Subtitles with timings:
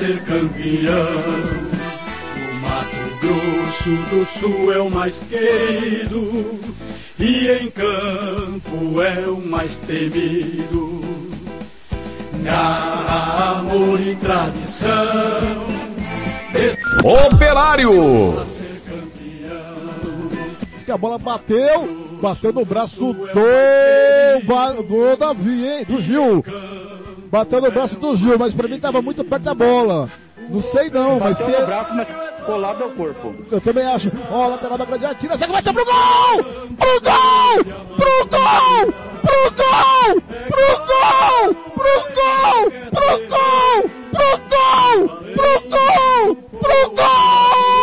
[0.00, 0.96] Ser campeão.
[2.36, 6.58] O Mato Grosso do Sul é o mais querido,
[7.18, 11.00] e em campo é o mais temido
[12.48, 14.86] amor e tradição.
[17.04, 18.50] Operário!
[20.84, 25.84] que a bola bateu, bateu no braço do, do Davi, hein?
[25.86, 26.42] Do Gil.
[27.30, 30.10] Bateu no braço do Gil, mas pra mim tava muito perto da bola.
[30.48, 31.60] Não sei não, mas Bateu se...
[31.60, 32.08] no braço, mas
[32.44, 33.34] colado ao corpo.
[33.50, 34.10] Eu também acho.
[34.30, 36.44] Ó, lateral da grande atira, você começa pro gol!
[36.76, 37.64] Pro gol!
[37.96, 38.92] Pro gol!
[39.22, 40.22] Pro gol!
[40.50, 41.54] Pro gol!
[41.76, 42.70] Pro gol!
[42.90, 43.90] Pro gol!
[44.12, 45.08] Pro gol!
[45.32, 45.70] Pro gol!
[45.70, 45.70] Pro
[46.70, 47.79] do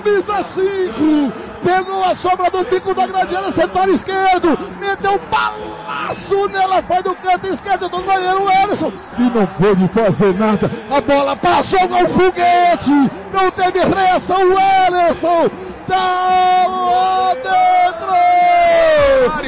[0.00, 1.32] camisa 5,
[1.62, 7.14] pegou a sobra do bico da gradiana, setor esquerdo, meteu um balaço nela, foi do
[7.16, 12.08] canto esquerdo do goleiro Ellison, e não pôde fazer nada, a bola passou com o
[12.08, 12.90] foguete,
[13.32, 15.50] não teve reação o Ellison,
[15.86, 18.10] tá lá dentro!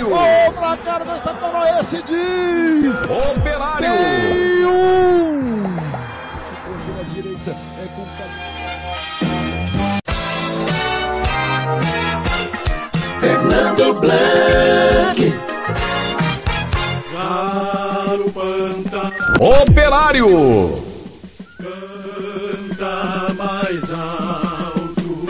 [0.05, 2.94] O placar do Estado Oeste diz...
[3.37, 3.78] Operário!
[3.78, 5.31] Tem um!
[19.42, 20.80] Operário!
[22.78, 25.26] canta mais alto,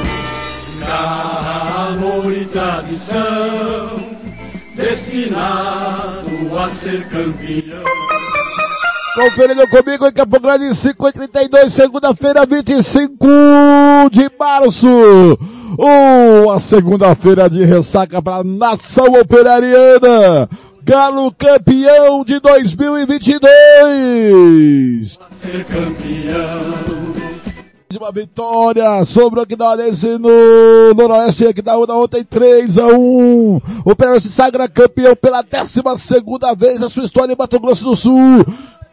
[1.89, 4.11] amor e tradição,
[4.77, 7.85] destinado a ser campeão.
[9.15, 13.27] Conferindo comigo em Campo Grande, 5 e 32, segunda-feira, 25
[14.11, 15.39] de março.
[15.79, 20.51] Oh, a segunda-feira de ressaca para a nação operariana.
[20.85, 25.17] Galo campeão de 2022.
[25.21, 26.73] A ser campeão.
[27.89, 33.61] de uma vitória sobre o Aquidauanense no Noroeste, Aquidauana ontem 3 a 1.
[33.85, 37.85] O Pereira se sagra campeão pela 12 segunda vez na sua história em Mato Grosso
[37.85, 38.45] do Sul.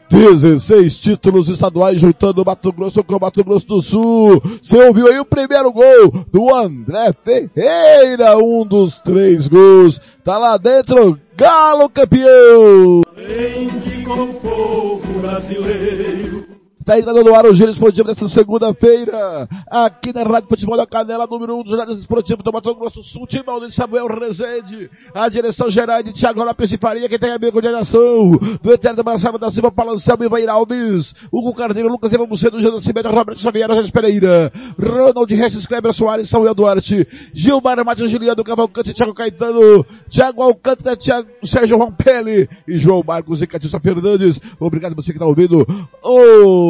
[0.10, 4.42] 16 títulos estaduais juntando Mato Grosso com Mato Grosso do Sul.
[4.62, 10.02] Você ouviu aí o primeiro gol do André Ferreira, um dos três gols.
[10.24, 13.02] Tá lá dentro, Galo campeão!
[13.16, 16.59] Brinde com o povo brasileiro.
[16.79, 21.28] Está entrando no ar o Giro Esportivo desta segunda-feira, aqui na Rádio Futebol da Canela,
[21.28, 24.90] número 1 um dos jornais esportivos do Mato Grosso do Sul, Timão de Samuel Rezende,
[25.13, 28.31] a direção geral de Thiago Lopes de Faria, que tem a minha coordenação,
[28.62, 32.79] do Eterno Marcelo da Silva, Palancelmo e Vair Alves, Hugo Carneiro, Lucas Eva Bucedo, José
[32.79, 34.51] Cimento, Roberto Xavier, José Pereira,
[34.81, 41.28] Ronald Regis, Kleber Soares, Samuel Duarte, Gilmar Matheus Juliano, Cavalcante, Thiago Caetano, Thiago Alcântara, Thiago,
[41.44, 44.40] Sérgio Rompelli e João Marcos e Catilson Fernandes.
[44.59, 45.67] Obrigado você que está ouvindo
[46.02, 46.69] o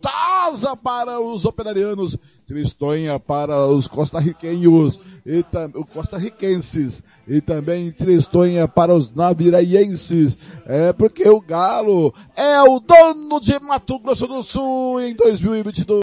[0.00, 2.16] gostosa para os operarianos
[2.46, 10.36] Tristonha para os costarriquenhos e os costarriquenses e também Tristonha para os naviraenses.
[10.64, 16.02] É porque o Galo é o dono de Mato Grosso do Sul em 2022.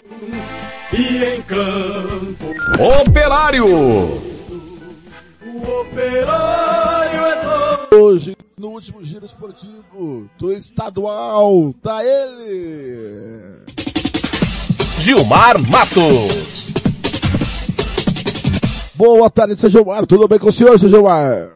[0.92, 2.46] E em campo,
[3.08, 3.66] Operário!
[5.56, 8.04] o operário é dono.
[8.04, 13.64] Hoje, no último giro esportivo do estadual, tá ele.
[15.06, 16.66] Gilmar Matos.
[18.96, 20.04] Boa tarde, seu Gilmar.
[20.04, 21.54] Tudo bem com o senhor, seu Gilmar?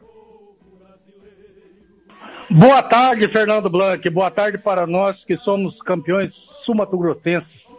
[2.49, 4.09] Boa tarde, Fernando Blanc.
[4.09, 7.77] Boa tarde para nós que somos campeões sumatogrossenses.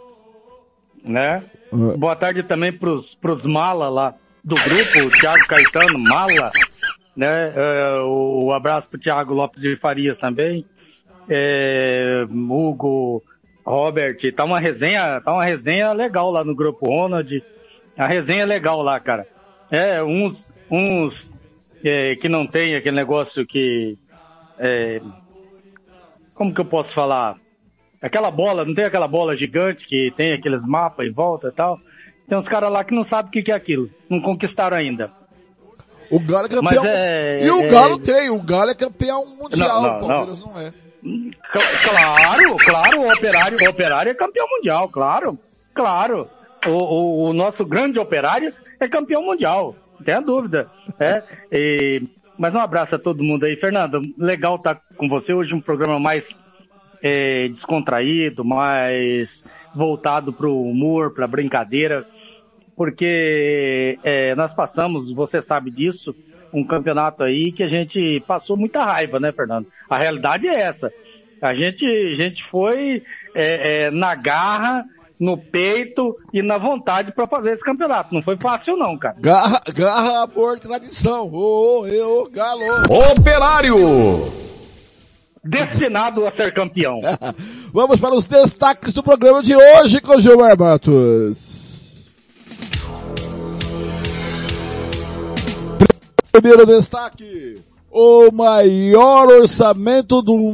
[1.08, 1.42] Né?
[1.72, 1.98] Ah.
[1.98, 4.14] Boa tarde também para os mala lá
[4.44, 6.52] do grupo, o Thiago Caetano, mala.
[7.16, 7.54] Né?
[8.04, 10.66] O, o abraço para o Thiago Lopes de Farias também.
[11.30, 13.24] É, Hugo,
[13.66, 14.18] Robert.
[14.36, 17.44] Tá uma resenha, tá uma resenha legal lá no grupo Ronald.
[17.98, 19.28] A resenha é legal lá, cara.
[19.70, 21.30] É, uns, uns
[21.84, 23.98] é, que não tem aquele negócio que
[24.60, 25.02] é,
[26.34, 27.38] como que eu posso falar?
[28.02, 31.80] Aquela bola, não tem aquela bola gigante que tem aqueles mapas em volta e tal?
[32.28, 35.12] Tem uns caras lá que não sabem o que, que é aquilo, não conquistaram ainda.
[36.10, 36.64] O Galo é campeão.
[36.64, 40.00] Mas é- e o é- Galo tem, o Galo é campeão mundial, Não, não, o
[40.08, 40.74] Palmeiras não, é.
[41.52, 45.38] Claro, claro, o operário, o operário é campeão mundial, claro,
[45.74, 46.28] claro.
[46.66, 50.70] O, o- o nosso grande operário é campeão mundial, não tenha dúvida.
[51.00, 52.04] É, e-
[52.38, 53.56] mas um abraço a todo mundo aí.
[53.56, 56.30] Fernando, legal estar com você hoje, um programa mais
[57.04, 59.44] é, descontraído, mais
[59.74, 62.06] voltado para o humor, para brincadeira,
[62.76, 66.16] porque é, nós passamos, você sabe disso,
[66.54, 69.68] um campeonato aí que a gente passou muita raiva, né, Fernando?
[69.90, 70.92] A realidade é essa.
[71.42, 73.04] A gente, a gente foi
[73.34, 74.86] é, é, na garra,
[75.20, 78.14] no peito e na vontade para fazer esse campeonato.
[78.14, 79.16] Não foi fácil, não, cara.
[79.20, 81.30] Garra, garra por tradição.
[81.32, 82.64] Ô, ô, ô, Galo.
[83.12, 83.76] Operário!
[85.44, 87.02] Destinado a ser campeão.
[87.74, 91.51] Vamos para os destaques do programa de hoje com o Gilmar Matos.
[96.32, 97.62] Primeiro destaque.
[97.90, 100.54] O maior orçamento do,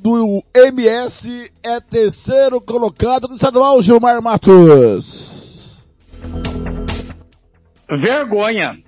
[0.00, 5.78] do MS é terceiro colocado no estadual, Gilmar Matos.
[7.86, 8.82] Vergonha.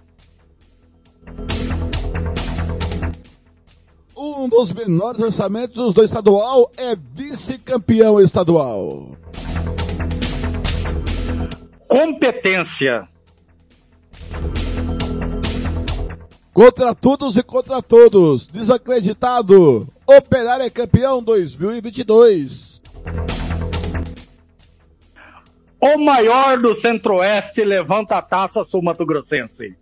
[4.16, 9.16] Um dos menores orçamentos do estadual é vice-campeão estadual.
[11.86, 13.11] Competência.
[16.52, 18.46] Contra todos e contra todos.
[18.46, 19.88] Desacreditado.
[20.06, 22.82] Operário é campeão 2022.
[25.80, 29.74] O maior do Centro-Oeste levanta a taça sul-mato-grossense.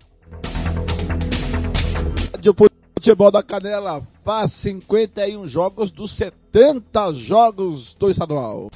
[2.33, 2.55] Rádio
[2.95, 8.71] Futebol da Canela faz 51 jogos dos 70 jogos do estadual.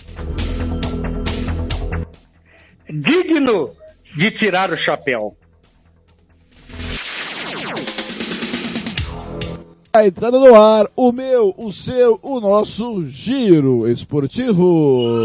[2.91, 3.71] Digno
[4.17, 5.37] de tirar o chapéu.
[9.95, 15.23] Tá entrando no ar o meu, o seu, o nosso giro esportivo.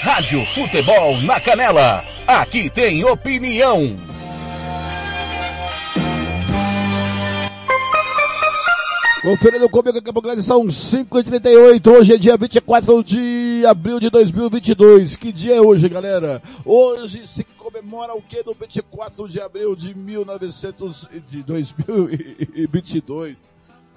[0.00, 2.04] Rádio Futebol na Canela.
[2.24, 3.96] Aqui tem opinião.
[9.22, 11.86] Conferindo comigo aqui a Grande são 5h38.
[11.88, 15.16] Hoje é dia 24 de abril de 2022.
[15.16, 16.40] Que dia é hoje, galera?
[16.64, 23.36] Hoje se comemora o que no 24 de abril de 1900 de 2022?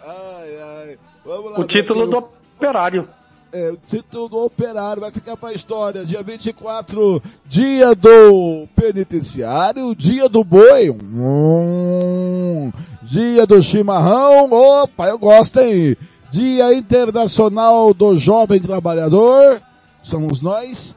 [0.03, 0.97] Ai, ai.
[1.23, 1.59] Vamos lá.
[1.59, 3.07] O título do operário.
[3.53, 6.05] É, o título do operário vai ficar pra história.
[6.05, 12.71] Dia 24, dia do penitenciário, dia do boi, hum,
[13.03, 15.95] dia do chimarrão, opa, eu gosto, hein?
[16.31, 19.61] Dia internacional do jovem trabalhador,
[20.01, 20.95] somos nós,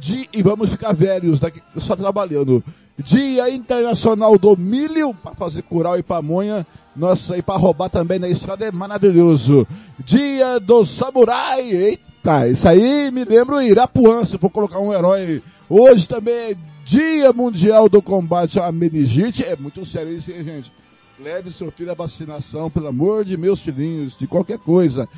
[0.00, 2.62] Di- e vamos ficar velhos daqui só trabalhando.
[2.98, 8.28] Dia internacional do milho, para fazer curau e pamonha, nossa, e para roubar também na
[8.28, 9.64] estrada é maravilhoso.
[10.04, 15.40] Dia do samurai, eita, isso aí me lembra o Irapuã, se for colocar um herói.
[15.68, 19.44] Hoje também é Dia Mundial do Combate à Meningite.
[19.44, 20.72] É muito sério isso, hein, gente?
[21.20, 25.08] Leve seu filho à vacinação, pelo amor de meus filhinhos, de qualquer coisa.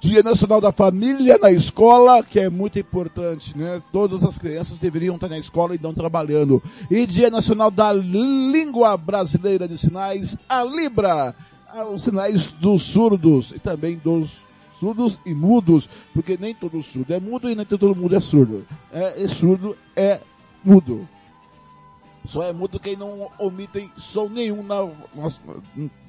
[0.00, 3.82] Dia Nacional da Família na escola, que é muito importante, né?
[3.90, 6.62] Todas as crianças deveriam estar na escola e não trabalhando.
[6.90, 11.34] E Dia Nacional da Língua Brasileira de Sinais, a Libra,
[11.92, 14.34] os sinais dos surdos e também dos
[14.78, 18.66] surdos e mudos, porque nem todo surdo é mudo e nem todo mundo é surdo.
[18.92, 20.20] É, é surdo é
[20.62, 21.08] mudo.
[22.26, 25.30] Só é mudo quem não omitem som nenhum na, na,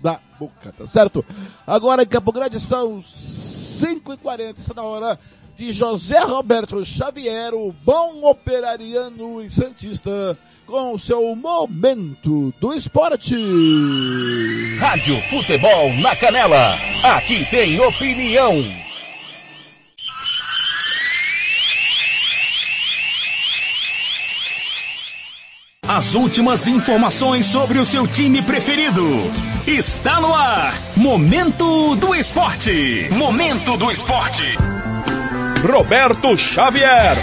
[0.01, 1.23] da boca, tá certo?
[1.65, 5.19] Agora em Campo Grande são 5h40, está na hora
[5.57, 13.35] de José Roberto Xavier, o bom operariano e santista, com o seu momento do esporte.
[14.79, 18.86] Rádio Futebol na Canela, aqui tem opinião.
[25.87, 29.05] As últimas informações sobre o seu time preferido.
[29.65, 30.73] Está no ar.
[30.97, 33.07] Momento do Esporte.
[33.11, 34.43] Momento do Esporte.
[35.65, 37.17] Roberto Xavier.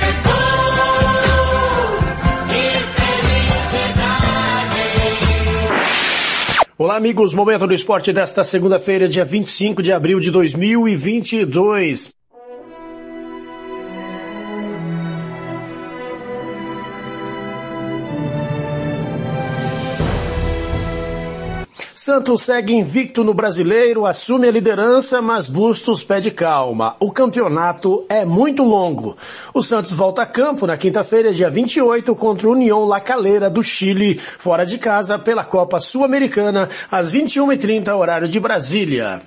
[6.78, 7.34] Olá, amigos.
[7.34, 12.14] Momento do Esporte desta segunda-feira, dia 25 de abril de 2022.
[22.04, 26.96] Santos segue invicto no brasileiro, assume a liderança, mas Bustos pede calma.
[27.00, 29.16] O campeonato é muito longo.
[29.54, 33.62] O Santos volta a campo na quinta-feira, dia 28, contra o União La Calera do
[33.62, 39.22] Chile, fora de casa pela Copa Sul-Americana, às 21h30, horário de Brasília.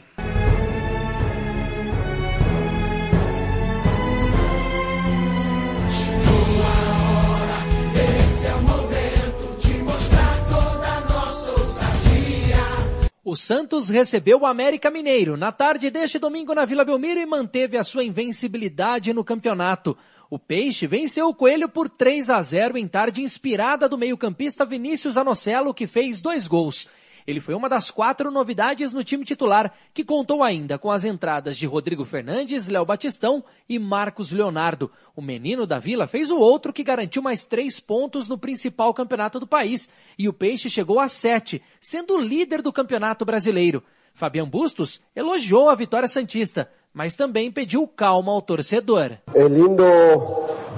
[13.30, 17.78] O Santos recebeu o América Mineiro na tarde deste domingo na Vila Belmiro e manteve
[17.78, 19.98] a sua invencibilidade no campeonato.
[20.30, 25.18] O Peixe venceu o Coelho por 3 a 0 em tarde inspirada do meio-campista Vinícius
[25.18, 26.88] Anocelo, que fez dois gols.
[27.28, 31.58] Ele foi uma das quatro novidades no time titular, que contou ainda com as entradas
[31.58, 34.90] de Rodrigo Fernandes, Léo Batistão e Marcos Leonardo.
[35.14, 39.42] O menino da Vila fez o outro que garantiu mais três pontos no principal campeonato
[39.42, 43.84] do país, e o Peixe chegou a sete, sendo o líder do campeonato brasileiro.
[44.14, 49.18] Fabian Bustos elogiou a vitória santista, mas também pediu calma ao torcedor.
[49.36, 49.84] É lindo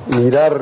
[0.07, 0.53] mirar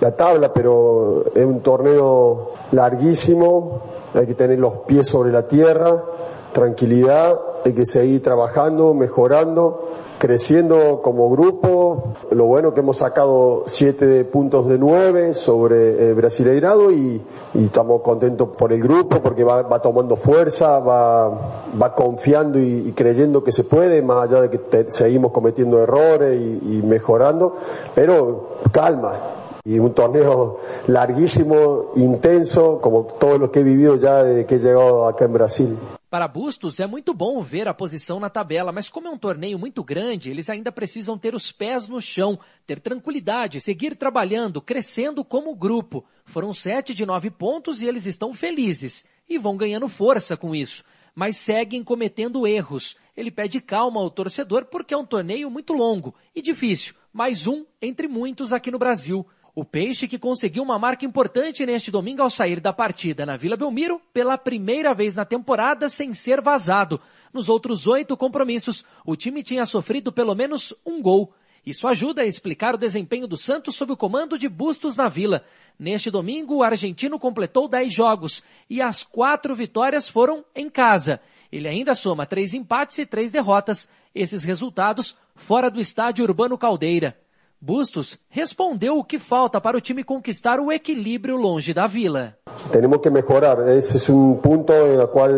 [0.00, 6.04] a tabla, pero é um torneio larguíssimo hay que tener los pies sobre la tierra,
[6.52, 9.88] tranquilidad, hay que seguir trabajando, mejorando,
[10.18, 12.14] creciendo como grupo.
[12.30, 17.22] Lo bueno que hemos sacado siete puntos de nueve sobre eh, Brasileirado y,
[17.54, 23.52] y, estamos contentos por el grupo porque va, tomando fuerza, va, confiando y, creyendo que
[23.52, 27.56] se puede, más allá de que te, seguimos cometiendo errores y mejorando.
[27.94, 34.46] Pero calma, y un torneo larguísimo, intenso, como todo lo que he vivido ya desde
[34.46, 35.78] que he llegado acá en Brasil.
[36.10, 39.58] Para Bustos é muito bom ver a posição na tabela, mas como é um torneio
[39.58, 45.24] muito grande, eles ainda precisam ter os pés no chão, ter tranquilidade, seguir trabalhando, crescendo
[45.24, 46.04] como grupo.
[46.26, 50.84] Foram sete de nove pontos e eles estão felizes e vão ganhando força com isso,
[51.14, 52.94] mas seguem cometendo erros.
[53.16, 57.64] Ele pede calma ao torcedor porque é um torneio muito longo e difícil, mais um
[57.80, 59.26] entre muitos aqui no Brasil.
[59.54, 63.54] O Peixe que conseguiu uma marca importante neste domingo ao sair da partida na Vila
[63.54, 66.98] Belmiro pela primeira vez na temporada sem ser vazado.
[67.34, 71.34] Nos outros oito compromissos, o time tinha sofrido pelo menos um gol.
[71.66, 75.44] Isso ajuda a explicar o desempenho do Santos sob o comando de Bustos na Vila.
[75.78, 81.20] Neste domingo, o argentino completou dez jogos e as quatro vitórias foram em casa.
[81.52, 87.21] Ele ainda soma três empates e três derrotas, esses resultados fora do estádio Urbano Caldeira.
[87.64, 92.34] Bustos respondeu o que falta para o time conquistar o equilíbrio longe da Vila.
[92.72, 93.68] Temos que melhorar.
[93.68, 95.30] Esse é um ponto no qual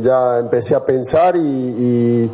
[0.00, 2.30] já comecei a pensar e, e,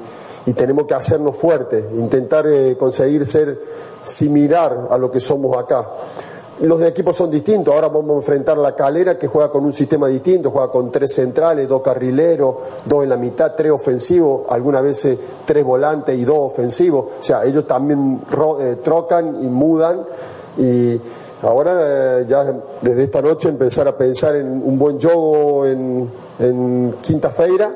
[0.47, 3.59] e temos que hacernos fuerte, tentar eh, conseguir ser
[4.05, 5.85] similar a lo que somos acá.
[6.61, 7.73] Los equipos son distintos.
[7.73, 11.15] Ahora vamos a enfrentar la calera que juega con un sistema distinto, juega con tres
[11.15, 16.39] centrales, dos carrileros, dos en la mitad, tres ofensivos, algunas veces tres volantes y dos
[16.53, 17.05] ofensivos.
[17.21, 18.23] O sea, ellos también
[18.59, 20.05] eh, trocan y mudan
[20.57, 21.01] y
[21.43, 26.11] ahora eh, ya desde esta noche empezar a pensar en un buen juego en,
[26.41, 27.73] en quinta-feira,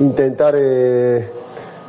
[0.00, 1.30] intentar eh,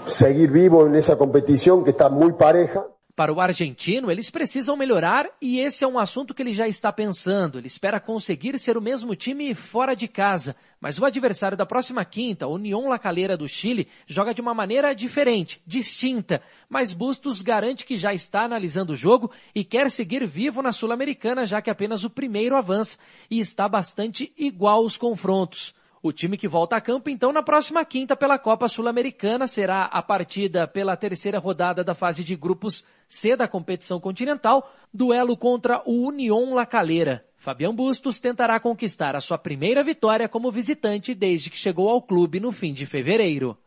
[0.06, 2.86] seguir vivo en esa competición que está muy pareja.
[3.20, 6.90] Para o argentino, eles precisam melhorar e esse é um assunto que ele já está
[6.90, 7.58] pensando.
[7.58, 10.56] Ele espera conseguir ser o mesmo time fora de casa.
[10.80, 14.96] Mas o adversário da próxima quinta, União La Calera do Chile, joga de uma maneira
[14.96, 16.42] diferente, distinta.
[16.70, 21.46] Mas Bustos garante que já está analisando o jogo e quer seguir vivo na Sul-Americana,
[21.46, 22.98] já que apenas o primeiro avança
[23.30, 25.76] e está bastante igual os confrontos.
[26.02, 30.02] O time que volta a campo, então, na próxima quinta pela Copa Sul-Americana será a
[30.02, 36.08] partida pela terceira rodada da fase de grupos C da competição continental, duelo contra o
[36.08, 37.26] União La Calera.
[37.36, 42.40] Fabião Bustos tentará conquistar a sua primeira vitória como visitante desde que chegou ao clube
[42.40, 43.58] no fim de fevereiro.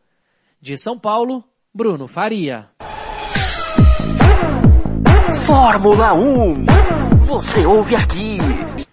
[0.59, 2.69] De São Paulo, Bruno Faria.
[5.45, 6.65] Fórmula 1.
[7.25, 8.37] Você ouve aqui.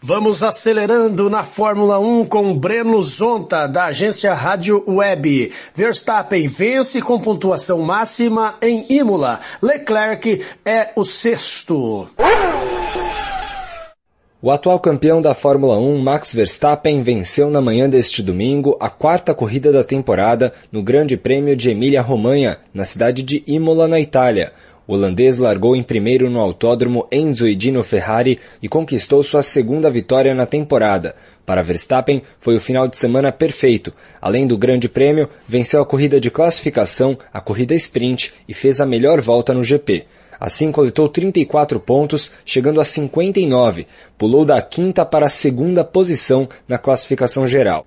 [0.02, 5.52] Vamos acelerando na Fórmula 1 com Breno Zonta, da agência Rádio Web.
[5.74, 9.40] Verstappen vence com pontuação máxima em Imola.
[9.62, 12.08] Leclerc é o sexto.
[14.42, 19.34] O atual campeão da Fórmula 1, Max Verstappen, venceu na manhã deste domingo a quarta
[19.34, 24.54] corrida da temporada no Grande Prêmio de Emília-Romanha, na cidade de Imola, na Itália.
[24.90, 30.34] O holandês largou em primeiro no autódromo Enzo Edino Ferrari e conquistou sua segunda vitória
[30.34, 31.14] na temporada.
[31.46, 33.92] Para Verstappen, foi o final de semana perfeito.
[34.20, 38.84] Além do Grande Prêmio, venceu a corrida de classificação, a corrida sprint e fez a
[38.84, 40.06] melhor volta no GP.
[40.40, 43.86] Assim coletou 34 pontos, chegando a 59.
[44.20, 47.86] Pulou da quinta para a segunda posição na classificação geral.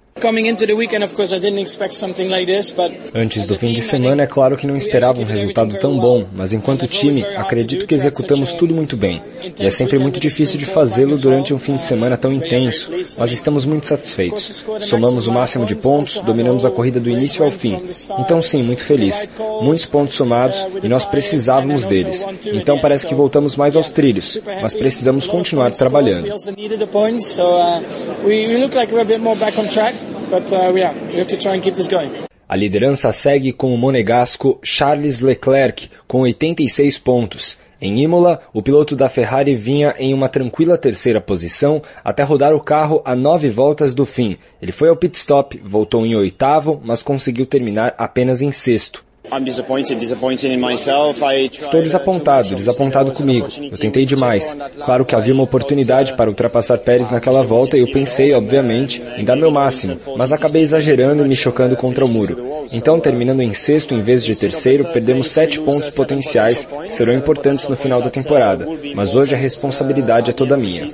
[3.13, 6.53] Antes do fim de semana, é claro que não esperava um resultado tão bom, mas
[6.53, 9.21] enquanto time, acredito que executamos tudo muito bem.
[9.59, 13.31] E é sempre muito difícil de fazê-lo durante um fim de semana tão intenso, mas
[13.31, 14.63] estamos muito satisfeitos.
[14.81, 17.77] Somamos o máximo de pontos, dominamos a corrida do início ao fim.
[18.19, 19.27] Então sim, muito feliz.
[19.61, 22.25] Muitos pontos somados e nós precisávamos deles.
[22.45, 26.22] Então parece que voltamos mais aos trilhos, mas precisamos continuar trabalhando.
[32.47, 37.57] A liderança segue com o monegasco Charles Leclerc, com 86 pontos.
[37.81, 42.63] Em Imola, o piloto da Ferrari vinha em uma tranquila terceira posição até rodar o
[42.63, 44.37] carro a nove voltas do fim.
[44.61, 49.03] Ele foi ao pit stop, voltou em oitavo, mas conseguiu terminar apenas em sexto.
[51.63, 53.47] Estou desapontado, desapontado comigo.
[53.59, 54.55] Eu tentei demais.
[54.83, 59.23] Claro que havia uma oportunidade para ultrapassar Pérez naquela volta e eu pensei, obviamente, em
[59.23, 62.65] dar meu máximo, mas acabei exagerando e me chocando contra o muro.
[62.71, 67.67] Então, terminando em sexto em vez de terceiro, perdemos sete pontos potenciais que serão importantes
[67.67, 68.67] no final da temporada.
[68.93, 70.85] Mas hoje a responsabilidade é toda minha.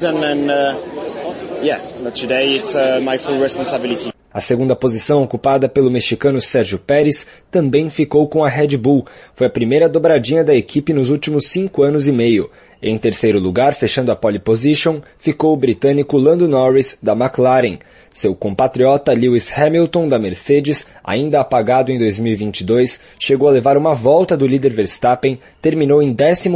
[4.32, 9.06] A segunda posição, ocupada pelo mexicano Sérgio Pérez, também ficou com a Red Bull.
[9.34, 12.50] Foi a primeira dobradinha da equipe nos últimos cinco anos e meio.
[12.82, 17.80] Em terceiro lugar, fechando a pole position, ficou o britânico Lando Norris, da McLaren.
[18.14, 24.38] Seu compatriota Lewis Hamilton, da Mercedes, ainda apagado em 2022, chegou a levar uma volta
[24.38, 26.50] do líder Verstappen, terminou em 14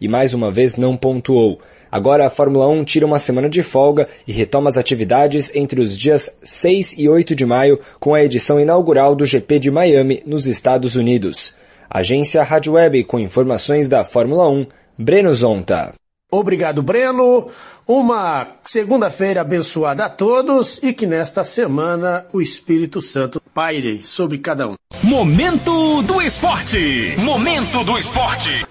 [0.00, 1.60] e mais uma vez não pontuou.
[1.92, 5.96] Agora a Fórmula 1 tira uma semana de folga e retoma as atividades entre os
[5.96, 10.46] dias 6 e 8 de maio com a edição inaugural do GP de Miami, nos
[10.46, 11.54] Estados Unidos.
[11.90, 15.92] Agência Rádio Web com informações da Fórmula 1, Breno Zonta.
[16.30, 17.48] Obrigado, Breno.
[17.86, 24.66] Uma segunda-feira abençoada a todos e que nesta semana o Espírito Santo paire sobre cada
[24.66, 24.76] um.
[25.02, 27.14] Momento do Esporte.
[27.18, 28.64] Momento do Esporte.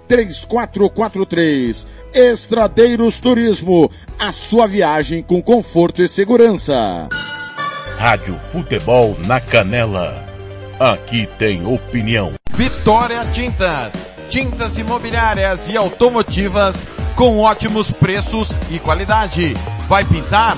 [0.11, 1.87] 3443.
[2.13, 7.07] Estradeiros Turismo, a sua viagem com conforto e segurança.
[7.97, 10.25] Rádio Futebol na Canela.
[10.77, 12.33] Aqui tem opinião.
[12.51, 13.93] Vitória Tintas.
[14.29, 19.53] Tintas imobiliárias e automotivas com ótimos preços e qualidade.
[19.87, 20.57] Vai pintar?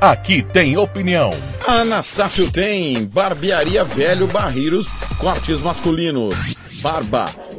[0.00, 1.32] Aqui tem opinião.
[1.66, 4.86] Anastácio tem barbearia velho barreiros,
[5.18, 7.30] cortes masculinos, barba,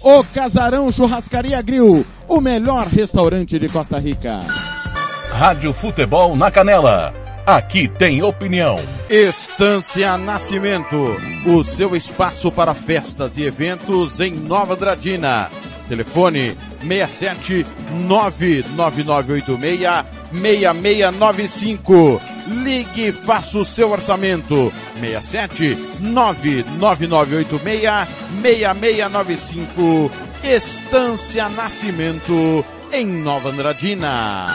[0.00, 4.40] O Casarão Churrascaria Grill, o melhor restaurante de Costa Rica.
[5.32, 7.14] Rádio Futebol na Canela.
[7.46, 8.76] Aqui tem opinião.
[9.08, 15.50] Estância Nascimento, o seu espaço para festas e eventos em Nova Dradina.
[15.88, 19.80] Telefone 67 99986
[20.32, 22.20] 6695.
[22.46, 24.72] Ligue e faça o seu orçamento.
[25.00, 28.08] 67 99986
[28.42, 30.10] 6695.
[30.42, 34.46] Estância Nascimento em Nova Andradina.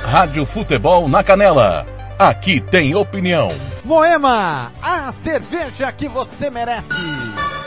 [0.03, 1.98] Rádio Futebol na Canela.
[2.19, 3.49] Aqui tem opinião.
[3.85, 6.91] Moema, a cerveja que você merece.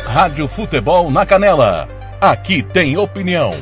[0.05, 1.87] Rádio Futebol na Canela.
[2.19, 3.53] Aqui tem opinião.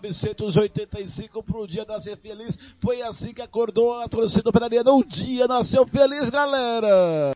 [0.00, 2.58] 1985 para o dia nascer feliz.
[2.80, 4.82] Foi assim que acordou a torcida operária.
[4.86, 7.32] O dia nasceu feliz, galera!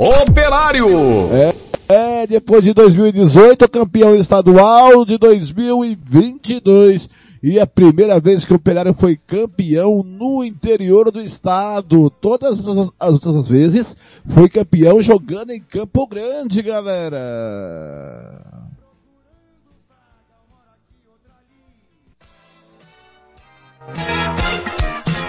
[0.00, 0.86] Operário!
[1.32, 1.54] É,
[1.88, 7.08] é, depois de 2018, campeão estadual de 2022.
[7.42, 12.10] E a primeira vez que o Operário foi campeão no interior do estado.
[12.10, 12.60] Todas
[12.98, 18.67] as, as vezes foi campeão jogando em Campo Grande, galera.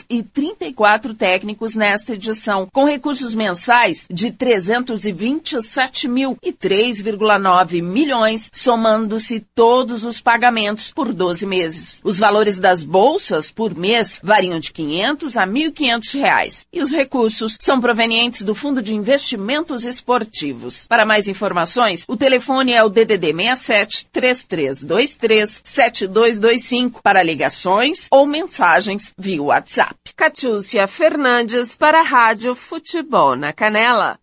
[0.09, 9.39] e 34 técnicos nesta edição, com recursos mensais de 327 mil e 3,9 milhões, somando-se
[9.55, 12.01] todos os pagamentos por 12 meses.
[12.03, 17.57] Os valores das bolsas por mês variam de 500 a 1.500 reais e os recursos
[17.59, 20.85] são provenientes do Fundo de Investimentos Esportivos.
[20.87, 29.13] Para mais informações, o telefone é o DDD 67 3323 7225 para ligações ou mensagens
[29.17, 29.95] via WhatsApp.
[30.15, 34.19] Catiúcia Fernandes para a Rádio Futebol na Canela.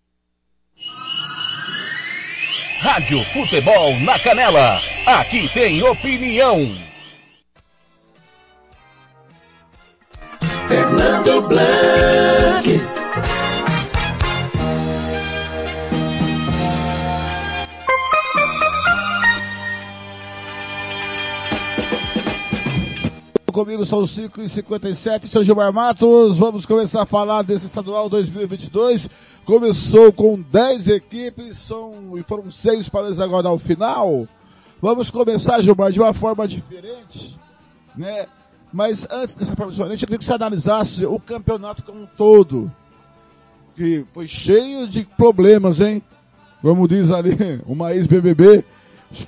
[2.80, 4.80] Rádio Futebol na Canela.
[5.06, 6.76] Aqui tem opinião.
[10.68, 12.73] Fernando Blanc.
[23.54, 26.40] Comigo são 5 e 57 seu Gilmar Matos.
[26.40, 29.08] Vamos começar a falar desse estadual 2022.
[29.44, 34.26] Começou com 10 equipes, são, e foram 6 para agora ao final.
[34.82, 37.38] Vamos começar, Gilmar, de uma forma diferente,
[37.94, 38.26] né?
[38.72, 42.68] Mas antes dessa forma diferente, eu queria que você analisasse o campeonato como um todo.
[43.76, 46.02] Que foi cheio de problemas, hein?
[46.60, 47.36] Como diz ali
[47.66, 48.64] uma ex-BBB,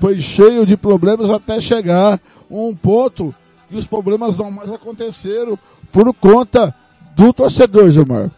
[0.00, 3.32] foi cheio de problemas até chegar um ponto
[3.70, 5.58] e os problemas não mais aconteceram
[5.92, 6.74] por conta
[7.16, 8.30] do torcedor, Gilmar.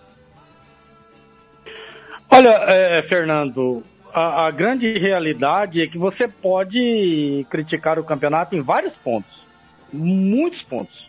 [2.30, 8.60] Olha, é, Fernando, a, a, grande realidade é que você pode criticar o campeonato em
[8.60, 9.46] vários pontos,
[9.92, 11.08] muitos pontos.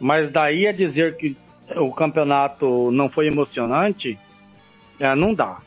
[0.00, 1.36] Mas daí a dizer que
[1.76, 4.18] o campeonato não foi emocionante,
[4.98, 5.58] é, não dá.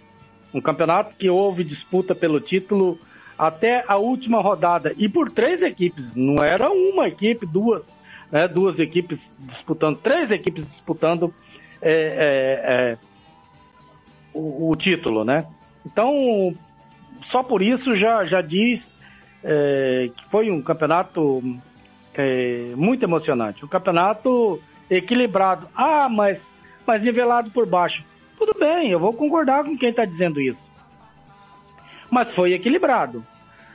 [0.54, 2.98] Um campeonato que houve disputa pelo título
[3.38, 7.94] até a última rodada e por três equipes, não era uma equipe, duas,
[8.32, 11.34] né, duas equipes disputando, três equipes disputando
[11.82, 12.98] é, é, é,
[14.34, 15.46] o, o, título, né?
[15.86, 16.56] Então,
[17.24, 18.96] só por isso já, já diz
[19.44, 21.42] é, que foi um campeonato
[22.14, 25.68] é, muito emocionante, um campeonato equilibrado.
[25.76, 26.52] Ah, mas,
[26.86, 28.04] mas nivelado por baixo.
[28.38, 30.71] Tudo bem, eu vou concordar com quem está dizendo isso
[32.12, 33.26] mas foi equilibrado.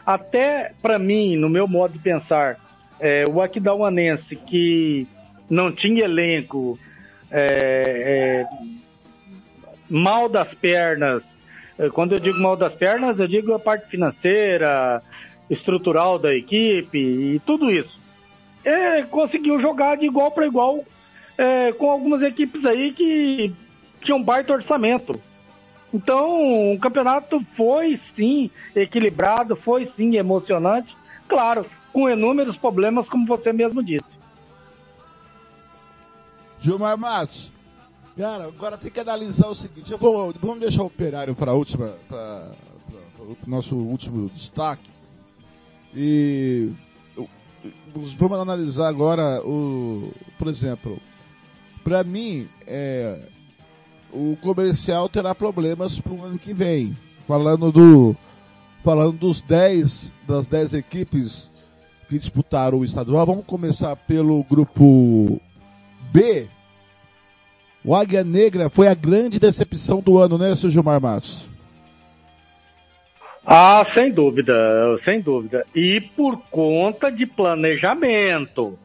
[0.04, 2.58] Até para mim, no meu modo de pensar,
[3.00, 5.08] é, o Aquidauanense que
[5.50, 6.78] não tinha elenco,
[7.30, 8.46] é, é,
[9.88, 11.36] mal das pernas.
[11.78, 15.02] É, quando eu digo mal das pernas, eu digo a parte financeira,
[15.48, 17.98] estrutural da equipe e tudo isso.
[18.64, 20.84] É, conseguiu jogar de igual para igual
[21.38, 23.52] é, com algumas equipes aí que
[24.00, 25.20] tinham baita orçamento.
[25.92, 30.96] Então, o campeonato foi sim equilibrado, foi sim emocionante,
[31.28, 34.18] claro, com inúmeros problemas, como você mesmo disse.
[36.58, 37.50] Gilmar Matos,
[38.16, 41.52] cara, agora tem que analisar o seguinte: eu vou, vamos deixar o operário para
[42.08, 42.52] para
[43.24, 44.90] o nosso último destaque.
[45.94, 46.72] E
[48.18, 51.00] vamos analisar agora o, por exemplo,
[51.82, 53.28] para mim, é,
[54.16, 56.96] o comercial terá problemas para o ano que vem.
[57.28, 58.16] Falando do,
[58.82, 61.50] falando dos 10, das 10 equipes
[62.08, 65.40] que disputaram o estadual, vamos começar pelo grupo
[66.12, 66.48] B.
[67.84, 71.46] O Águia Negra foi a grande decepção do ano, né, seu Gilmar Matos?
[73.44, 74.54] Ah, sem dúvida,
[74.98, 75.64] sem dúvida.
[75.74, 78.76] E por conta de planejamento.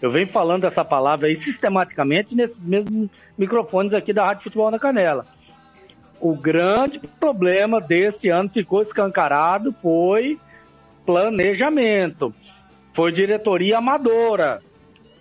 [0.00, 4.78] Eu venho falando essa palavra aí sistematicamente nesses mesmos microfones aqui da Rádio Futebol na
[4.78, 5.26] Canela.
[6.20, 10.38] O grande problema desse ano ficou escancarado foi
[11.04, 12.34] planejamento.
[12.92, 14.60] Foi diretoria amadora.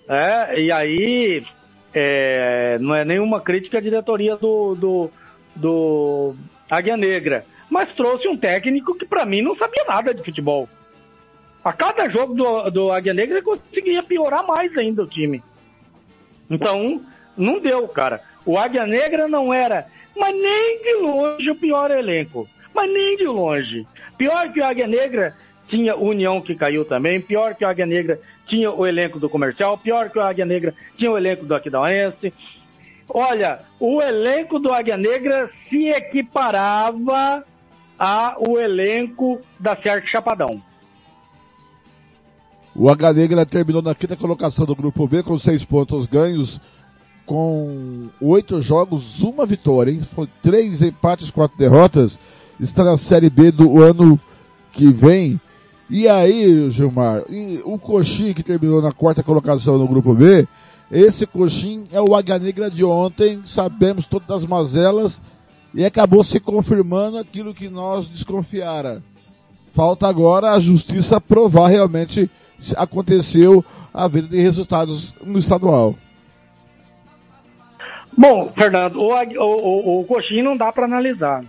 [0.08, 1.46] É, e aí
[1.94, 5.10] é, não é nenhuma crítica à diretoria do, do,
[5.56, 6.36] do
[6.70, 10.70] Águia Negra mas trouxe um técnico que para mim não sabia nada de futebol.
[11.64, 15.42] A cada jogo do, do Águia Negra ele conseguia piorar mais ainda o time.
[16.50, 17.02] Então,
[17.38, 18.22] não deu, cara.
[18.46, 22.48] O Águia Negra não era, mas nem de longe o pior elenco.
[22.74, 23.88] Mas nem de longe.
[24.18, 25.36] Pior que o Águia Negra
[25.68, 29.78] tinha União que caiu também, pior que o Águia Negra tinha o elenco do comercial,
[29.78, 32.34] pior que o Águia Negra tinha o elenco do Aquidauense.
[33.08, 37.46] Olha, o elenco do Águia Negra se equiparava
[37.98, 40.62] a o elenco da Cerque Chapadão.
[42.76, 46.60] O H Negra terminou na quinta colocação do grupo B com seis pontos ganhos,
[47.26, 50.02] com oito jogos, uma vitória, hein?
[50.02, 52.18] Foi três empates, quatro derrotas.
[52.60, 54.20] Está na Série B do ano
[54.72, 55.40] que vem.
[55.90, 60.48] E aí, Gilmar, e o Coxim que terminou na quarta colocação no grupo B,
[60.92, 65.22] esse Coxim é o H Negra de ontem, sabemos todas as mazelas
[65.74, 69.04] e acabou se confirmando aquilo que nós desconfiara.
[69.74, 72.30] Falta agora a justiça provar realmente
[72.76, 75.96] aconteceu a venda de resultados no estadual.
[78.16, 81.44] Bom, Fernando, o, o, o, o coxinho não dá para analisar,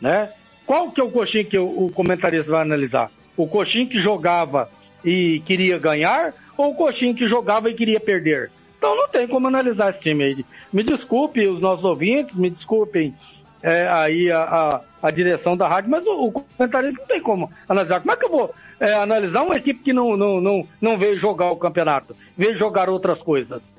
[0.00, 0.30] né?
[0.64, 3.10] Qual que é o coxinho que o, o comentarista vai analisar?
[3.36, 4.70] O coxinho que jogava
[5.04, 8.50] e queria ganhar ou o coxinho que jogava e queria perder?
[8.78, 10.46] Então não tem como analisar esse time aí.
[10.72, 13.14] Me desculpe os nossos ouvintes, me desculpem
[13.62, 17.50] é, aí a, a, a, direção da rádio, mas o, o comentarista não tem como
[17.68, 18.00] analisar.
[18.00, 21.18] Como é que eu vou é, analisar uma equipe que não, não, não, não veio
[21.18, 23.72] jogar o campeonato, veio jogar outras coisas?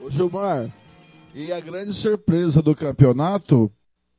[0.00, 0.68] Ô Gilmar,
[1.34, 3.70] e a grande surpresa do campeonato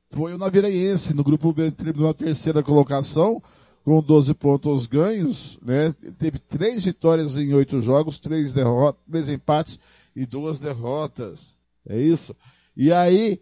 [0.09, 3.41] foi o Naviraense, no grupo B, terminou a terceira colocação,
[3.83, 5.93] com 12 pontos ganhos, né?
[6.17, 9.79] Teve três vitórias em oito jogos, três derrotas, três empates
[10.15, 11.55] e duas derrotas.
[11.87, 12.35] É isso.
[12.75, 13.41] E aí,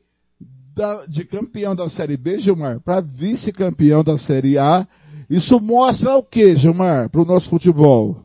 [0.77, 4.87] da, de campeão da Série B, Gilmar, para vice-campeão da Série A.
[5.27, 8.23] Isso mostra o que, Gilmar, para o nosso futebol?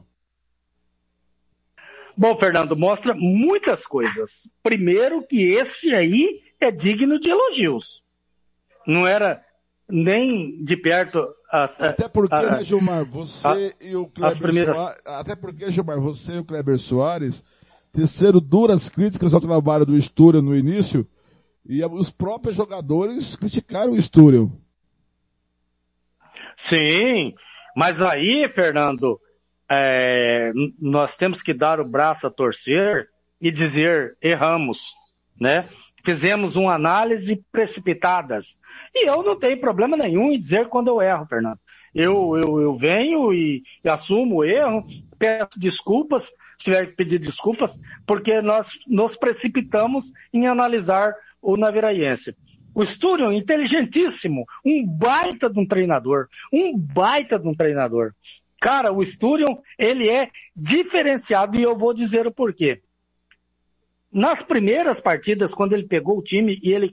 [2.16, 4.48] Bom, Fernando, mostra muitas coisas.
[4.62, 8.02] Primeiro que esse aí é digno de elogios.
[8.86, 9.42] Não era
[9.88, 11.18] nem de perto
[11.50, 14.76] as, até porque, a, né, Gilmar, você a, e o Kleber primeiras...
[14.76, 17.42] Soares, até porque, Gilmar, você e o Kleber Soares
[17.92, 21.06] teceram duras críticas ao trabalho do Estúdio no início,
[21.64, 24.51] e os próprios jogadores criticaram o Sturel.
[26.57, 27.35] Sim,
[27.75, 29.20] mas aí, Fernando,
[29.70, 33.09] é, nós temos que dar o braço a torcer
[33.40, 34.92] e dizer erramos,
[35.40, 35.68] né?
[36.05, 38.59] Fizemos uma análise precipitadas.
[38.94, 41.59] E eu não tenho problema nenhum em dizer quando eu erro, Fernando.
[41.94, 44.83] Eu, eu, eu venho e, e assumo o erro,
[45.18, 46.25] peço desculpas,
[46.59, 52.35] se tiver que pedir desculpas, porque nós nos precipitamos em analisar o Naviraense.
[52.74, 58.14] O Sturion, inteligentíssimo, um baita de um treinador, um baita de um treinador.
[58.59, 62.81] Cara, o Sturion, ele é diferenciado e eu vou dizer o porquê.
[64.11, 66.90] Nas primeiras partidas, quando ele pegou o time e ele,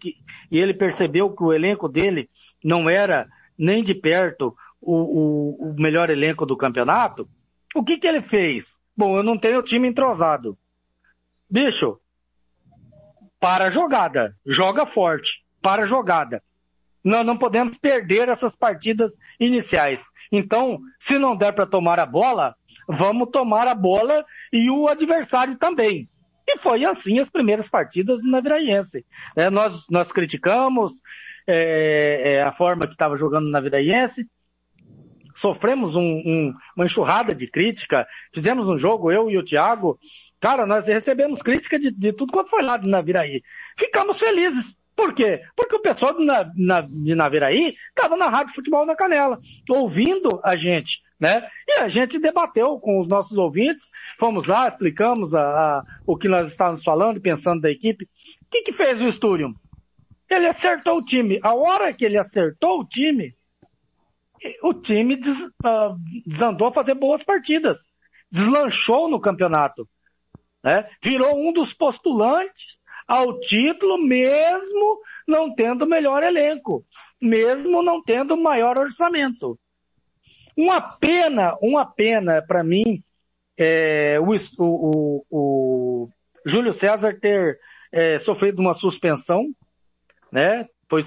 [0.51, 2.29] e ele percebeu que o elenco dele
[2.63, 7.29] não era nem de perto o, o, o melhor elenco do campeonato,
[7.75, 8.79] o que, que ele fez?
[8.95, 10.57] Bom, eu não tenho time entrosado.
[11.49, 11.99] Bicho,
[13.39, 14.35] para a jogada.
[14.45, 15.43] Joga forte.
[15.61, 16.41] Para a jogada.
[17.03, 20.03] Nós não podemos perder essas partidas iniciais.
[20.31, 22.55] Então, se não der para tomar a bola,
[22.87, 26.09] vamos tomar a bola e o adversário também.
[26.47, 29.05] E foi assim as primeiras partidas do Naviraense.
[29.35, 30.93] É, nós, nós criticamos
[31.47, 34.27] é, é, a forma que estava jogando o Naviraense,
[35.35, 39.97] sofremos um, um, uma enxurrada de crítica, fizemos um jogo, eu e o Thiago,
[40.39, 43.43] Cara, nós recebemos crítica de, de tudo quanto foi lá de Naviraí.
[43.77, 44.77] Ficamos felizes.
[44.95, 45.41] Por quê?
[45.55, 50.57] Porque o pessoal de, na, de Naviraí estava na Rádio Futebol na Canela, ouvindo a
[50.57, 51.47] gente, né?
[51.67, 53.87] E a gente debateu com os nossos ouvintes,
[54.17, 58.03] fomos lá, explicamos a, a, o que nós estávamos falando, pensando da equipe.
[58.03, 59.53] O que, que fez o Sturium?
[60.29, 61.39] Ele acertou o time.
[61.41, 63.33] A hora que ele acertou o time,
[64.61, 67.85] o time des, uh, desandou a fazer boas partidas.
[68.31, 69.87] Deslanchou no campeonato.
[70.63, 70.89] Né?
[71.01, 76.85] Virou um dos postulantes ao título, mesmo não tendo melhor elenco,
[77.19, 79.59] mesmo não tendo maior orçamento.
[80.55, 83.03] Uma pena, uma pena para mim,
[83.57, 86.09] é, o, o, o,
[86.45, 87.59] Júlio César ter
[87.91, 89.45] é, sofrido uma suspensão,
[90.31, 90.67] né?
[90.89, 91.05] Foi,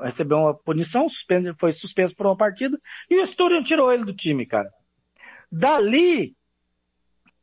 [0.00, 2.78] recebeu uma punição, suspenso, foi suspenso por uma partida,
[3.10, 4.70] e o Sturion tirou ele do time, cara.
[5.50, 6.36] Dali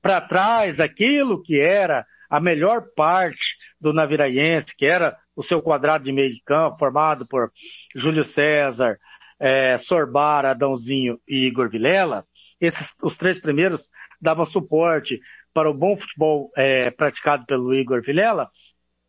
[0.06, 6.03] para trás, aquilo que era a melhor parte do Naviraense, que era o seu quadrado
[6.03, 7.51] de meio de campo, formado por
[7.95, 8.99] Júlio César,
[9.39, 12.24] é, Sorbar, Adãozinho e Igor Vilela,
[12.62, 13.89] esses, os três primeiros
[14.22, 15.20] davam suporte
[15.51, 18.51] para o bom futebol é, praticado pelo Igor Vilela,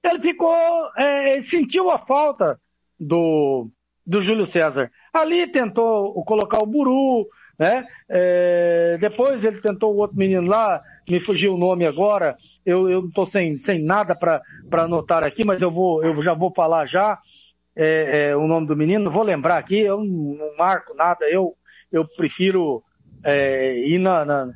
[0.02, 0.56] ele ficou,
[0.96, 2.58] é, sentiu a falta
[2.98, 3.70] do,
[4.06, 4.90] do Júlio César.
[5.12, 7.28] Ali tentou colocar o Buru,
[7.58, 7.86] né?
[8.08, 13.00] É, depois ele tentou o outro menino lá, me fugiu o nome agora, eu, eu
[13.02, 14.42] não estou sem, sem nada para
[14.72, 17.18] anotar aqui, mas eu, vou, eu já vou falar já
[17.74, 21.54] é, é, o nome do menino, vou lembrar aqui, eu não marco nada, eu,
[21.92, 22.82] eu prefiro
[23.22, 24.48] é, ir na, na,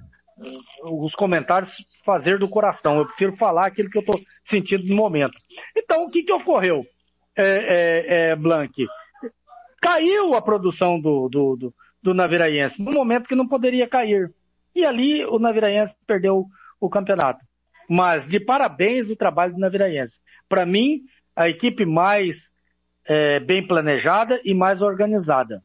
[0.83, 5.39] os comentários fazer do coração, eu prefiro falar aquilo que eu estou sentindo no momento.
[5.77, 6.85] Então, o que, que ocorreu,
[7.37, 8.87] é, é, é, Blank?
[9.81, 14.33] Caiu a produção do, do, do, do Naviraense, no momento que não poderia cair.
[14.75, 16.47] E ali o Naviraense perdeu
[16.81, 17.45] o campeonato.
[17.89, 20.21] Mas de parabéns o trabalho do Naviraense.
[20.49, 20.99] Para mim,
[21.35, 22.51] a equipe mais
[23.05, 25.63] é, bem planejada e mais organizada.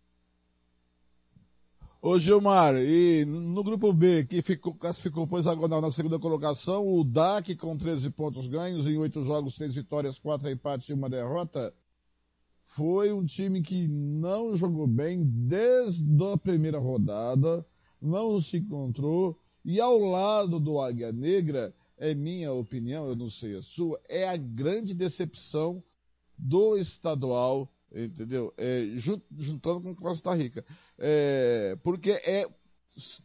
[2.01, 7.55] Ô Gilmar, e no grupo B, que ficou, classificou agora na segunda colocação, o DAC
[7.55, 11.73] com 13 pontos ganhos em 8 jogos, 3 vitórias, 4 empates e uma derrota,
[12.66, 17.66] foi um time que não jogou bem desde a primeira rodada,
[18.01, 23.55] não se encontrou, e ao lado do Águia Negra, é minha opinião, eu não sei
[23.55, 25.82] a sua, é a grande decepção
[26.38, 28.53] do estadual, entendeu?
[28.57, 28.86] É,
[29.38, 30.66] juntando com Costa Rica.
[30.97, 32.47] É, porque é,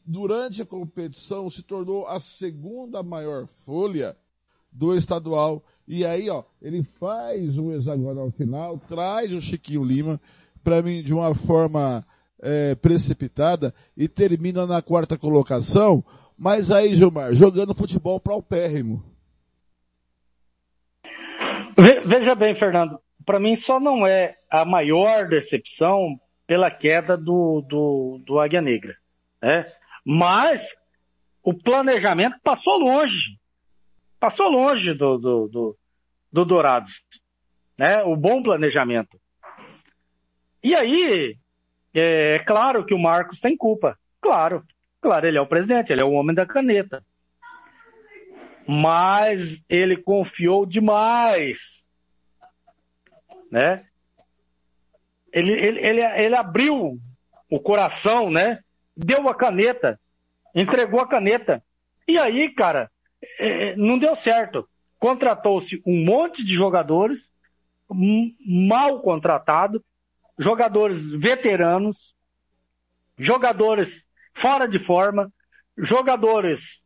[0.04, 4.16] durante a competição se tornou a segunda maior folha
[4.72, 5.64] do estadual.
[5.92, 10.20] E aí, ó, ele faz o hexagonal final, traz o Chiquinho Lima,
[10.62, 12.06] para mim, de uma forma
[12.40, 16.04] é, precipitada, e termina na quarta colocação.
[16.38, 19.02] Mas aí, Gilmar, jogando futebol para o pérrimo.
[22.06, 28.20] Veja bem, Fernando, para mim só não é a maior decepção pela queda do, do,
[28.24, 28.94] do Águia Negra,
[29.42, 29.66] né?
[30.06, 30.68] Mas
[31.42, 33.40] o planejamento passou longe,
[34.20, 35.76] passou longe do, do, do,
[36.32, 37.02] do Dourados,
[37.76, 38.02] né?
[38.02, 39.20] O bom planejamento.
[40.62, 41.36] E aí,
[41.94, 44.64] é, é claro que o Marcos tem culpa, claro,
[45.00, 47.04] claro, ele é o presidente, ele é o homem da caneta.
[48.66, 51.84] Mas ele confiou demais
[53.50, 53.84] né?
[55.32, 56.98] Ele, ele, ele, ele abriu
[57.50, 58.60] o coração, né?
[58.96, 59.98] Deu a caneta,
[60.54, 61.62] entregou a caneta.
[62.06, 62.90] E aí, cara,
[63.38, 64.68] é, não deu certo.
[65.00, 67.32] Contratou-se um monte de jogadores,
[68.46, 69.82] mal contratado,
[70.38, 72.14] jogadores veteranos,
[73.18, 75.32] jogadores fora de forma,
[75.76, 76.84] jogadores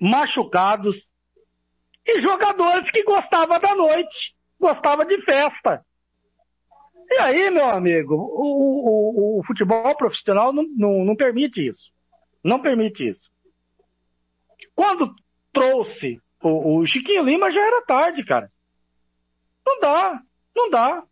[0.00, 1.12] machucados
[2.04, 5.84] e jogadores que gostavam da noite gostava de festa.
[7.10, 11.92] E aí, meu amigo, o, o, o futebol profissional não, não, não permite isso.
[12.42, 13.30] Não permite isso.
[14.74, 15.14] Quando
[15.52, 18.50] trouxe o, o Chiquinho Lima já era tarde, cara.
[19.66, 20.22] Não dá,
[20.54, 21.02] não dá.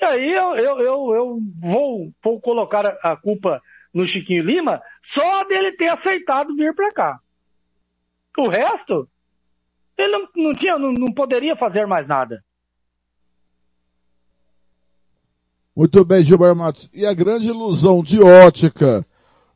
[0.00, 3.60] E aí eu, eu, eu, eu vou, vou colocar a, culpa
[3.92, 7.20] no Chiquinho Lima só dele ter aceitado vir para cá.
[8.38, 9.08] O resto,
[9.96, 12.44] ele não, não tinha, não, não poderia fazer mais nada.
[15.74, 16.90] Muito bem, Gilberto Matos.
[16.92, 19.06] E a grande ilusão de ótica,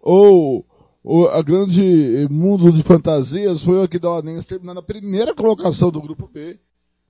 [0.01, 0.65] ou,
[1.03, 6.29] ou a grande mundo de fantasias, foi o Aquidauanense terminando a primeira colocação do grupo
[6.29, 6.59] B.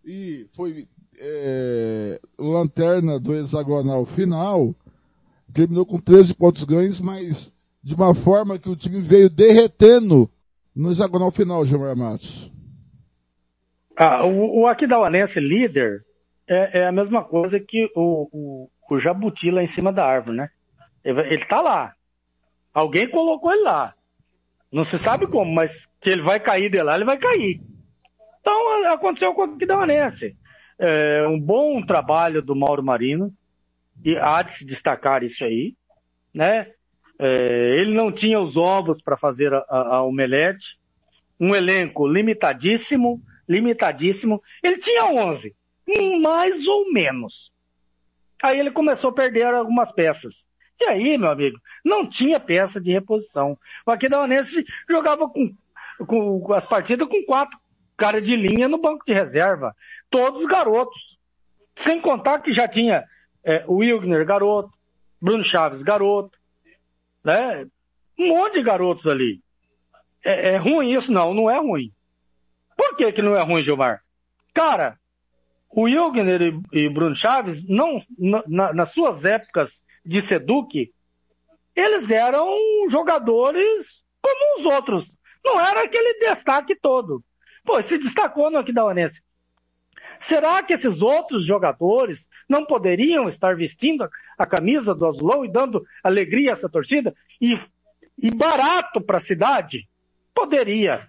[0.05, 0.88] E foi
[1.18, 4.74] é, lanterna do hexagonal final.
[5.53, 10.30] Terminou com 13 pontos ganhos, mas de uma forma que o time veio derretendo
[10.74, 12.51] no hexagonal final, Gilberto Matos.
[13.97, 16.05] Ah, o, o Aquidauanense líder
[16.49, 20.38] é, é, a mesma coisa que o, o, o, jabuti lá em cima da árvore,
[20.38, 20.49] né?
[21.05, 21.95] Ele, ele tá lá.
[22.72, 23.94] Alguém colocou ele lá.
[24.72, 27.60] Não se sabe como, mas que ele vai cair de lá, ele vai cair.
[28.40, 30.36] Então aconteceu com o Aquidauanense.
[30.78, 33.32] É, um bom trabalho do Mauro Marino,
[34.04, 35.74] e há de se destacar isso aí,
[36.34, 36.72] né?
[37.18, 40.80] É, ele não tinha os ovos para fazer a, a omelete,
[41.38, 44.42] um elenco limitadíssimo, limitadíssimo.
[44.62, 45.54] Ele tinha 11,
[46.20, 47.52] mais ou menos.
[48.42, 50.48] Aí ele começou a perder algumas peças.
[50.83, 53.57] E aí, meu amigo, não tinha peça de reposição.
[53.87, 55.55] O Aquidauanense jogava com,
[56.05, 57.57] com as partidas com quatro
[57.97, 59.76] cara de linha no banco de reserva.
[60.11, 61.16] Todos garotos.
[61.76, 63.05] Sem contar que já tinha
[63.45, 64.72] é, o Wilgner, garoto,
[65.20, 66.37] Bruno Chaves, garoto,
[67.24, 67.64] né?
[68.18, 69.41] Um monte de garotos ali.
[70.24, 71.12] É, é ruim isso?
[71.12, 71.93] Não, não é ruim.
[72.76, 74.03] Por que que não é ruim, Gilmar?
[74.53, 74.99] Cara,
[75.70, 80.92] o Wilgner e, e Bruno Chaves, não, na, nas suas épocas de Seduc,
[81.74, 82.57] eles eram
[82.90, 85.16] jogadores como os outros.
[85.44, 87.22] Não era aquele destaque todo.
[87.64, 89.22] Pô, se destacou no Aquidauanense.
[90.20, 95.80] Será que esses outros jogadores não poderiam estar vestindo a camisa do Azulão e dando
[96.03, 97.14] alegria a essa torcida?
[97.40, 97.59] E,
[98.18, 99.88] e barato para a cidade?
[100.34, 101.09] Poderia.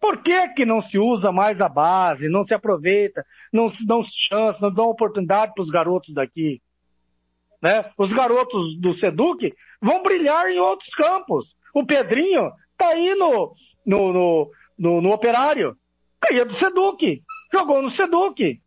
[0.00, 4.02] Por que, que não se usa mais a base, não se aproveita, não se dão
[4.04, 6.62] chance, não dão oportunidade para os garotos daqui?
[7.60, 7.84] Né?
[7.96, 11.56] Os garotos do Seduc vão brilhar em outros campos.
[11.74, 13.54] O Pedrinho tá aí no,
[13.84, 15.76] no, no, no, no Operário.
[16.20, 17.22] Caía do Seduc.
[17.52, 18.60] Jogou no Seduc.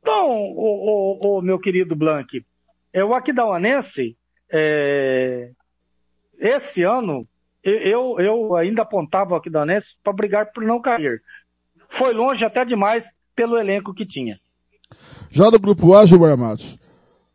[0.00, 2.44] Então, o, o, o meu querido Blank,
[2.92, 4.16] é, o Aquidauanense,
[4.50, 5.50] é,
[6.38, 7.28] esse ano,
[7.62, 11.22] eu, eu ainda apontava o Aquidauanense para brigar por não cair.
[11.90, 14.40] Foi longe até demais pelo elenco que tinha.
[15.30, 16.78] Já no grupo A, Gilmar Matos,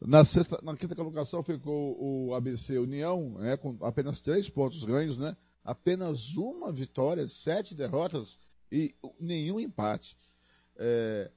[0.06, 5.18] na, sexta, na quinta colocação ficou o ABC União, né, com apenas três pontos ganhos,
[5.18, 5.36] né?
[5.64, 8.38] Apenas uma vitória, sete derrotas
[8.72, 10.18] e nenhum empate.
[10.78, 11.32] É,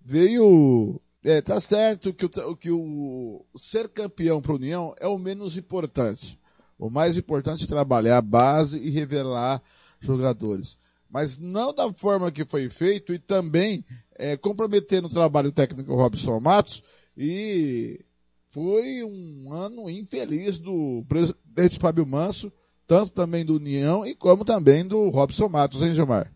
[0.00, 1.00] veio.
[1.24, 5.56] É, tá certo que, o, que o ser campeão para a União é o menos
[5.56, 6.38] importante.
[6.78, 9.60] O mais importante é trabalhar a base e revelar
[10.00, 10.78] jogadores.
[11.10, 13.84] Mas não da forma que foi feito e também
[14.14, 16.82] é, comprometendo o trabalho técnico Robson Matos,
[17.18, 18.00] e
[18.46, 22.52] foi um ano infeliz do presidente Fábio Manso,
[22.86, 26.32] tanto também do União e como também do Robson Matos, hein, Gilmar?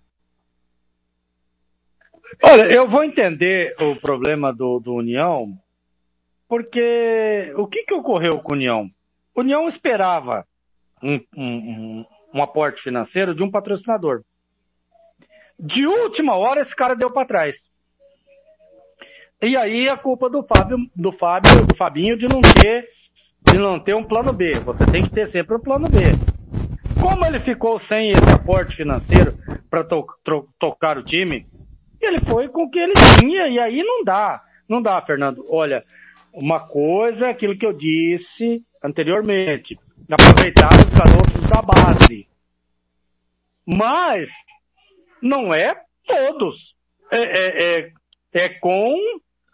[2.43, 5.57] Olha, eu vou entender o problema do, do União,
[6.49, 8.91] porque o que, que ocorreu com o União?
[9.35, 10.45] O União esperava
[11.01, 12.05] um, um,
[12.35, 14.25] um aporte financeiro de um patrocinador.
[15.59, 17.72] De última hora, esse cara deu para trás.
[19.43, 22.89] E aí a culpa do Fábio, do Fábio, do Fabinho de não ter,
[23.43, 24.53] de não ter um plano B.
[24.61, 25.99] Você tem que ter sempre um plano B.
[27.01, 29.37] Como ele ficou sem esse aporte financeiro
[29.69, 30.07] para to
[30.61, 31.45] tocar o time,
[32.01, 34.41] ele foi com o que ele tinha e aí não dá.
[34.69, 35.45] Não dá, Fernando.
[35.49, 35.85] Olha,
[36.33, 39.77] uma coisa é aquilo que eu disse anteriormente,
[40.09, 42.29] aproveitar os garotos da base.
[43.67, 44.31] Mas
[45.21, 45.75] não é
[46.07, 46.77] todos.
[47.11, 47.93] É, é, é,
[48.35, 48.95] é com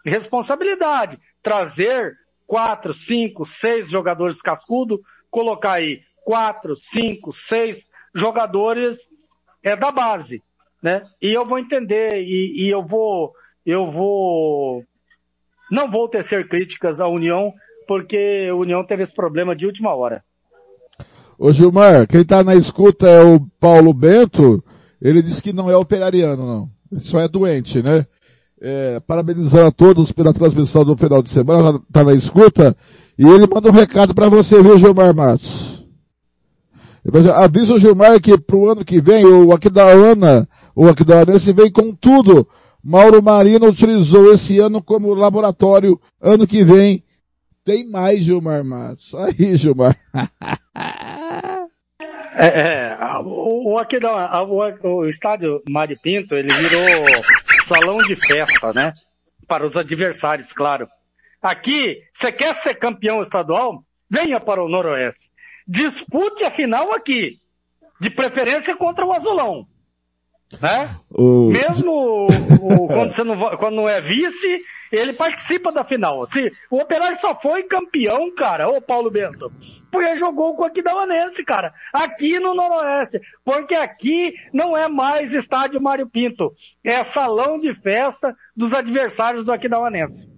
[0.05, 1.19] responsabilidade.
[1.41, 2.15] Trazer
[2.47, 8.99] quatro, cinco, seis jogadores cascudo, colocar aí quatro, cinco, seis jogadores
[9.63, 10.41] é da base,
[10.81, 11.03] né?
[11.21, 13.33] E eu vou entender e, e eu vou,
[13.65, 14.83] eu vou,
[15.71, 17.53] não vou tecer críticas à União
[17.87, 20.23] porque a União teve esse problema de última hora.
[21.37, 24.63] Ô Gilmar, quem tá na escuta é o Paulo Bento.
[25.01, 26.99] Ele disse que não é operariano, não.
[26.99, 28.05] Só é doente, né?
[28.61, 32.75] É, parabenizando a todos pela transmissão do final de semana, tá na escuta,
[33.17, 35.79] e ele manda um recado para você, viu, Gilmar Matos?
[37.35, 42.47] Avisa o Gilmar que pro ano que vem, o Aquidauana, o Aquidauanense vem com tudo.
[42.83, 47.03] Mauro Marino utilizou esse ano como laboratório, ano que vem
[47.65, 49.13] tem mais Gilmar Matos.
[49.15, 49.97] Aí, Gilmar.
[52.35, 56.85] É, é, o, o, o, o estádio Mari Pinto, ele virou
[57.69, 58.93] salão de festa, né?
[59.47, 60.87] Para os adversários, claro.
[61.41, 63.83] Aqui, você quer ser campeão estadual?
[64.09, 65.29] Venha para o Noroeste.
[65.67, 67.39] Dispute a final aqui.
[68.01, 69.67] De preferência contra o Azulão.
[70.61, 70.95] Né?
[71.11, 71.49] O...
[71.49, 72.27] Mesmo
[72.61, 76.25] o, quando, você não, quando não é vice, ele participa da final.
[76.27, 79.51] Se, o Operário só foi campeão, cara, ô Paulo Bento
[79.91, 81.73] porque jogou com o Aquidauanense, cara.
[81.93, 83.19] Aqui no Noroeste.
[83.43, 86.53] Porque aqui não é mais estádio Mário Pinto.
[86.83, 90.29] É salão de festa dos adversários do Aquidauanense.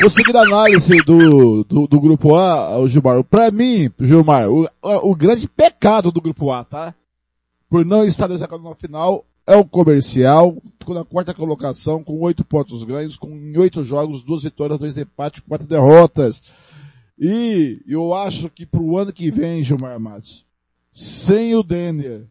[0.00, 5.48] Conseguindo análise do, do, do grupo A, o Gilmar, pra mim, Gilmar, o, o grande
[5.48, 6.94] pecado do grupo A, tá?
[7.68, 12.44] Por não estar destacado na final, é o comercial, ficou na quarta colocação, com oito
[12.44, 16.42] pontos ganhos, com oito jogos, duas vitórias, dois empates, quatro derrotas.
[17.18, 20.46] E eu acho que pro ano que vem, Gilmar Matos,
[20.92, 22.26] sem o Denner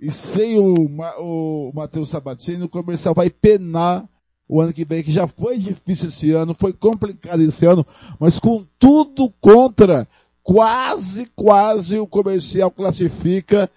[0.00, 0.74] e sem o,
[1.18, 4.08] o Matheus Sabatini, o comercial vai penar
[4.48, 7.86] o ano que vem, que já foi difícil esse ano, foi complicado esse ano,
[8.20, 10.06] mas com tudo contra,
[10.42, 13.70] quase, quase o comercial classifica.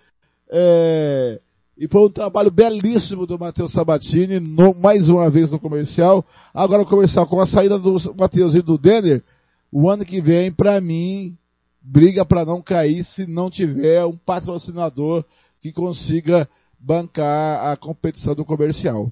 [0.49, 1.39] É,
[1.77, 6.25] e foi um trabalho belíssimo do Matheus Sabatini, no, mais uma vez no comercial.
[6.53, 9.23] Agora o comercial com a saída do Matheus e do Denner,
[9.71, 11.37] o ano que vem, para mim,
[11.81, 15.23] briga para não cair se não tiver um patrocinador
[15.61, 19.11] que consiga bancar a competição do comercial.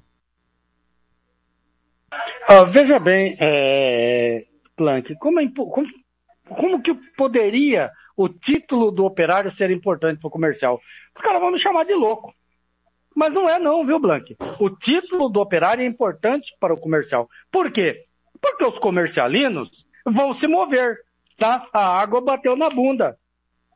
[2.48, 5.88] Uh, veja bem, é, Planck, como, é, como,
[6.48, 10.80] como que poderia o título do operário ser importante para o comercial?
[11.16, 12.34] Os caras vão me chamar de louco.
[13.16, 14.36] Mas não é não, viu, Blank?
[14.60, 17.30] O título do operário é importante para o comercial.
[17.50, 18.04] Por quê?
[18.42, 20.98] Porque os comercialinos vão se mover,
[21.38, 21.66] tá?
[21.72, 23.18] A água bateu na bunda.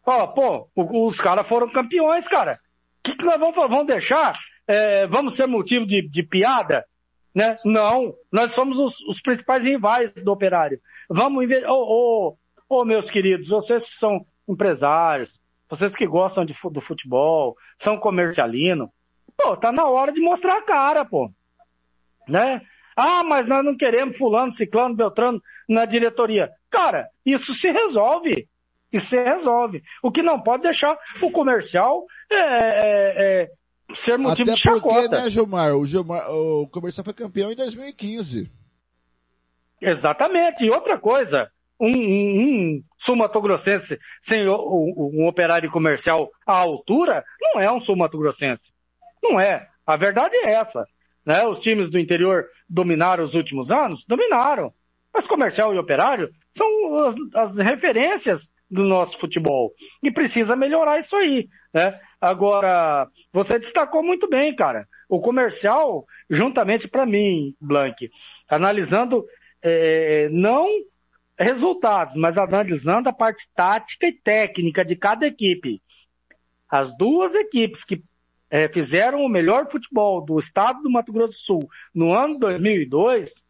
[0.06, 2.60] Ó, pô, os caras foram campeões, cara.
[3.00, 4.38] O que, que nós vamos, vamos deixar?
[4.68, 6.86] É, vamos ser motivo de, de piada?
[7.34, 7.58] Né?
[7.64, 10.80] Não, nós somos os, os, principais rivais do operário.
[11.10, 11.70] Vamos investir.
[11.70, 12.38] Ô, oh,
[12.70, 18.90] oh, meus queridos, vocês que são empresários, vocês que gostam de, do futebol, são comercialinos,
[19.36, 21.32] pô, tá na hora de mostrar a cara, pô.
[22.28, 22.62] Né?
[22.96, 26.52] Ah, mas nós não queremos fulano, ciclano, beltrano na diretoria.
[26.70, 28.48] Cara, isso se resolve.
[28.92, 29.84] Isso se resolve.
[30.04, 33.50] O que não pode deixar o comercial é, é, é
[33.96, 34.82] ser motivo Até de chacota.
[34.82, 35.76] porque, né, Gilmar?
[35.76, 38.50] O, Gilmar, o comercial foi campeão em 2015.
[39.82, 40.66] Exatamente.
[40.66, 41.50] E outra coisa,
[41.80, 47.80] um, um, um sul-mato-grossense sem o, um, um operário comercial à altura não é um
[47.80, 48.72] sul-mato-grossense.
[49.24, 49.68] Não é.
[49.86, 50.86] A verdade é essa.
[51.26, 51.46] Né?
[51.46, 54.06] Os times do interior dominaram os últimos anos?
[54.08, 54.74] Dominaram.
[55.14, 56.68] Mas comercial e operário são
[57.08, 59.74] as, as referências do nosso futebol.
[60.04, 61.48] E precisa melhorar isso aí.
[61.74, 62.00] Né?
[62.22, 64.86] Agora, você destacou muito bem, cara.
[65.10, 68.10] O comercial, juntamente para mim, Blank,
[68.48, 69.26] analisando
[69.62, 70.68] é, não
[71.40, 75.82] resultados, mas analisando a parte tática e técnica de cada equipe.
[76.70, 78.04] As duas equipes que
[78.50, 83.44] é, fizeram o melhor futebol do estado do Mato Grosso do Sul no ano 2002,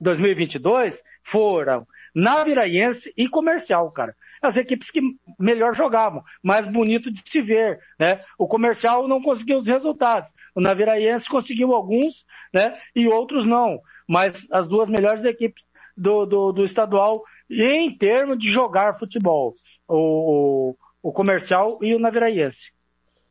[0.00, 4.14] 2022, foram Naviraense e Comercial, cara.
[4.40, 5.00] As equipes que
[5.38, 8.22] melhor jogavam, mais bonito de se ver, né?
[8.38, 10.30] O Comercial não conseguiu os resultados.
[10.54, 12.78] O Naviraense conseguiu alguns, né?
[12.94, 13.80] E outros não.
[14.06, 15.64] Mas as duas melhores equipes
[15.96, 19.54] do, do, do estadual em termos de jogar futebol.
[19.88, 22.72] O, o, o Comercial e o Naviraense.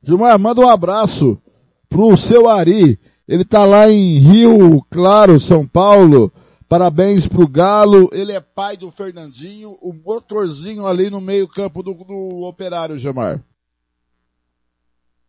[0.01, 1.41] Gilmar, manda um abraço
[1.89, 2.99] pro seu Ari.
[3.27, 6.31] Ele tá lá em Rio Claro, São Paulo.
[6.67, 8.09] Parabéns pro Galo.
[8.11, 13.41] Ele é pai do Fernandinho, o motorzinho ali no meio campo do, do operário, Gilmar.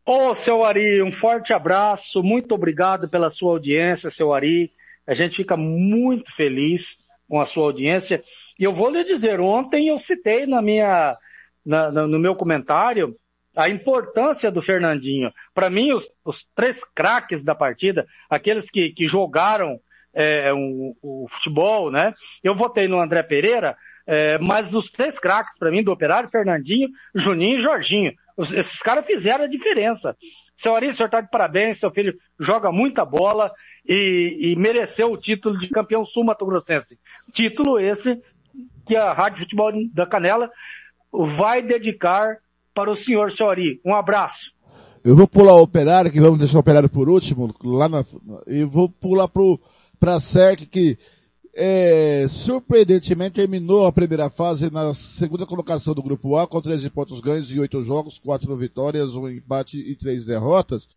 [0.06, 2.22] Ô, oh, seu Ari, um forte abraço.
[2.22, 4.70] Muito obrigado pela sua audiência, seu Ari.
[5.06, 8.22] A gente fica muito feliz com a sua audiência.
[8.58, 11.16] E eu vou lhe dizer, ontem eu citei na minha,
[11.64, 13.16] na, no meu comentário
[13.56, 15.32] a importância do Fernandinho.
[15.54, 19.78] Para mim, os, os, três craques da partida, aqueles que, que jogaram
[20.12, 22.14] é, o, o, futebol, né?
[22.42, 26.88] Eu votei no André Pereira, é, mas os três craques para mim do Operário, Fernandinho,
[27.14, 28.12] Juninho e Jorginho.
[28.36, 30.16] Os, esses caras fizeram a diferença.
[30.56, 33.52] Seu Ari, o senhor está de parabéns, seu filho joga muita bola
[33.86, 36.98] e, e mereceu o título de campeão sul-mato-grossense.
[37.32, 38.20] Título esse
[38.86, 40.50] que a Rádio Futebol da Canela
[41.12, 42.38] vai dedicar
[42.74, 43.80] para o senhor Sori.
[43.84, 44.52] Um abraço.
[45.04, 48.04] Eu vou pular o operário, que vamos deixar o operário por último, lá na,
[48.46, 49.60] e vou pular pro,
[50.00, 50.98] pra SERC, que
[51.54, 57.20] é, surpreendentemente terminou a primeira fase na segunda colocação do grupo A, com 13 pontos
[57.20, 60.88] ganhos em 8 jogos, 4 vitórias, um empate e 3 derrotas.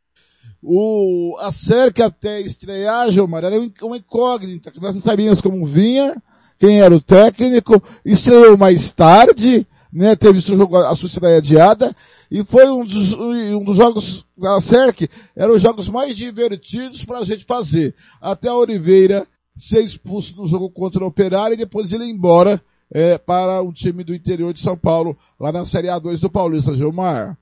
[0.61, 6.15] O, a SERC até estrear, Gilmar, era uma incógnita, que nós não sabíamos como vinha,
[6.59, 11.95] quem era o técnico, estreou mais tarde, né, teve seu jogo, a sua estreia adiada,
[12.29, 17.19] e foi um dos, um dos jogos da SERC, eram os jogos mais divertidos para
[17.19, 17.95] a gente fazer.
[18.19, 19.25] Até a Oliveira
[19.55, 23.71] ser expulso no jogo contra o Operário e depois ele ir embora é, para um
[23.71, 27.37] time do interior de São Paulo, lá na Série A2 do Paulista, Gilmar.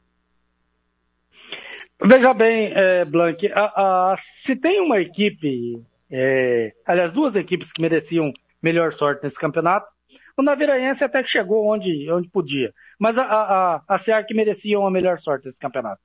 [2.07, 5.81] Veja bem, é, Blank, a, a, se tem uma equipe,
[6.11, 8.31] é, aliás, duas equipes que mereciam
[8.61, 9.87] melhor sorte nesse campeonato.
[10.37, 12.71] O Naviraense até que chegou onde, onde podia.
[12.99, 15.99] Mas a, a, a SEAC merecia uma melhor sorte nesse campeonato.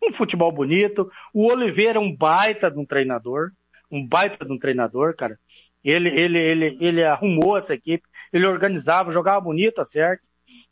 [0.00, 1.10] Um futebol bonito.
[1.34, 3.50] O Oliveira é um baita de um treinador.
[3.90, 5.36] Um baita de um treinador, cara.
[5.82, 8.06] Ele, ele, ele, ele arrumou essa equipe.
[8.32, 10.22] Ele organizava, jogava bonito a SEAC,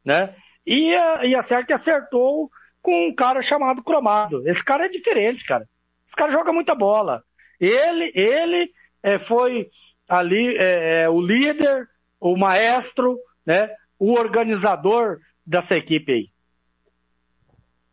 [0.04, 0.32] né?
[0.64, 2.48] E a, e a SEAC acertou
[2.82, 4.48] com um cara chamado Cromado.
[4.48, 5.68] Esse cara é diferente, cara.
[6.06, 7.22] Esse cara joga muita bola.
[7.60, 8.70] Ele, ele
[9.02, 9.66] é, foi
[10.08, 11.88] ali é, é, o líder,
[12.20, 13.68] o maestro, né?
[13.98, 16.30] O organizador dessa equipe aí.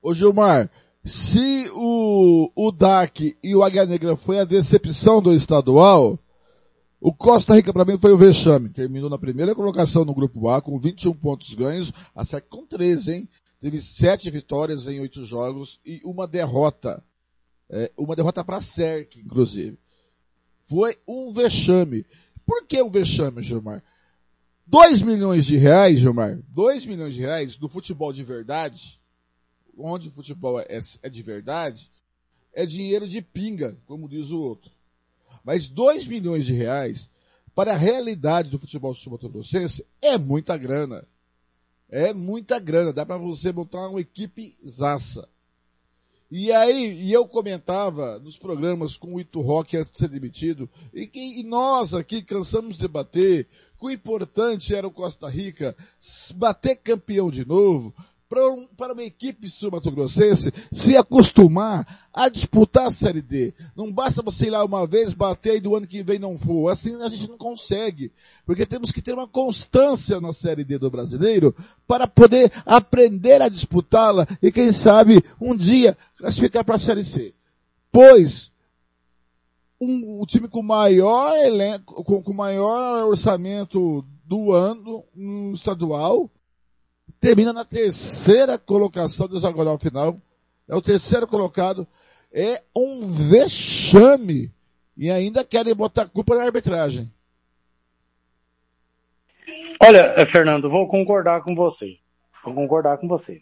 [0.02, 0.70] Ô Gilmar,
[1.04, 6.18] se o, o DAC e o Águia Negra foi a decepção do estadual,
[7.02, 8.70] o Costa Rica para mim foi o vexame.
[8.70, 13.12] Terminou na primeira colocação no grupo A com 21 pontos ganhos, a SEC com 13,
[13.12, 13.30] hein?
[13.66, 17.04] Teve sete vitórias em oito jogos e uma derrota.
[17.68, 19.76] É, uma derrota para a SERC, inclusive.
[20.66, 22.06] Foi um vexame.
[22.46, 23.84] Por que um vexame, Gilmar?
[24.68, 29.00] 2 milhões de reais, Gilmar, 2 milhões de reais do futebol de verdade,
[29.76, 31.90] onde o futebol é, é de verdade,
[32.54, 34.72] é dinheiro de pinga, como diz o outro.
[35.44, 37.10] Mas 2 milhões de reais
[37.56, 41.04] para a realidade do futebol sul-mato-grossense é muita grana.
[41.90, 45.28] É muita grana, dá para você montar uma equipe zaça.
[46.32, 50.70] E aí, e eu comentava nos programas com o Ito Rock antes de ser demitido,
[50.94, 53.48] e, que, e nós aqui cansamos de debater
[53.80, 55.76] que o importante era o Costa Rica
[56.34, 57.94] bater campeão de novo,
[58.28, 63.54] para, um, para uma equipe sul-mato-grossense se acostumar a disputar a Série D.
[63.76, 66.70] Não basta você ir lá uma vez, bater e do ano que vem não for.
[66.70, 68.12] Assim a gente não consegue.
[68.46, 71.56] Porque temos que ter uma constância na Série D do brasileiro
[71.88, 77.34] para poder aprender a disputá-la e quem sabe um dia classificar para a Série C.
[77.92, 78.52] Pois
[79.80, 86.30] um, o time com maior elenco, com, com maior orçamento do ano um estadual,
[87.26, 90.22] termina na terceira colocação do hexagonal final.
[90.70, 91.88] É o terceiro colocado.
[92.32, 93.00] É um
[93.32, 94.52] vexame.
[94.96, 97.12] E ainda querem botar culpa na arbitragem.
[99.82, 101.98] Olha, eh, Fernando, vou concordar com você.
[102.44, 103.42] Vou concordar com você.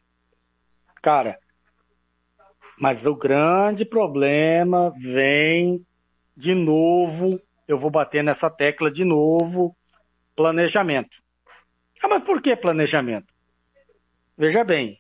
[1.02, 1.38] Cara,
[2.80, 5.86] mas o grande problema vem
[6.38, 9.76] de novo, eu vou bater nessa tecla de novo,
[10.38, 11.18] planejamento.
[12.02, 13.33] Ah, mas por que planejamento?
[14.38, 15.00] Veja bem,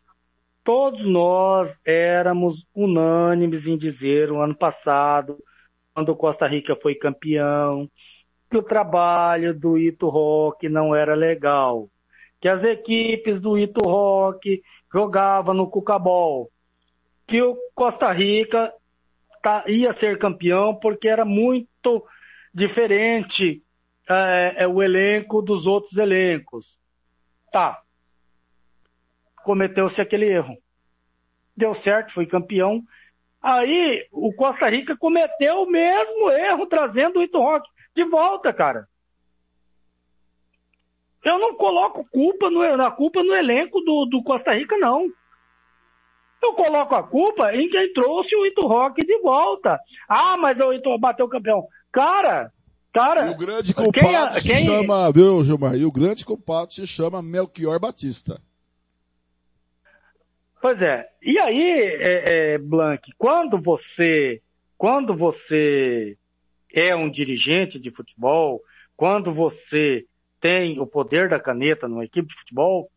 [0.63, 5.37] todos nós éramos unânimes em dizer o ano passado,
[5.93, 7.89] quando Costa Rica foi campeão,
[8.49, 11.89] que o trabalho do Ito Rock não era legal,
[12.39, 14.61] que as equipes do Ito Rock
[14.93, 16.51] jogavam no Cucabol,
[17.25, 18.71] que o Costa Rica
[19.41, 22.05] tá, ia ser campeão porque era muito
[22.53, 23.63] diferente
[24.09, 26.77] é, é, o elenco dos outros elencos.
[27.51, 27.82] Tá,
[29.43, 30.57] cometeu-se aquele erro.
[31.55, 32.83] Deu certo, foi campeão.
[33.41, 38.87] Aí o Costa Rica cometeu o mesmo erro trazendo o Ito Rock de volta, cara.
[41.23, 45.07] Eu não coloco culpa no, na culpa no elenco do, do Costa Rica, não.
[46.41, 49.79] Eu coloco a culpa em quem trouxe o Ito Rock de volta.
[50.07, 51.65] Ah, mas o Ito bateu o campeão.
[51.91, 52.51] Cara,
[52.91, 53.27] cara.
[53.27, 54.65] E o grande culpado quem, se quem...
[54.65, 55.75] chama, viu, Gilmar?
[55.75, 58.41] E o grande culpado se chama Melchior Batista.
[60.63, 61.09] Pois é.
[61.21, 64.37] E aí, é, é, Blank, quando você,
[64.77, 66.17] quando você
[66.73, 68.61] é um dirigente de futebol,
[68.95, 70.05] quando você
[70.39, 72.89] tem o poder da caneta numa equipe de futebol,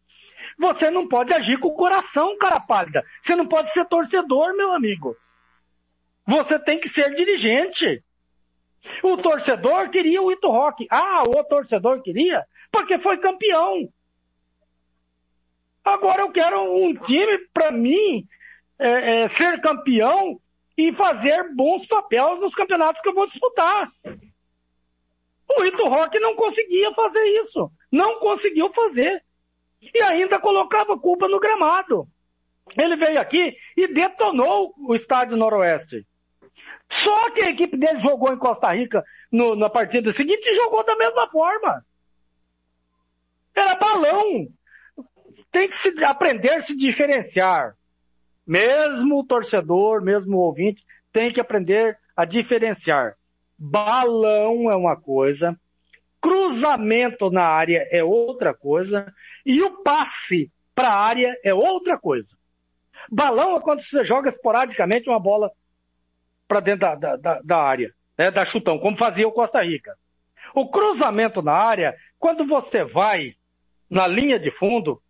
[0.56, 3.02] você não pode agir com o coração, cara pálida.
[3.20, 5.16] Você não pode ser torcedor, meu amigo.
[6.24, 8.00] Você tem que ser dirigente.
[9.02, 10.86] O torcedor queria o Ito Rock.
[10.88, 13.88] Ah, o torcedor queria porque foi campeão.
[15.86, 18.26] Agora eu quero um time, para mim,
[18.76, 20.40] é, é, ser campeão
[20.76, 23.88] e fazer bons papéis nos campeonatos que eu vou disputar.
[25.48, 27.70] O Ito Rock não conseguia fazer isso.
[27.92, 29.22] Não conseguiu fazer.
[29.80, 32.08] E ainda colocava culpa no gramado.
[32.76, 36.04] Ele veio aqui e detonou o estádio Noroeste.
[36.90, 40.84] Só que a equipe dele jogou em Costa Rica no, na partida seguinte e jogou
[40.84, 41.86] da mesma forma.
[43.54, 44.48] Era balão
[45.56, 47.74] tem que se, aprender a se diferenciar.
[48.46, 53.16] Mesmo o torcedor, mesmo o ouvinte, tem que aprender a diferenciar.
[53.58, 55.58] Balão é uma coisa,
[56.20, 59.10] cruzamento na área é outra coisa,
[59.46, 62.36] e o passe para a área é outra coisa.
[63.10, 65.50] Balão é quando você joga esporadicamente uma bola
[66.46, 69.96] para dentro da, da, da, área, né, da chutão, como fazia o Costa Rica.
[70.54, 73.34] O cruzamento na área, quando você vai
[73.88, 75.00] na linha de fundo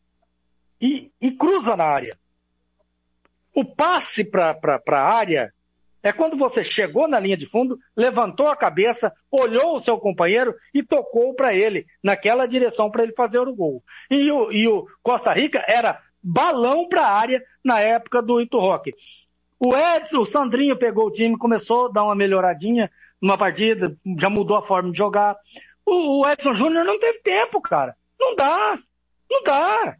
[0.80, 2.16] e, e cruza na área.
[3.54, 5.52] O passe para a área
[6.02, 10.54] é quando você chegou na linha de fundo, levantou a cabeça, olhou o seu companheiro
[10.72, 13.82] e tocou para ele, naquela direção para ele fazer o gol.
[14.10, 18.58] E o, e o Costa Rica era balão para a área na época do Ito
[18.58, 18.94] Roque.
[19.58, 24.28] O Edson, o Sandrinho pegou o time, começou a dar uma melhoradinha numa partida, já
[24.28, 25.36] mudou a forma de jogar.
[25.84, 27.96] O, o Edson Júnior não teve tempo, cara.
[28.20, 28.78] Não dá.
[29.30, 29.96] Não dá.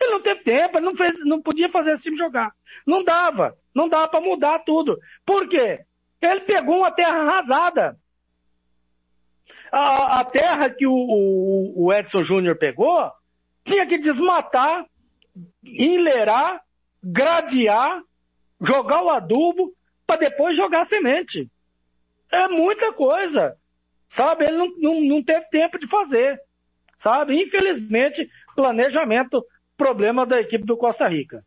[0.00, 2.52] Ele não teve tempo, ele não, fez, não podia fazer esse time jogar.
[2.86, 3.56] Não dava.
[3.74, 4.98] Não dava para mudar tudo.
[5.24, 5.84] Por quê?
[6.20, 7.98] Ele pegou uma terra arrasada.
[9.70, 13.10] A, a terra que o, o, o Edson Júnior pegou,
[13.64, 14.86] tinha que desmatar,
[15.64, 16.62] enleirar,
[17.02, 18.02] gradear,
[18.60, 19.74] jogar o adubo,
[20.06, 21.50] para depois jogar a semente.
[22.30, 23.56] É muita coisa.
[24.08, 24.44] Sabe?
[24.44, 26.40] Ele não, não, não teve tempo de fazer.
[26.98, 27.42] Sabe?
[27.42, 29.44] Infelizmente, planejamento,
[29.76, 31.44] problema da equipe do Costa Rica.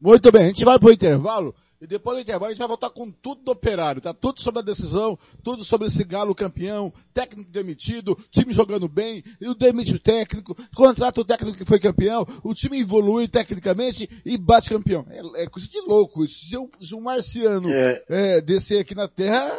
[0.00, 2.90] Muito bem, a gente vai pro intervalo e depois do intervalo a gente vai voltar
[2.90, 4.12] com tudo do operário, tá?
[4.14, 9.48] Tudo sobre a decisão, tudo sobre esse galo campeão, técnico demitido, time jogando bem, e
[9.48, 14.36] o demite o técnico, contrata o técnico que foi campeão, o time evolui tecnicamente e
[14.36, 15.04] bate campeão.
[15.08, 16.44] É, é coisa de louco isso.
[16.46, 18.04] Se, eu, se um marciano É.
[18.08, 19.50] é, descer aqui na Terra,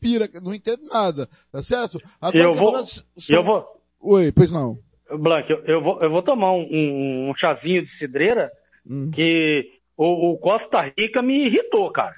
[0.00, 1.98] pira, não entende nada, tá certo?
[2.20, 4.76] Agora, Eu o vou, campeonato- eu vou, Oi, pois não.
[5.18, 8.50] Blanc, eu, eu vou, eu vou tomar um, um- um chazinho de cidreira
[8.86, 9.10] Hum.
[9.14, 12.16] que o, o Costa Rica me irritou, cara.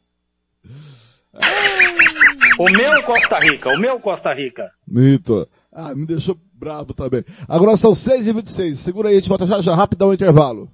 [2.58, 4.70] o meu Costa Rica, o meu Costa Rica.
[4.86, 5.48] Mito.
[5.72, 7.24] Ah, me deixou bravo também.
[7.48, 10.12] Agora são 6 e 26 Segura aí, a gente volta já já, rápido, dá um
[10.12, 10.68] intervalo.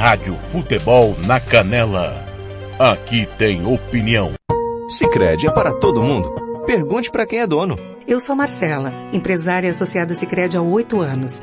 [0.00, 2.24] Rádio Futebol na Canela.
[2.78, 4.32] Aqui tem opinião.
[4.88, 6.34] Sicredi é para todo mundo.
[6.64, 7.76] Pergunte para quem é dono.
[8.08, 11.42] Eu sou Marcela, empresária associada Sicredi há oito anos.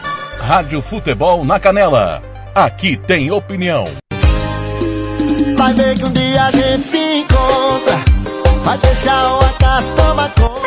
[0.41, 2.21] Rádio Futebol na Canela.
[2.53, 3.85] Aqui tem opinião.
[5.55, 7.97] Vai ver que um dia a gente se encontra.
[8.63, 10.61] Vai deixar o acaso tomar conta.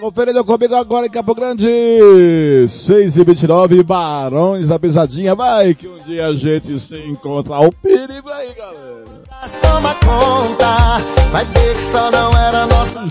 [0.00, 2.68] Conferindo comigo agora em Campo Grande.
[2.68, 5.34] 6 e 29 Barões da Pisadinha.
[5.36, 7.60] Vai que um dia a gente se encontra.
[7.60, 9.22] O perigo aí, galera.
[9.62, 10.98] Toma conta,
[11.30, 13.08] vai ver que só não era nosso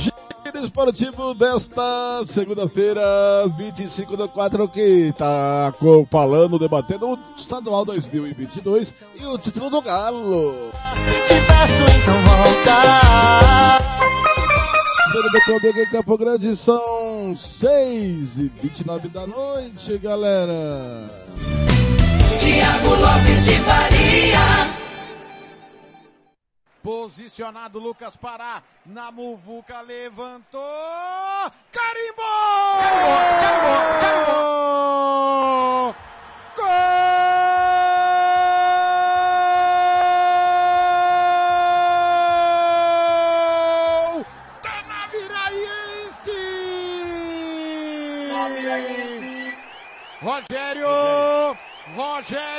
[0.58, 3.02] Giro esportivo desta segunda-feira,
[3.58, 9.80] 25 do 4, que tá co- falando, debatendo o estadual 2022 e o título do
[9.84, 10.72] Galo.
[11.28, 13.78] Te peço então volta.
[15.46, 21.10] Comigo em Campo Grande são 6 e 29 da noite, galera.
[22.40, 24.77] Tiago Lopes de Faria.
[26.88, 30.62] Posicionado Lucas Pará na muvuca levantou.
[31.70, 32.24] Carimbou!
[32.80, 33.28] Carimbou!
[34.00, 34.24] Carimbou!
[34.24, 35.96] Carimbou!
[36.56, 36.66] Gol!
[44.64, 46.40] Da Naviraense!
[50.22, 50.88] Rogério!
[51.98, 52.57] Rogério!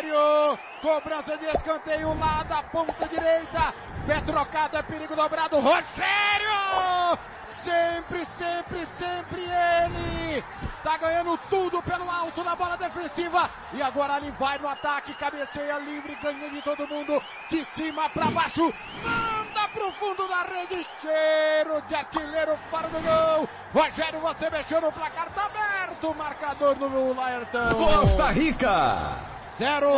[0.99, 3.73] Cobrança de escanteio lá da ponta direita.
[4.05, 5.61] Pé trocado, é perigo dobrado.
[5.61, 7.17] Rogério!
[7.45, 10.45] Sempre, sempre, sempre ele!
[10.83, 13.49] Tá ganhando tudo pelo alto na bola defensiva.
[13.75, 17.23] E agora ele vai no ataque, cabeceia livre, ganha de todo mundo.
[17.49, 18.75] De cima pra baixo.
[19.01, 20.85] Manda pro fundo da rede.
[21.01, 23.49] Cheiro de artilheiro fora do gol.
[23.73, 27.75] Rogério, você mexeu no placar, tá aberto o marcador no Laertão.
[27.75, 29.38] Costa Rica.
[29.59, 29.89] Zero.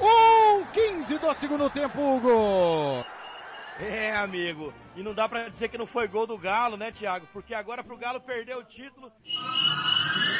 [0.00, 3.04] Um 15 do segundo tempo, Hugo.
[3.80, 4.72] É, amigo.
[4.94, 7.26] E não dá pra dizer que não foi gol do Galo, né, Thiago?
[7.32, 9.10] Porque agora pro Galo perder o título.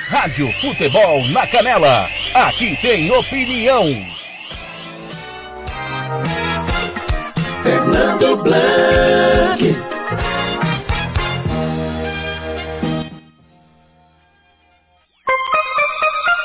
[0.08, 2.06] Rádio Futebol na Canela.
[2.32, 3.84] Aqui tem opinião.
[7.62, 9.87] Fernando Blanc.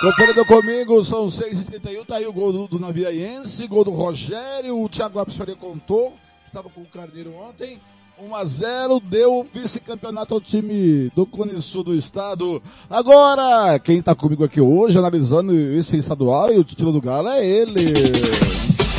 [0.03, 5.17] Conferindo comigo, são 6h31, tá aí o gol do, do gol do Rogério, o Thiago
[5.17, 6.11] Lopes Faria contou,
[6.45, 7.79] estava com o Carneiro ontem.
[8.19, 12.61] 1 a 0 deu vice-campeonato ao time do Cone Sul do estado.
[12.89, 17.45] Agora, quem está comigo aqui hoje, analisando esse estadual e o título do Galo é
[17.45, 17.93] ele.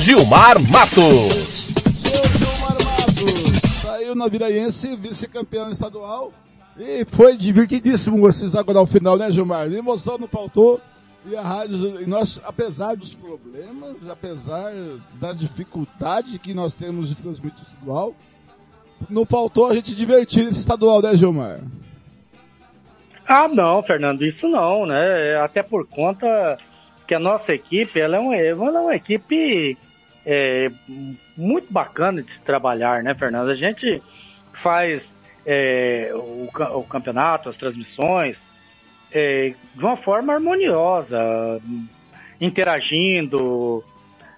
[0.00, 1.34] Gilmar Matos.
[2.00, 3.82] Seu Gilmar Matos.
[3.82, 6.32] Saiu o Naviraense, vice-campeão estadual.
[6.78, 9.70] E foi divertidíssimo esse hexagonal final, né, Gilmar?
[9.70, 10.80] Emoção não faltou.
[11.26, 14.72] E a rádio, e nós, apesar dos problemas, apesar
[15.14, 18.14] da dificuldade que nós temos de transmitir estadual,
[19.08, 21.60] não faltou a gente divertir esse estadual, né, Gilmar?
[23.26, 25.36] Ah, não, Fernando, isso não, né?
[25.36, 26.58] Até por conta
[27.06, 29.78] que a nossa equipe, ela é uma, ela é uma equipe
[30.26, 30.70] é,
[31.36, 33.48] muito bacana de se trabalhar, né, Fernando?
[33.48, 34.02] A gente
[34.52, 35.16] faz
[35.46, 38.44] é, o, o campeonato, as transmissões,
[39.14, 41.18] é, de uma forma harmoniosa,
[42.40, 43.84] interagindo,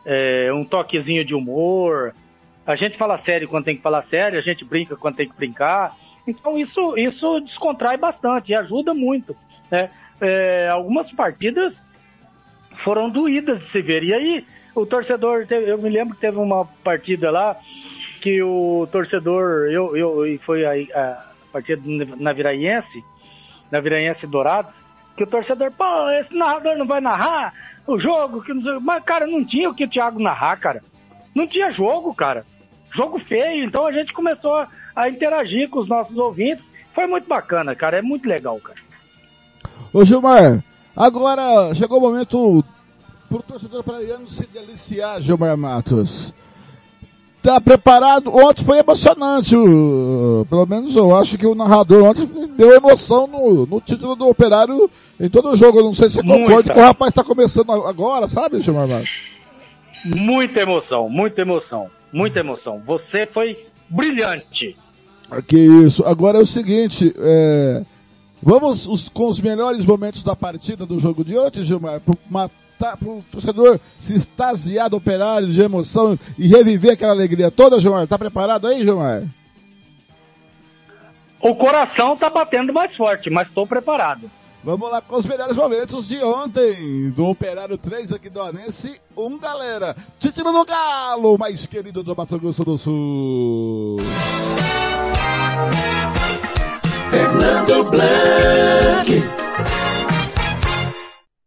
[0.04, 2.14] é, um toquezinho de humor.
[2.66, 5.36] A gente fala sério quando tem que falar sério, a gente brinca quando tem que
[5.36, 5.96] brincar.
[6.26, 9.34] Então isso, isso descontrai bastante e ajuda muito.
[9.70, 9.88] Né?
[10.20, 11.82] É, algumas partidas
[12.76, 14.04] foram doídas de se ver.
[14.04, 17.56] E aí o torcedor, eu me lembro que teve uma partida lá
[18.20, 22.16] que o torcedor, eu, eu foi a, a partida do
[23.70, 24.74] Naviraense, Naviraense Dourados,
[25.16, 27.52] que o torcedor, pô, esse narrador não vai narrar
[27.86, 30.82] o jogo, que não sei, mas cara, não tinha o que o Thiago narrar, cara.
[31.34, 32.44] Não tinha jogo, cara.
[32.92, 36.70] Jogo feio, então a gente começou a, a interagir com os nossos ouvintes.
[36.94, 38.78] Foi muito bacana, cara, é muito legal, cara.
[39.92, 40.62] Ô Gilmar,
[40.96, 42.64] agora chegou o momento
[43.28, 46.32] pro torcedor praiano se deliciar, Gilmar Matos.
[47.46, 48.34] Tá preparado?
[48.34, 49.54] Ontem foi emocionante,
[50.50, 52.26] pelo menos eu acho que o narrador ontem
[52.56, 54.90] deu emoção no, no título do Operário
[55.20, 55.78] em todo o jogo.
[55.78, 58.88] Eu não sei se você concorda que o rapaz tá começando agora, sabe, Gilmar?
[60.04, 62.82] Muita emoção, muita emoção, muita emoção.
[62.84, 63.56] Você foi
[63.88, 64.76] brilhante.
[65.30, 66.04] Ah, Que isso.
[66.04, 67.82] Agora é o seguinte, é,
[68.42, 72.00] vamos os- com os melhores momentos da partida do jogo de ontem, Gilmar,
[72.78, 78.06] para o torcedor se extasiar do operário de emoção e reviver aquela alegria toda, Gilmar.
[78.06, 79.24] Tá preparado aí, Gilmar?
[81.40, 84.30] O coração tá batendo mais forte, mas estou preparado.
[84.64, 89.38] Vamos lá com os melhores momentos de ontem, do Operário 3 aqui do Anense 1,
[89.38, 89.94] galera.
[90.18, 93.98] Título do Galo, mais querido do Mato Grosso do Sul.
[97.10, 99.35] Fernando Blanc.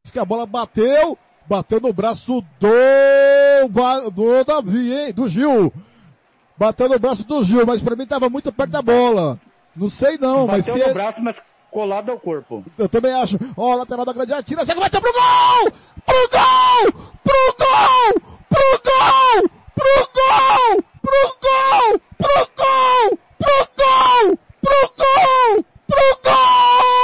[0.09, 1.15] Acho que a bola bateu,
[1.47, 5.13] bateu no braço do, do Davi, hein?
[5.13, 5.71] Do Gil.
[6.57, 9.39] Bateu no braço do Gil, mas pra mim tava muito perto da bola.
[9.75, 11.39] Não sei não, mas Bateu se no é- braço, mas
[11.69, 12.65] colado ao corpo.
[12.75, 13.37] eu também acho.
[13.55, 15.71] Ó, lateral da grande área, tira, chega, bateu pro gol!
[16.03, 16.91] Pro gol!
[17.23, 18.13] Pro gol!
[18.49, 19.49] Pro gol!
[19.75, 20.83] Pro gol!
[21.03, 22.01] Pro gol!
[22.17, 23.19] Pro gol!
[23.37, 24.39] Pro gol!
[24.59, 25.65] Pro gol!
[25.87, 26.98] Pro no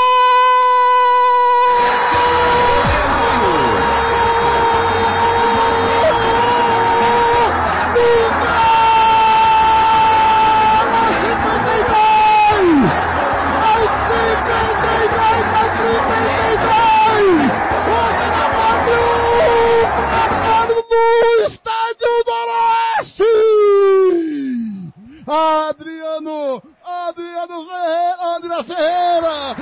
[28.56, 29.56] André Ferreira,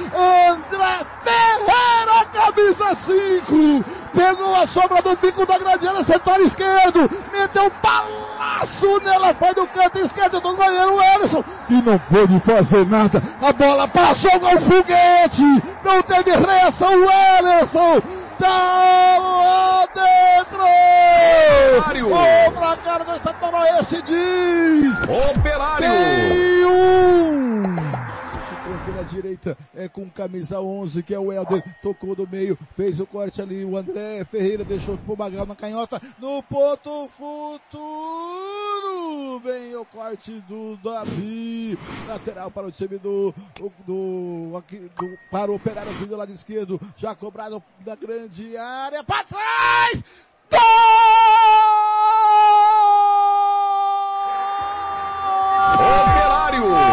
[0.51, 7.65] André Ferreira, camisa 5, pegou a sobra do bico da grande área, setor esquerdo, meteu
[7.65, 13.23] um balaço nela, foi do canto esquerdo do goleiro Ellison, e não pôde fazer nada,
[13.41, 17.99] a bola passou com o foguete, não teve reação o Ellison,
[18.39, 20.63] tá lá dentro!
[22.05, 24.93] O placar do Estado Noroeste diz...
[25.35, 25.79] Operário!
[25.79, 27.82] Tem um!
[29.04, 33.06] Na direita, é com camisa 11, que é o Helder, tocou do meio, fez o
[33.06, 37.82] corte ali, o André Ferreira deixou pro Magal na canhota, no ponto futuro,
[39.43, 41.78] vem o corte do Davi,
[42.08, 43.36] lateral para o time do,
[43.86, 49.04] do, aqui, do para o operário aqui do lado esquerdo, já cobrado da grande área,
[49.04, 50.01] para trás,
[55.76, 56.92] Operário!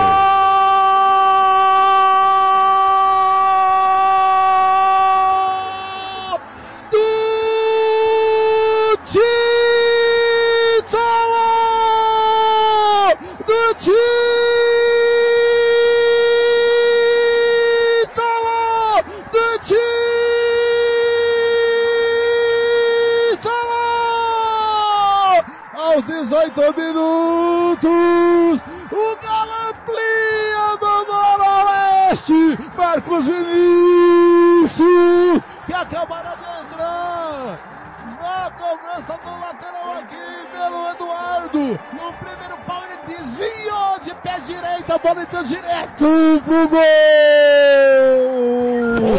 [44.92, 46.04] A bola entrou direto
[46.44, 46.80] pro gol!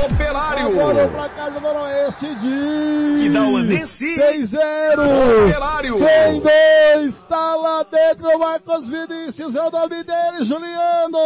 [0.06, 0.66] Operário!
[0.66, 3.22] A bola pra casa do Noroeste de...
[3.22, 4.16] Quidauanense!
[4.18, 5.46] 6-0!
[5.46, 5.98] Operário!
[6.00, 11.18] Tem dois, tá lá dentro, Marcos Vinícius é o nome dele, Juliano!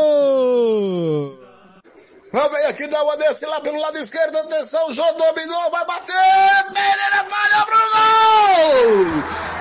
[2.51, 7.25] Vem aqui da uma desse lá pelo lado esquerdo, atenção, João dominou, vai bater, Pereira
[7.29, 9.05] falhou pro gol!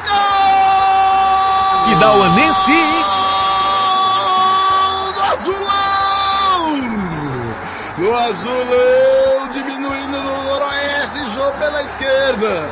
[0.09, 0.65] Gol!
[1.85, 2.73] Quidauanense!
[2.73, 3.24] do
[8.05, 12.69] No azulão, diminuindo no noroeste, João pela esquerda.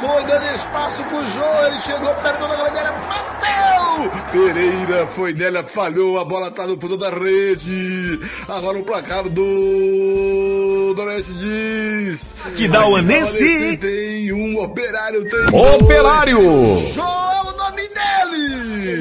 [0.00, 4.10] Foi dando espaço pro João, ele chegou perto da grande área, bateu!
[4.32, 8.18] Pereira foi nela, falhou, a bola tá no fundo da rede.
[8.48, 12.34] Agora o placar do Noroeste diz.
[12.56, 13.76] Quidauanense.
[13.76, 16.38] Tem um, Operário tem Operário.
[16.40, 16.94] dois.
[16.94, 17.39] João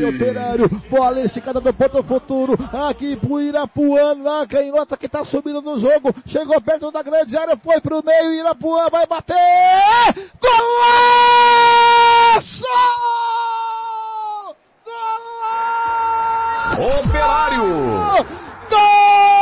[0.07, 2.55] Operário, bola esticada do ponto futuro,
[2.89, 7.57] aqui pro Irapuã, na canhota que tá subindo no jogo, chegou perto da grande área,
[7.57, 9.35] foi pro meio, Irapuã vai bater!
[10.41, 10.59] Golaço!
[14.85, 15.89] Golaço!
[16.99, 17.67] Operário!
[18.69, 19.38] Nossa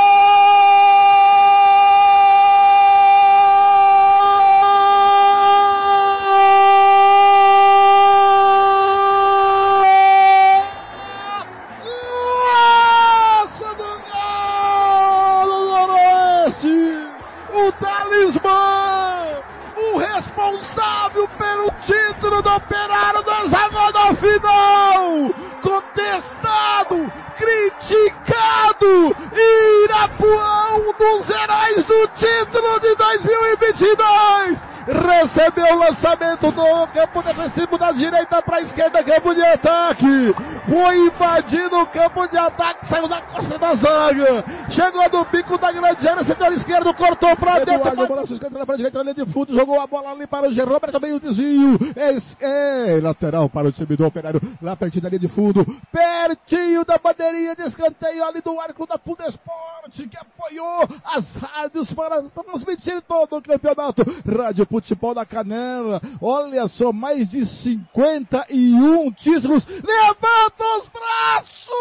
[31.85, 34.59] do título de 2022!
[34.87, 40.33] Recebeu o lançamento do campo defensivo da direita para a esquerda, campo de ataque.
[40.67, 44.43] Foi invadindo o campo de ataque, saiu da costa da zaga.
[44.69, 47.87] Chegou no bico da grande área, setor esquerdo, cortou para dentro.
[47.87, 50.49] A bola se escanteia para a direita, linha de fundo, jogou a bola ali para
[50.49, 51.79] o Gerômetro, também o desvio.
[51.95, 56.83] É, é lateral para o time do Operário, lá pertinho da linha de fundo, pertinho
[56.83, 63.01] da bandeirinha de escanteio ali do arco da Esporte, que apoiou as rádios para transmitir
[63.01, 64.03] todo o campeonato.
[64.27, 66.01] Rádio Futebol da Canela.
[66.21, 69.65] Olha só, mais de 51 títulos.
[69.65, 71.71] Levanta os braços!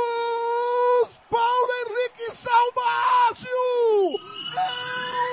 [1.30, 2.56] Paulo Henrique sai!
[2.56, 3.64] Dalmácio!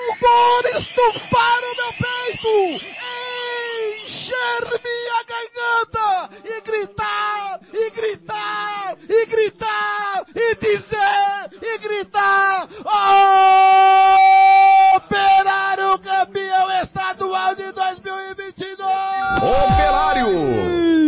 [0.08, 0.88] O Boris
[1.30, 2.54] para o meu peito!
[4.02, 6.08] Encher-me a garganta!
[6.44, 7.60] E gritar!
[7.72, 8.96] E gritar!
[9.08, 10.26] E gritar!
[10.34, 11.50] E dizer!
[11.62, 12.68] E gritar!
[14.96, 18.78] Operário campeão estadual de 2022!
[19.38, 21.03] Operário!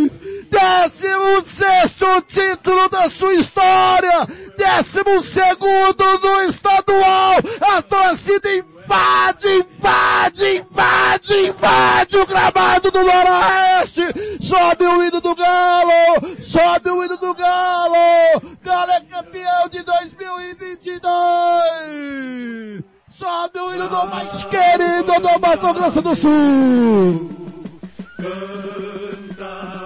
[0.67, 4.27] Décimo sexto título da sua história!
[4.57, 7.37] Décimo segundo no estadual!
[7.61, 14.01] A torcida invade, invade, invade, invade o gramado do Noroeste!
[14.41, 16.35] Sobe o hino do Galo!
[16.41, 18.41] Sobe o hino do Galo!
[18.61, 22.83] Galo é campeão de 2022!
[23.09, 27.29] Sobe o hino do mais querido do Mato Grosso do Sul!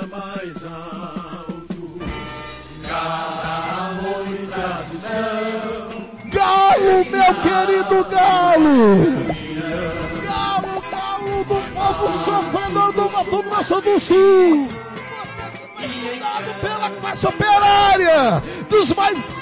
[0.10, 2.00] Mais alto,
[2.82, 6.10] canta muito tradição.
[6.32, 8.82] Galo, meu querido Galo!
[10.24, 14.68] Galo, Galo do povo sofredor do Mato Grosso do Sul!
[15.78, 19.41] Você que foi pela classe operária, dos mais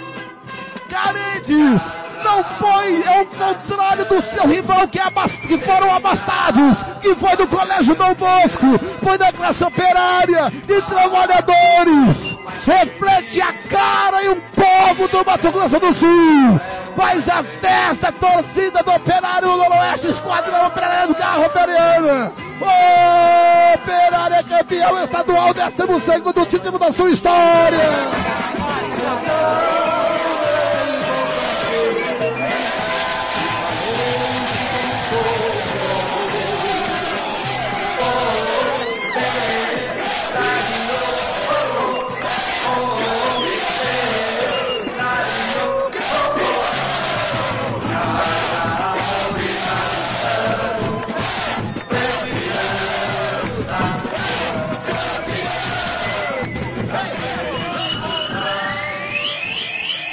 [0.90, 1.82] carentes!
[2.24, 7.38] Não põe, é o contrário do seu rival que, abas, que foram abastados, que foi
[7.38, 14.41] do Colégio Dom Bosco, foi da classe operária, de trabalhadores, reflete a cara e um
[14.52, 16.60] povo do Mato Grosso do Sul,
[16.98, 24.44] faz a festa, torcida do Operário Noroeste, Esquadrão Operário do Carro Operiana, o Operário é
[24.44, 27.80] campeão estadual, 12 segundo título da sua história!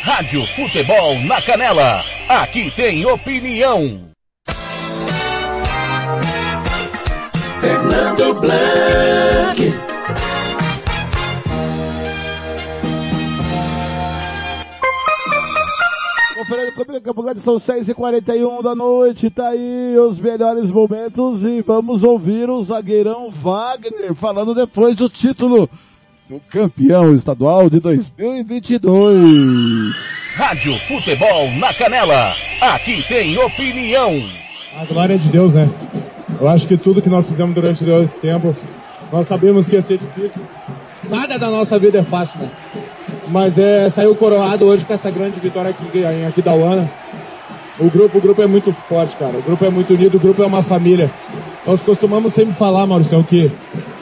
[0.06, 2.04] Rádio Futebol na Canela.
[2.28, 4.08] Aqui tem opinião.
[7.60, 9.74] Fernando Blanc.
[16.36, 22.04] Conferindo comigo, Campo Grande, são 6h41 da noite, tá aí os melhores momentos e vamos
[22.04, 25.68] ouvir o zagueirão Wagner falando depois do título
[26.28, 29.94] do campeão estadual de 2022.
[30.34, 32.34] Rádio Futebol na Canela.
[32.60, 34.20] Aqui tem opinião.
[34.76, 35.70] A glória é de Deus, né?
[36.40, 38.56] Eu acho que tudo que nós fizemos durante todo esse tempo,
[39.12, 40.42] nós sabemos que ia ser difícil.
[41.08, 42.50] Nada da nossa vida é fácil, né?
[43.28, 46.90] Mas é, saiu coroado hoje com essa grande vitória aqui em Aquidauana.
[47.78, 49.38] O grupo, o grupo é muito forte, cara.
[49.38, 51.08] O grupo é muito unido, o grupo é uma família.
[51.64, 53.52] Nós costumamos sempre falar, Maurício, que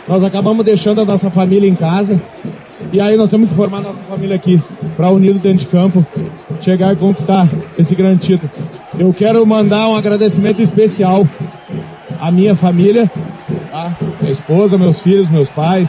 [0.06, 2.20] nós acabamos deixando a nossa família em casa
[2.92, 4.62] e aí nós temos que formar nossa família aqui,
[4.96, 6.06] para unido dentro de campo,
[6.60, 7.48] chegar e conquistar
[7.78, 8.50] esse grande título.
[8.98, 11.26] Eu quero mandar um agradecimento especial
[12.20, 13.10] à minha família,
[13.70, 13.96] tá?
[14.20, 15.88] minha esposa, meus filhos, meus pais,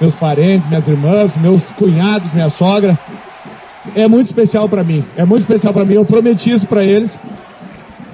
[0.00, 2.98] meus parentes, minhas irmãs, meus cunhados, minha sogra.
[3.94, 5.94] É muito especial para mim, é muito especial para mim.
[5.94, 7.18] Eu prometi isso para eles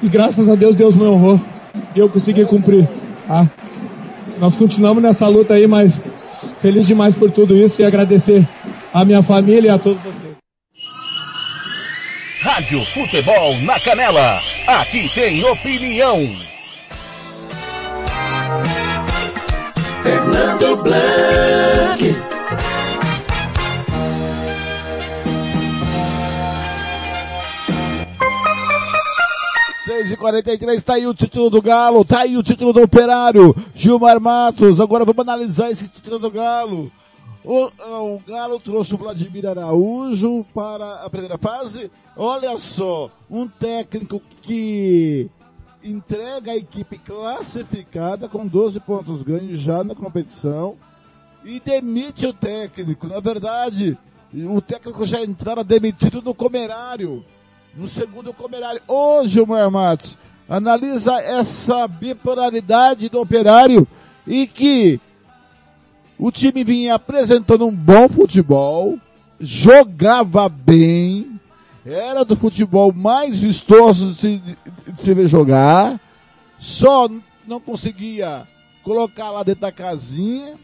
[0.03, 1.41] e graças a Deus Deus me honrou
[1.97, 2.89] e eu consegui cumprir.
[3.27, 3.51] Tá?
[4.39, 5.93] Nós continuamos nessa luta aí, mas
[6.61, 8.47] feliz demais por tudo isso e agradecer
[8.93, 10.35] a minha família e a todos vocês.
[12.43, 14.41] Rádio Futebol na Canela.
[14.67, 16.21] Aqui tem opinião.
[20.03, 21.84] Fernando Blanc.
[30.05, 33.55] Seis e 43 tá aí o título do Galo, tá aí o título do Operário,
[33.75, 34.79] Gilmar Matos.
[34.79, 36.93] Agora vamos analisar esse título do Galo.
[37.43, 37.71] O,
[38.15, 41.91] o Galo trouxe o Vladimir Araújo para a primeira fase.
[42.15, 45.31] Olha só, um técnico que
[45.83, 50.77] entrega a equipe classificada com 12 pontos ganhos já na competição
[51.43, 53.07] e demite o técnico.
[53.07, 53.97] Na verdade,
[54.35, 57.25] o técnico já entrara demitido no comerário,
[57.77, 58.81] no segundo comerário.
[58.87, 60.17] Hoje, o Matos
[60.49, 63.87] analisa essa bipolaridade do operário
[64.27, 65.01] e que
[66.19, 68.99] o time vinha apresentando um bom futebol,
[69.41, 71.41] jogava bem,
[71.85, 74.43] era do futebol mais vistoso de se,
[74.87, 76.01] de se ver jogar,
[76.59, 77.09] só
[77.47, 78.47] não conseguia
[78.83, 80.55] colocar lá dentro da casinha,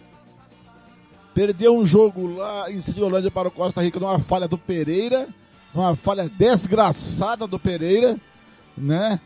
[1.34, 5.28] perdeu um jogo lá em Cidolândia para o Costa Rica numa falha do Pereira,
[5.74, 8.16] uma falha desgraçada do Pereira,
[8.76, 9.20] né?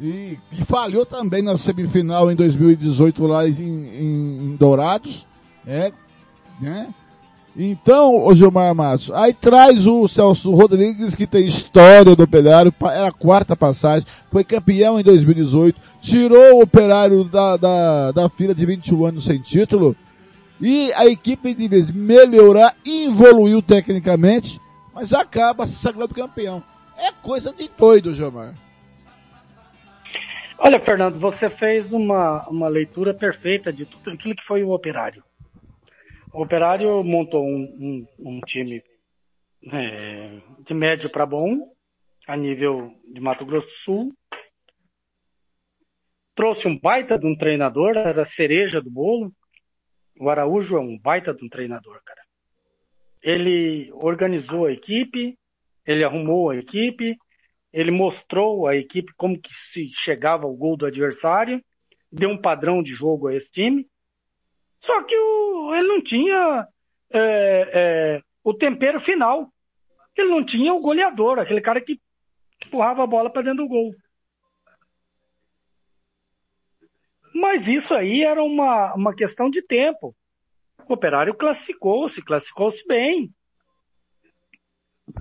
[0.00, 5.26] E que falhou também na semifinal em 2018 lá em, em, Dourados,
[5.66, 5.92] é,
[6.60, 6.88] né?
[7.56, 13.06] Então, o Gilmar Matos, aí traz o Celso Rodrigues, que tem história do Operário, era
[13.06, 18.66] a quarta passagem, foi campeão em 2018, tirou o Operário da, da, da fila de
[18.66, 19.94] 21 anos sem título,
[20.60, 24.60] e a equipe, de vez melhorar, evoluiu tecnicamente,
[24.94, 26.62] mas acaba se sagrando campeão.
[26.96, 28.54] É coisa de doido, Gilmar.
[30.56, 35.24] Olha, Fernando, você fez uma, uma leitura perfeita de tudo aquilo que foi o Operário.
[36.32, 38.82] O Operário montou um, um, um time
[39.72, 41.74] é, de médio para bom,
[42.26, 44.12] a nível de Mato Grosso do Sul.
[46.34, 49.32] Trouxe um baita de um treinador, era a cereja do bolo.
[50.18, 52.23] O Araújo é um baita de um treinador, cara.
[53.24, 55.38] Ele organizou a equipe,
[55.86, 57.16] ele arrumou a equipe,
[57.72, 61.64] ele mostrou a equipe como que se chegava ao gol do adversário,
[62.12, 63.88] deu um padrão de jogo a esse time.
[64.78, 66.68] Só que o, ele não tinha
[67.10, 69.50] é, é, o tempero final.
[70.14, 71.98] Ele não tinha o goleador, aquele cara que
[72.66, 73.94] empurrava a bola para dentro do gol.
[77.34, 80.14] Mas isso aí era uma, uma questão de tempo.
[80.88, 83.32] O operário classificou-se, classificou-se bem.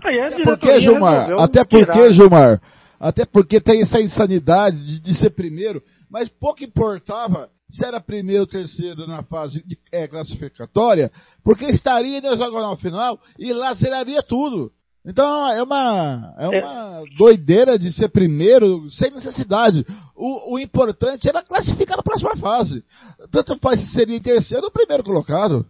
[0.03, 2.09] Aí a até porque, Gilmar, até porque, tirar.
[2.11, 2.61] Gilmar,
[2.99, 8.41] até porque tem essa insanidade de, de ser primeiro, mas pouco importava se era primeiro
[8.41, 11.11] ou terceiro na fase de, é, classificatória,
[11.43, 14.71] porque estaria no jogo final e lá zeraria tudo.
[15.05, 17.17] Então é uma, é uma é.
[17.17, 19.85] doideira de ser primeiro sem necessidade.
[20.15, 22.85] O, o importante era classificar na próxima fase.
[23.29, 25.65] Tanto faz se seria em terceiro ou primeiro colocado.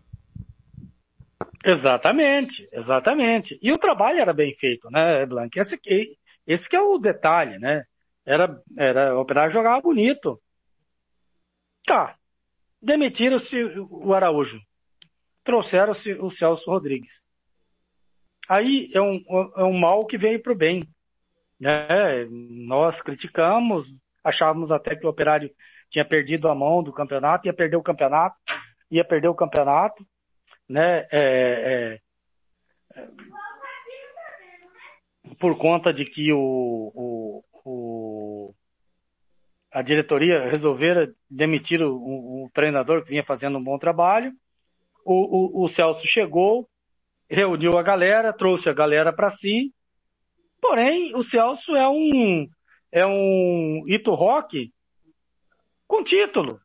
[1.65, 3.57] Exatamente, exatamente.
[3.61, 5.57] E o trabalho era bem feito, né, Blanc?
[5.57, 5.79] Esse,
[6.45, 7.85] esse que é o detalhe, né?
[8.25, 10.39] Era, era operar jogar bonito.
[11.85, 12.15] Tá.
[12.81, 14.59] Demitiram-se o Araújo.
[15.43, 17.23] Trouxeram-se o Celso Rodrigues.
[18.47, 19.23] Aí é um,
[19.55, 20.83] é um mal que veio para o bem.
[21.59, 22.27] Né?
[22.29, 23.87] Nós criticamos,
[24.23, 25.49] achávamos até que o Operário
[25.89, 28.35] tinha perdido a mão do campeonato, ia perder o campeonato,
[28.89, 30.05] ia perder o campeonato,
[30.67, 31.07] né?
[31.11, 31.99] É,
[32.95, 33.07] é,
[35.39, 38.55] por conta de que o, o, o
[39.71, 44.31] a diretoria resolvera demitir o, o, o, treinador que vinha fazendo um bom trabalho.
[45.03, 46.67] O, o, o Celso chegou,
[47.33, 49.73] reuniu a galera, trouxe a galera para si.
[50.61, 52.47] Porém, o Celso é um
[52.91, 54.71] é um Ito Rock
[55.87, 56.59] com título.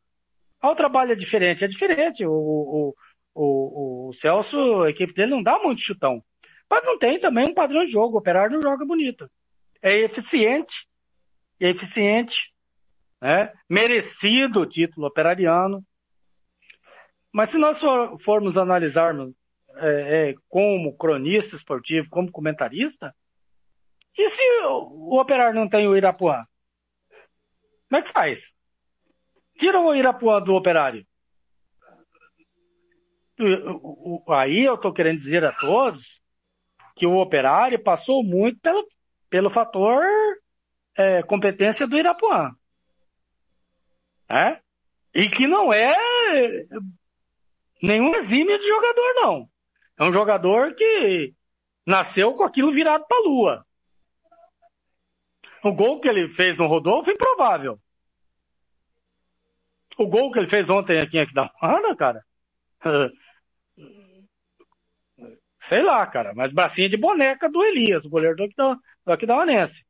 [0.61, 2.25] O trabalho é diferente, é diferente.
[2.25, 2.93] O, o,
[3.33, 6.23] o, o Celso, a equipe dele não dá muito chutão.
[6.69, 8.15] Mas não tem também um padrão de jogo.
[8.15, 9.29] O operário não joga bonito.
[9.81, 10.87] É eficiente.
[11.59, 12.53] É eficiente
[13.21, 13.51] né?
[13.67, 15.83] merecido o título operariano.
[17.31, 19.33] Mas se nós for, formos analisarmos
[19.81, 23.15] é, é, como cronista esportivo, como comentarista,
[24.17, 26.45] e se o, o operário não tem o Irapuã?
[27.89, 28.53] Como é que faz?
[29.57, 31.05] Tira o Irapuã do operário.
[34.27, 36.21] Aí eu estou querendo dizer a todos
[36.95, 38.87] que o operário passou muito pelo,
[39.29, 40.03] pelo fator
[40.97, 42.51] é, competência do Irapuã.
[44.29, 44.61] Né?
[45.13, 45.95] E que não é
[47.81, 49.49] nenhum exímio de jogador, não.
[49.99, 51.33] É um jogador que
[51.85, 53.65] nasceu com aquilo virado para a lua.
[55.63, 57.77] O gol que ele fez no Rodolfo é improvável.
[59.97, 62.23] O gol que ele fez ontem aqui em Aquidauana, cara.
[65.59, 69.83] Sei lá, cara, mas bracinho de boneca do Elias, o goleiro do Aquidauanense.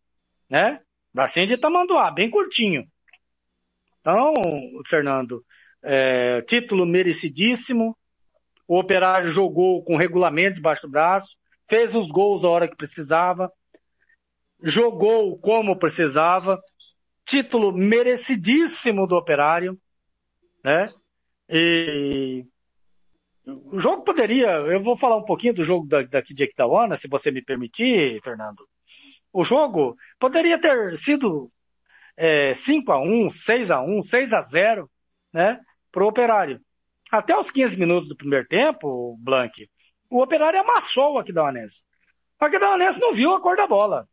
[0.49, 0.81] Né?
[1.13, 2.83] Bracinho de tamanduá, bem curtinho.
[4.01, 4.33] Então,
[4.87, 5.45] Fernando,
[5.83, 7.95] é, título merecidíssimo.
[8.69, 11.35] O Operário jogou com regulamento debaixo do braço,
[11.67, 13.51] fez os gols a hora que precisava,
[14.61, 16.61] jogou como precisava.
[17.25, 19.75] Título merecidíssimo do Operário,
[20.63, 20.93] né?
[21.49, 22.45] E
[23.43, 27.31] o jogo poderia, eu vou falar um pouquinho do jogo daqui de Equitawana, se você
[27.31, 28.67] me permitir, Fernando.
[29.33, 31.51] O jogo poderia ter sido
[32.15, 34.89] é, 5 a 1 6 a 1 6 a 0
[35.33, 35.59] né,
[35.91, 36.61] para o Operário.
[37.11, 39.67] Até os 15 minutos do primeiro tempo, Blank,
[40.09, 41.83] o Operário amassou o Aquidauanense.
[42.39, 44.07] O Aquidauanense não viu a cor da bola.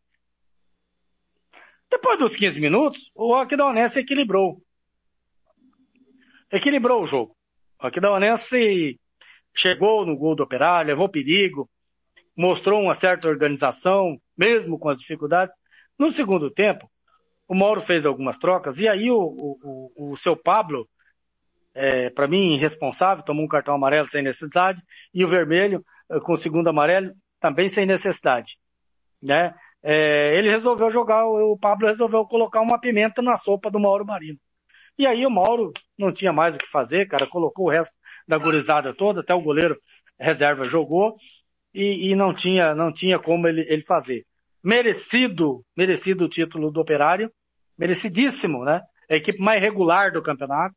[1.91, 4.63] Depois dos 15 minutos, o Aquidauanense equilibrou.
[6.51, 7.37] Equilibrou o jogo.
[7.83, 8.99] O Aquidauanense
[9.55, 11.69] chegou no gol do Operário, levou perigo.
[12.37, 15.55] mostrou uma certa organização, mesmo com as dificuldades.
[15.99, 16.91] No segundo tempo,
[17.49, 20.89] o Mauro fez algumas trocas e aí o, o, o, o seu Pablo,
[21.77, 24.81] é, para mim, irresponsável, tomou um cartão amarelo sem necessidade
[25.13, 28.57] e o vermelho eh, com o segundo amarelo também sem necessidade,
[29.23, 29.55] né?
[29.83, 34.39] É, ele resolveu jogar, o Pablo resolveu colocar uma pimenta na sopa do Mauro Marino.
[34.99, 37.95] E aí o Mauro não tinha mais o que fazer, cara, colocou o resto
[38.27, 39.79] da gurizada toda, até o goleiro
[40.19, 41.17] reserva jogou
[41.75, 44.25] e, e não tinha não tinha como ele, ele fazer.
[44.65, 47.31] Merecido, merecido o título do Operário,
[47.79, 48.81] merecidíssimo, né?
[49.11, 50.75] A equipe mais regular do campeonato,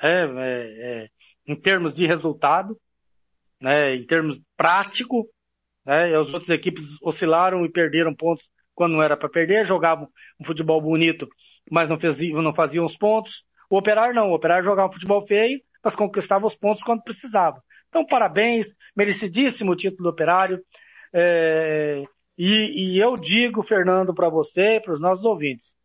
[0.00, 1.08] é, é, é,
[1.46, 2.76] em termos de resultado,
[3.60, 3.94] né?
[3.94, 5.28] Em termos prático,
[5.84, 6.14] né?
[6.16, 10.08] As outras equipes oscilaram e perderam pontos quando não era para perder, jogavam
[10.38, 11.26] um futebol bonito,
[11.70, 13.44] mas não faziam, não faziam os pontos.
[13.70, 17.62] O Operário não, o Operário jogava um futebol feio, mas conquistava os pontos quando precisava.
[17.88, 20.60] Então, parabéns, merecidíssimo o título do Operário.
[21.12, 22.04] É,
[22.36, 25.75] e, e eu digo, Fernando, para você e para os nossos ouvintes,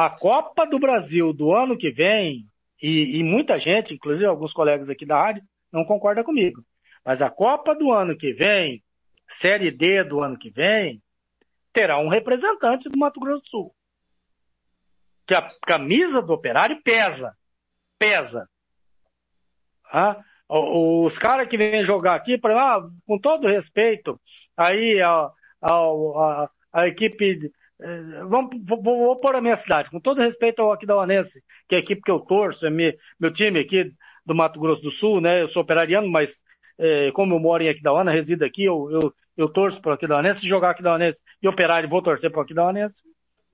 [0.00, 2.46] a Copa do Brasil do ano que vem,
[2.82, 6.64] e, e, muita gente, inclusive alguns colegas aqui da rádio, não concorda comigo.
[7.04, 8.82] Mas a Copa do ano que vem,
[9.28, 11.02] Série D do ano que vem,
[11.70, 13.74] terá um representante do Mato Grosso do Sul.
[15.26, 17.36] Que a camisa do operário pesa.
[17.98, 18.48] Pesa.
[19.92, 20.18] Ah,
[20.48, 24.18] os caras que vêm jogar aqui, para ah, com todo respeito,
[24.56, 25.30] aí a,
[26.72, 27.52] a equipe.
[27.82, 31.78] Eh, vamos, vou, vou, pôr a minha cidade, com todo respeito ao Aquidauanense, que é
[31.78, 33.92] a equipe que eu torço, é meu, time aqui
[34.24, 35.42] do Mato Grosso do Sul, né?
[35.42, 36.42] Eu sou operariano, mas
[36.78, 40.40] eh, como eu moro em Aquidauana, resido aqui, eu, eu, eu torço para o Aquidauanense.
[40.40, 43.02] Se jogar Aquidauanense e operário, vou torcer para o Aquidauanense,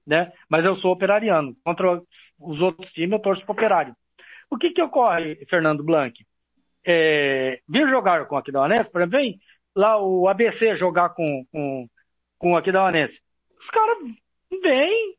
[0.07, 0.33] né?
[0.49, 1.57] Mas eu sou operariano.
[1.65, 2.03] Contra
[2.41, 3.97] os outros times, eu torço para o operário.
[4.51, 6.25] O que que ocorre, Fernando Blanc?
[6.87, 9.41] é, vir jogar com o Aquidauanense, por exemplo, vem
[9.75, 11.89] lá o ABC jogar com, com,
[12.39, 13.21] com o Aquidauanense.
[13.59, 13.99] Os caras
[14.63, 15.15] vêm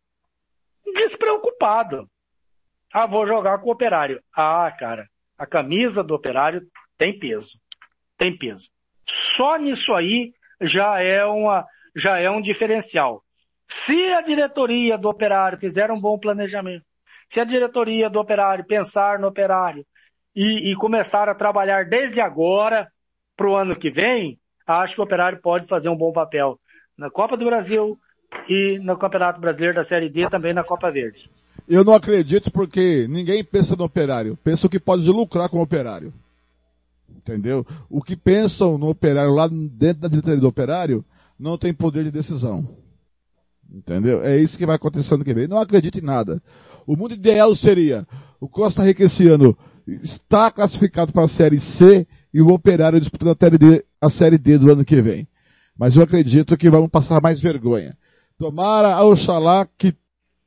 [0.93, 2.05] despreocupados.
[2.93, 4.21] Ah, vou jogar com o Operário.
[4.35, 5.07] Ah, cara,
[5.37, 6.61] a camisa do Operário
[6.97, 7.59] tem peso.
[8.17, 8.69] Tem peso.
[9.05, 11.65] Só nisso aí já é uma,
[11.95, 13.23] já é um diferencial.
[13.67, 16.85] Se a diretoria do Operário fizer um bom planejamento,
[17.29, 19.85] se a diretoria do Operário pensar no Operário,
[20.39, 22.87] e, e começar a trabalhar desde agora
[23.35, 26.59] para o ano que vem, acho que o Operário pode fazer um bom papel
[26.95, 27.97] na Copa do Brasil
[28.47, 31.29] e no Campeonato Brasileiro da Série D também na Copa Verde.
[31.67, 34.37] Eu não acredito porque ninguém pensa no operário.
[34.43, 36.13] Pensa o que pode lucrar com o operário.
[37.09, 37.65] Entendeu?
[37.89, 41.03] O que pensam no operário lá dentro da diretoria do operário
[41.37, 42.63] não tem poder de decisão.
[43.69, 44.23] Entendeu?
[44.23, 45.47] É isso que vai acontecer ano que vem.
[45.47, 46.41] Não acredito em nada.
[46.85, 48.05] O mundo ideal seria
[48.39, 53.31] o Costa Rica esse ano está classificado para a Série C e o Operário disputando
[53.31, 55.27] a série, D, a série D do ano que vem.
[55.77, 57.97] Mas eu acredito que vamos passar mais vergonha.
[58.37, 59.93] Tomara, oxalá, que,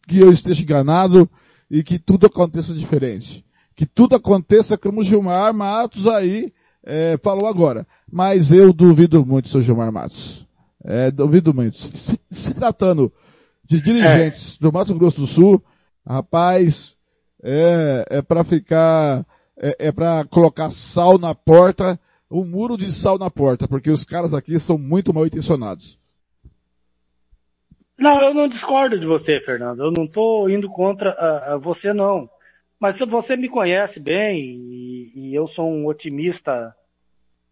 [0.06, 1.28] que eu esteja enganado
[1.70, 3.44] e que tudo aconteça diferente.
[3.74, 6.52] Que tudo aconteça como o Gilmar Matos aí
[6.84, 7.86] é, falou agora.
[8.10, 10.46] Mas eu duvido muito, seu Gilmar Matos.
[10.84, 11.76] É, duvido muito.
[11.76, 13.12] Se, se tratando
[13.64, 14.62] de dirigentes é.
[14.64, 15.62] do Mato Grosso do Sul,
[16.06, 16.96] rapaz,
[17.42, 19.24] é, é para ficar,
[19.56, 21.98] é, é para colocar sal na porta,
[22.30, 25.99] um muro de sal na porta, porque os caras aqui são muito mal intencionados.
[28.00, 29.84] Não, eu não discordo de você, Fernando.
[29.84, 32.30] Eu não estou indo contra uh, uh, você, não.
[32.80, 36.74] Mas se você me conhece bem e, e eu sou um otimista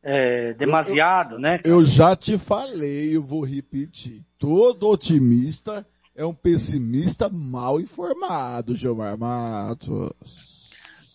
[0.02, 1.60] é, demasiado, eu, né?
[1.62, 4.22] Eu já te falei, eu vou repetir.
[4.38, 10.10] Todo otimista é um pessimista mal informado, Gilmar Matos.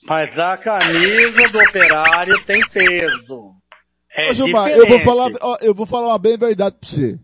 [0.04, 3.56] Mas a camisa do operário tem peso.
[4.16, 7.20] É Ô, Gilmar, eu vou falar, ó, eu vou falar uma bem verdade pra você.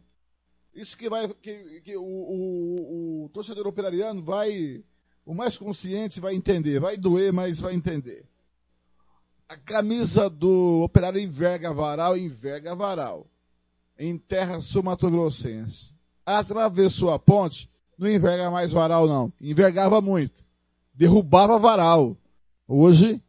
[0.80, 4.82] Isso que vai, que, que o, o, o torcedor operariano vai,
[5.26, 8.26] o mais consciente vai entender, vai doer, mas vai entender.
[9.50, 13.28] A camisa do operário enverga varal, enverga varal.
[13.98, 15.94] Em terra sul-mato-grossense
[16.26, 19.34] atravessou a ponte, não enverga mais varal não.
[19.42, 20.46] Envergava muito.
[20.94, 22.16] Derrubava varal.
[22.66, 23.22] Hoje,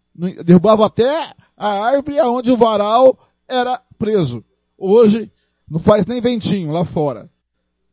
[0.44, 3.18] derrubava até a árvore aonde o varal
[3.48, 4.44] era preso.
[4.78, 5.32] Hoje,
[5.68, 7.29] não faz nem ventinho lá fora.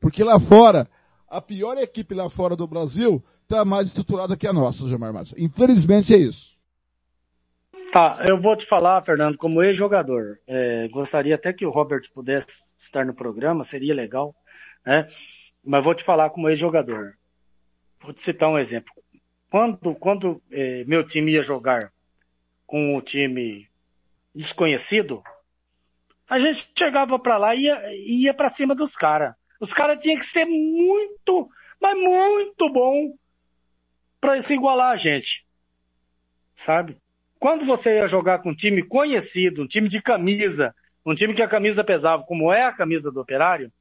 [0.07, 0.87] Porque lá fora,
[1.29, 5.33] a pior equipe lá fora do Brasil está mais estruturada que a nossa, Gilmar Matos.
[5.37, 6.57] Infelizmente é isso.
[7.91, 10.39] Tá, eu vou te falar, Fernando, como ex-jogador.
[10.47, 14.35] É, gostaria até que o Robert pudesse estar no programa, seria legal
[14.87, 15.09] né?
[15.61, 17.17] Mas vou te falar como ex-jogador.
[18.01, 18.93] Vou te citar um exemplo.
[19.49, 21.91] Quando, quando eh, meu time ia jogar
[22.65, 23.67] com o time
[24.33, 25.21] desconhecido,
[26.29, 29.33] A gente chegava pra lá e ia, ia pra cima dos caras.
[29.59, 31.49] Os caras tinham que ser muito,
[31.81, 33.15] mas muito bom
[34.19, 35.45] pra se igualar a gente.
[36.55, 36.97] Sabe?
[37.39, 40.75] Quando você ia jogar com um time conhecido, um time de camisa,
[41.05, 43.71] um time que a camisa pesava, como é a camisa do operário,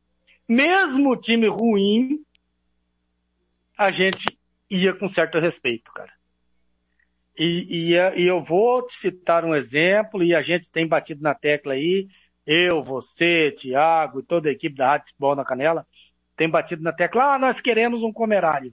[0.49, 2.23] mesmo time ruim,
[3.77, 4.39] a gente
[4.71, 6.13] ia com certo respeito, cara.
[7.39, 11.35] E, e, e, eu vou te citar um exemplo, e a gente tem batido na
[11.35, 12.09] tecla aí,
[12.47, 15.87] eu, você, Tiago e toda a equipe da Rádio Futebol na Canela,
[16.37, 18.73] tem batido na tecla, ah, nós queremos um comerário.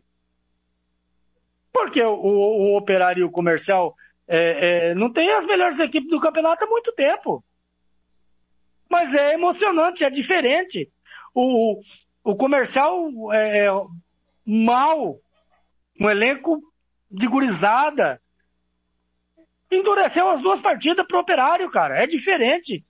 [1.72, 3.96] Porque o, o, o operário e o comercial
[4.28, 7.44] é, é, não tem as melhores equipes do campeonato há muito tempo.
[8.90, 10.92] Mas é emocionante, é diferente.
[11.34, 11.82] O,
[12.24, 13.64] o comercial é
[14.46, 15.18] mal,
[16.00, 16.62] um elenco
[17.10, 18.22] de gurizada.
[19.72, 22.04] Endureceu as duas partidas pro operário, cara.
[22.04, 22.86] É diferente.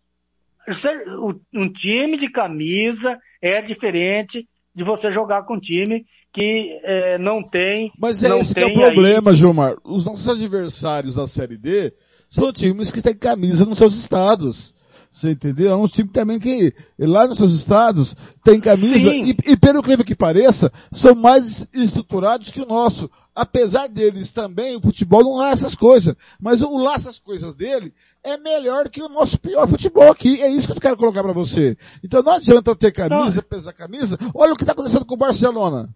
[1.53, 7.43] Um time de camisa é diferente de você jogar com um time que é, não
[7.43, 7.91] tem.
[7.97, 9.37] Mas é não esse que tem é o problema, aí...
[9.37, 9.75] Gilmar.
[9.83, 11.93] Os nossos adversários da Série D
[12.29, 14.72] são times que têm camisa nos seus estados.
[15.13, 15.71] Você entendeu?
[15.71, 20.03] É um time também que lá nos seus estados tem camisa e, e, pelo incrível
[20.03, 23.09] que pareça, são mais estruturados que o nosso.
[23.35, 26.15] Apesar deles também, o futebol não lá essas coisas.
[26.41, 30.41] Mas o lá essas coisas dele é melhor que o nosso pior futebol aqui.
[30.41, 31.77] É isso que eu quero colocar para você.
[32.03, 33.43] Então não adianta ter camisa, não.
[33.43, 34.17] pesar camisa.
[34.33, 35.93] Olha o que está acontecendo com o Barcelona.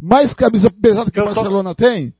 [0.00, 1.84] Mais camisa pesada que eu o Barcelona tô...
[1.84, 2.14] tem?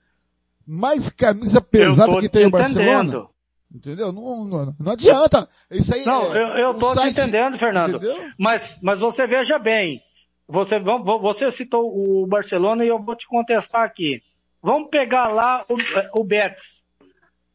[0.66, 3.28] Mais camisa pesada que tem o Barcelona?
[3.74, 4.12] Entendeu?
[4.12, 5.48] Não, não, não, adianta.
[5.70, 7.96] Isso aí Não, é, eu, eu tô site, te entendendo, Fernando.
[7.96, 8.16] Entendeu?
[8.38, 10.00] Mas, mas você veja bem.
[10.48, 14.22] Você, você citou o Barcelona e eu vou te contestar aqui.
[14.62, 16.84] Vamos pegar lá o, o Betis.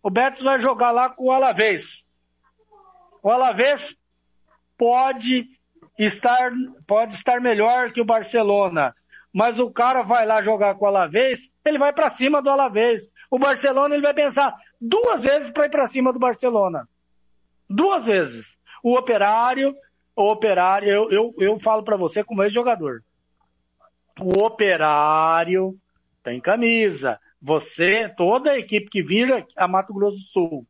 [0.03, 2.05] O Betis vai jogar lá com o Alavés.
[3.23, 3.95] O Alavés
[4.77, 5.47] pode
[5.97, 6.51] estar,
[6.85, 8.93] pode estar melhor que o Barcelona
[9.33, 13.09] mas o cara vai lá jogar com o Alavés, ele vai para cima do Alavés.
[13.29, 16.87] O Barcelona ele vai pensar duas vezes para ir para cima do Barcelona.
[17.69, 18.57] Duas vezes.
[18.83, 19.75] O operário,
[20.15, 23.03] o operário, eu, eu, eu falo para você como ex-jogador.
[24.19, 25.77] O operário
[26.23, 27.19] tem camisa.
[27.41, 30.67] Você, toda a equipe que vira a Mato Grosso do Sul,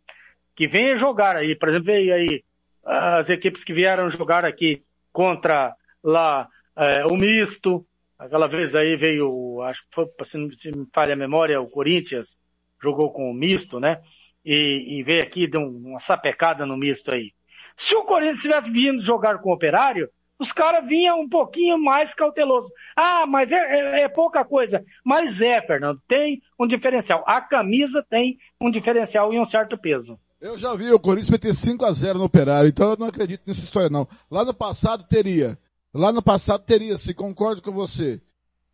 [0.55, 2.43] que venha jogar aí, por exemplo, veio aí
[2.83, 7.85] as equipes que vieram jogar aqui contra lá é, o misto,
[8.21, 12.37] Aquela vez aí veio, acho que foi, se me falha a memória, o Corinthians
[12.81, 14.01] jogou com o misto, né?
[14.43, 17.31] E, e veio aqui, deu uma sapecada no misto aí.
[17.75, 20.09] Se o Corinthians tivesse vindo jogar com o Operário,
[20.39, 22.71] os caras vinham um pouquinho mais cauteloso.
[22.95, 24.83] Ah, mas é, é, é, pouca coisa.
[25.05, 27.23] Mas é, Fernando, tem um diferencial.
[27.27, 30.19] A camisa tem um diferencial e um certo peso.
[30.39, 33.43] Eu já vi o Corinthians meter 5 a 0 no Operário, então eu não acredito
[33.45, 34.07] nessa história não.
[34.29, 35.57] Lá no passado teria
[35.93, 38.21] Lá no passado teria, se concordo com você,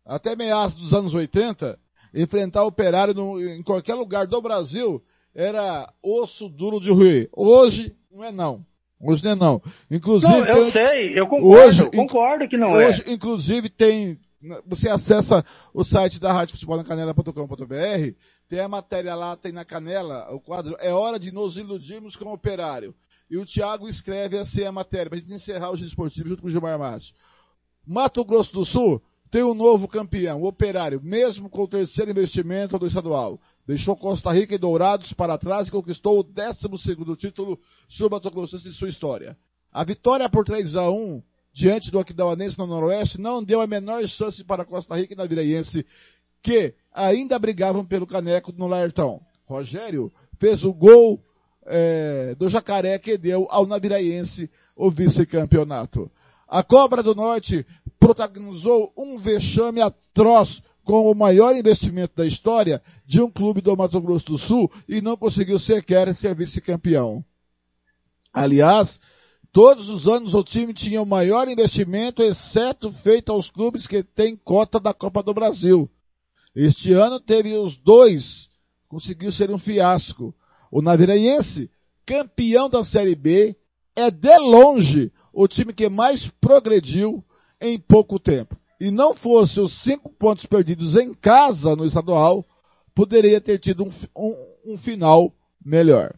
[0.04, 1.78] até meados dos anos 80,
[2.14, 5.02] enfrentar o operário no, em qualquer lugar do Brasil
[5.34, 7.28] era osso duro de ruir.
[7.32, 8.66] Hoje não é não.
[9.00, 9.62] Hoje não é não.
[9.90, 10.32] Inclusive.
[10.32, 13.12] Não, eu tem, sei, eu concordo, hoje, concordo que não hoje, é.
[13.12, 14.16] inclusive, tem.
[14.66, 15.44] Você acessa
[15.74, 18.14] o site da Rádio Futebol na Canela.com.br,
[18.48, 22.26] tem a matéria lá, tem na canela, o quadro É hora de nos iludirmos com
[22.26, 22.94] o operário.
[23.28, 26.42] E o Thiago escreve assim a matéria, para a gente encerrar o giro esportivo junto
[26.42, 27.14] com o Gilmar Matos.
[27.86, 32.78] Mato Grosso do Sul tem um novo campeão, o Operário, mesmo com o terceiro investimento
[32.78, 33.40] do estadual.
[33.66, 37.58] Deixou Costa Rica e Dourados para trás e conquistou o 12 título
[38.32, 39.36] Grosso em sua história.
[39.70, 41.20] A vitória por 3 a 1
[41.52, 45.84] diante do Aquidauanense no Noroeste não deu a menor chance para Costa Rica e Naviraense,
[46.40, 49.20] que ainda brigavam pelo caneco no Laertão.
[49.44, 51.22] Rogério fez o gol
[51.66, 56.10] é, do Jacaré que deu ao Naviraense o vice-campeonato.
[56.46, 57.66] A Cobra do Norte
[57.98, 64.00] protagonizou um vexame atroz com o maior investimento da história de um clube do Mato
[64.00, 67.22] Grosso do Sul e não conseguiu sequer ser vice-campeão.
[68.32, 68.98] Aliás,
[69.52, 74.34] todos os anos o time tinha o maior investimento, exceto feito aos clubes que têm
[74.34, 75.90] cota da Copa do Brasil.
[76.54, 78.48] Este ano teve os dois,
[78.88, 80.34] conseguiu ser um fiasco.
[80.70, 81.70] O Naviraense,
[82.06, 83.54] campeão da Série B,
[83.94, 87.22] é de longe o time que mais progrediu
[87.60, 88.58] em pouco tempo.
[88.80, 92.46] E não fosse os cinco pontos perdidos em casa no estadual,
[92.94, 96.14] poderia ter tido um, um, um final melhor.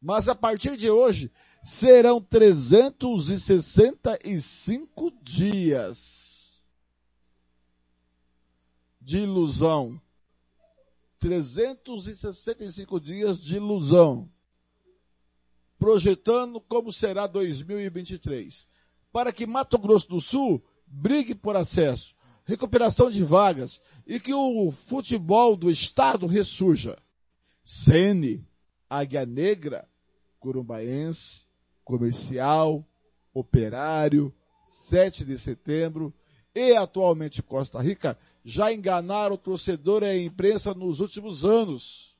[0.00, 1.30] Mas a partir de hoje,
[1.62, 6.60] serão 365 dias
[9.00, 10.00] de ilusão
[11.18, 14.28] 365 dias de ilusão.
[15.78, 18.66] projetando como será 2023.
[19.16, 22.14] Para que Mato Grosso do Sul brigue por acesso,
[22.44, 26.98] recuperação de vagas e que o futebol do estado ressurja.
[27.64, 28.46] Sene,
[28.90, 29.88] Águia Negra,
[30.38, 31.46] Curumbaense,
[31.82, 32.86] Comercial,
[33.32, 34.34] Operário,
[34.66, 36.12] 7 de setembro
[36.54, 42.14] e atualmente Costa Rica já enganaram o torcedor e a imprensa nos últimos anos.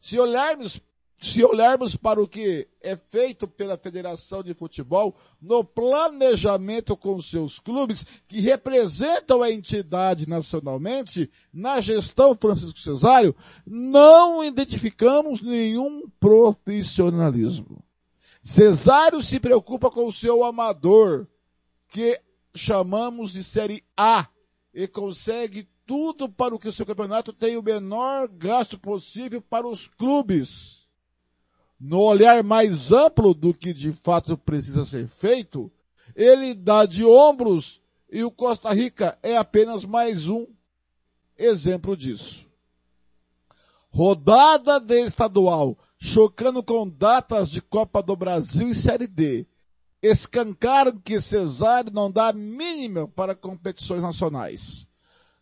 [0.00, 0.80] Se olharmos,
[1.24, 7.58] se olharmos para o que é feito pela Federação de Futebol no planejamento com seus
[7.58, 13.34] clubes que representam a entidade nacionalmente, na gestão Francisco Cesário,
[13.66, 17.82] não identificamos nenhum profissionalismo.
[18.42, 21.26] Cesário se preocupa com o seu amador,
[21.88, 22.20] que
[22.54, 24.28] chamamos de Série A,
[24.74, 29.66] e consegue tudo para o que o seu campeonato tenha o menor gasto possível para
[29.66, 30.83] os clubes.
[31.86, 35.70] No olhar mais amplo do que de fato precisa ser feito,
[36.16, 37.78] ele dá de ombros
[38.10, 40.46] e o Costa Rica é apenas mais um
[41.36, 42.46] exemplo disso.
[43.90, 49.46] Rodada de estadual chocando com datas de Copa do Brasil e Série D.
[50.02, 54.86] Escancaram que Cesário não dá mínima para competições nacionais.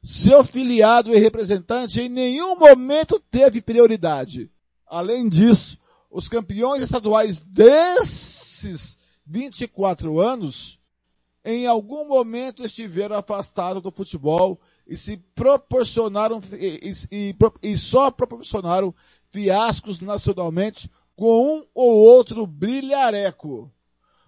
[0.03, 4.51] Seu filiado e representante em nenhum momento teve prioridade.
[4.89, 5.81] Além disso,
[6.13, 10.79] os campeões estaduais desses 24 anos,
[11.43, 18.95] em algum momento estiveram afastados do futebol e se proporcionaram e, e, e só proporcionaram
[19.31, 23.73] fiascos nacionalmente com um ou outro brilhareco.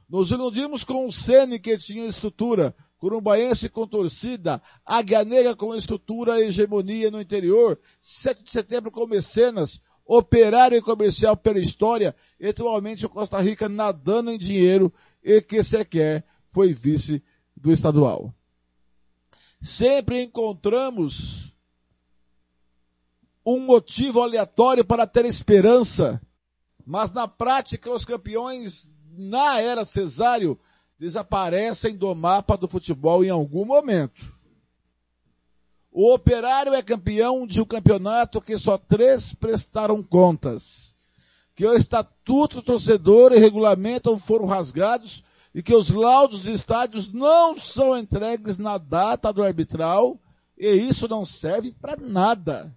[0.09, 6.41] Nos iludimos com o Sene que tinha estrutura, Curumbaense com torcida, Águia Negra com estrutura
[6.41, 12.49] e hegemonia no interior, 7 de setembro com mecenas, operário e comercial pela história, e
[12.49, 17.23] atualmente o Costa Rica nadando em dinheiro e que sequer foi vice
[17.57, 18.35] do estadual.
[19.61, 21.55] Sempre encontramos
[23.45, 26.21] um motivo aleatório para ter esperança.
[26.85, 30.59] Mas na prática, os campeões na era Cesário
[30.99, 34.35] desaparecem do mapa do futebol em algum momento.
[35.97, 40.93] O Operário é campeão de um campeonato que só três prestaram contas.
[41.55, 45.23] Que o estatuto torcedor e regulamento foram rasgados
[45.55, 50.19] e que os laudos de estádios não são entregues na data do arbitral
[50.59, 52.77] e isso não serve para nada.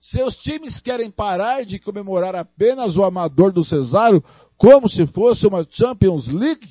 [0.00, 4.24] Seus times querem parar de comemorar apenas o amador do Cesário
[4.56, 6.68] como se fosse uma Champions League?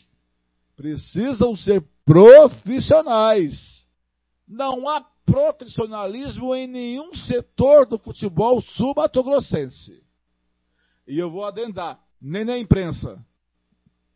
[0.75, 3.87] Precisam ser profissionais.
[4.45, 10.03] Não há profissionalismo em nenhum setor do futebol sul-mato-grossense.
[11.07, 13.23] E eu vou adendar, nem na imprensa.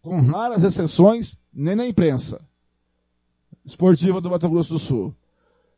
[0.02, 2.40] Com raras exceções, nem na imprensa
[3.68, 5.14] esportiva do Mato Grosso do Sul.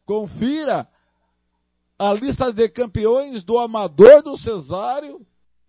[0.06, 0.88] Confira
[1.98, 5.26] a lista de campeões do amador do Cesário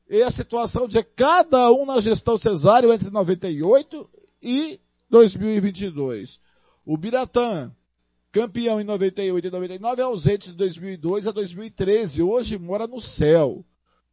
[0.08, 4.08] e a situação de cada um na gestão Cesário entre 98
[4.42, 4.78] e
[5.08, 6.38] 2022.
[6.84, 7.74] O Biratã,
[8.32, 12.22] campeão em 98 e 99, é ausente de 2002 a 2013.
[12.22, 13.64] Hoje mora no céu.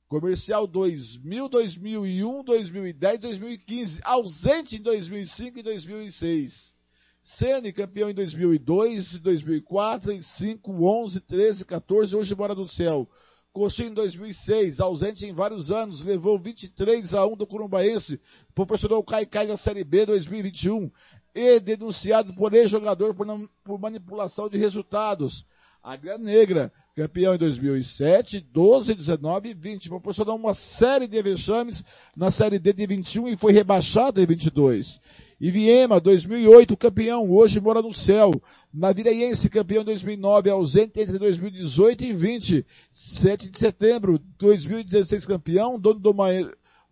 [0.07, 4.01] Comercial 2000, 2001, 2010, 2015.
[4.03, 6.75] Ausente em 2005 e 2006.
[7.21, 13.07] Sene, campeão em 2002, 2004, 2005, 11, 13, 14, hoje mora no céu.
[13.51, 18.21] Coxinha em 2006, ausente em vários anos, levou 23 a 1 do Curumbaense,
[18.55, 20.89] proporcionou o Caicai na Série B 2021
[21.37, 23.27] e denunciado por ex-jogador por,
[23.63, 25.45] por, manipulação de resultados.
[25.83, 31.85] Águia Negra, campeão em 2007, 12, 19 e 20, proporcionou uma série de vexames
[32.15, 34.99] na Série D de 21 e foi rebaixado em 22.
[35.39, 38.31] Iviema, 2008, campeão, hoje mora no céu.
[38.73, 42.65] Naviraiense, campeão em 2009, ausente entre 2018 e 20.
[42.89, 46.11] 7 de setembro, 2016 campeão, dono, do,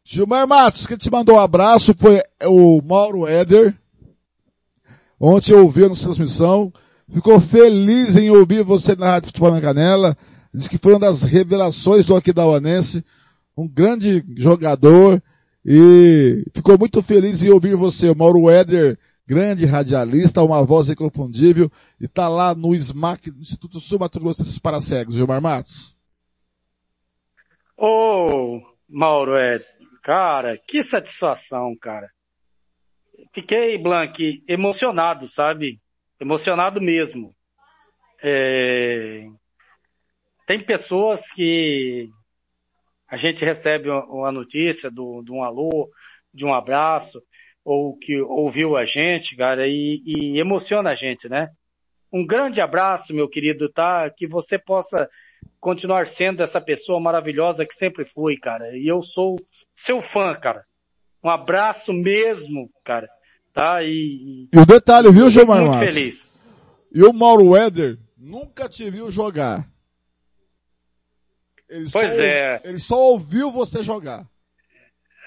[0.03, 3.75] Gilmar Matos, quem te mandou um abraço foi o Mauro Éder.
[5.19, 6.71] Ontem eu ouvi a nossa transmissão.
[7.11, 10.17] Ficou feliz em ouvir você na Rádio Futebol na Canela.
[10.53, 13.03] Diz que foi uma das revelações do Aquidauanense.
[13.57, 15.21] Um grande jogador.
[15.65, 21.69] E ficou muito feliz em ouvir você, Mauro Éder, grande radialista, uma voz inconfundível,
[21.99, 25.93] e está lá no SMAC, no Instituto Sul Mato Grosso para Cegos, Gilmar Matos.
[27.75, 29.67] Ô, Mauro Éder,
[30.01, 32.07] cara, que satisfação, cara.
[33.33, 35.79] Fiquei, Blank, emocionado, sabe?
[36.19, 37.35] Emocionado mesmo.
[38.21, 39.25] É...
[40.45, 42.09] Tem pessoas que
[43.07, 45.89] a gente recebe uma notícia do, de um alô,
[46.33, 47.21] de um abraço,
[47.63, 51.49] ou que ouviu a gente, cara, e, e emociona a gente, né?
[52.11, 54.09] Um grande abraço, meu querido, tá?
[54.09, 55.09] Que você possa
[55.59, 58.77] continuar sendo essa pessoa maravilhosa que sempre fui, cara.
[58.77, 59.35] E eu sou
[59.75, 60.63] seu fã, cara.
[61.27, 63.09] Um abraço mesmo, cara.
[63.53, 63.83] Tá?
[63.83, 66.25] E, e o detalhe, viu, Gilmar Muito feliz.
[66.89, 69.67] E o Mauro Éder nunca te viu jogar.
[71.67, 72.61] Ele Pois só, é.
[72.63, 74.25] Ele só ouviu você jogar.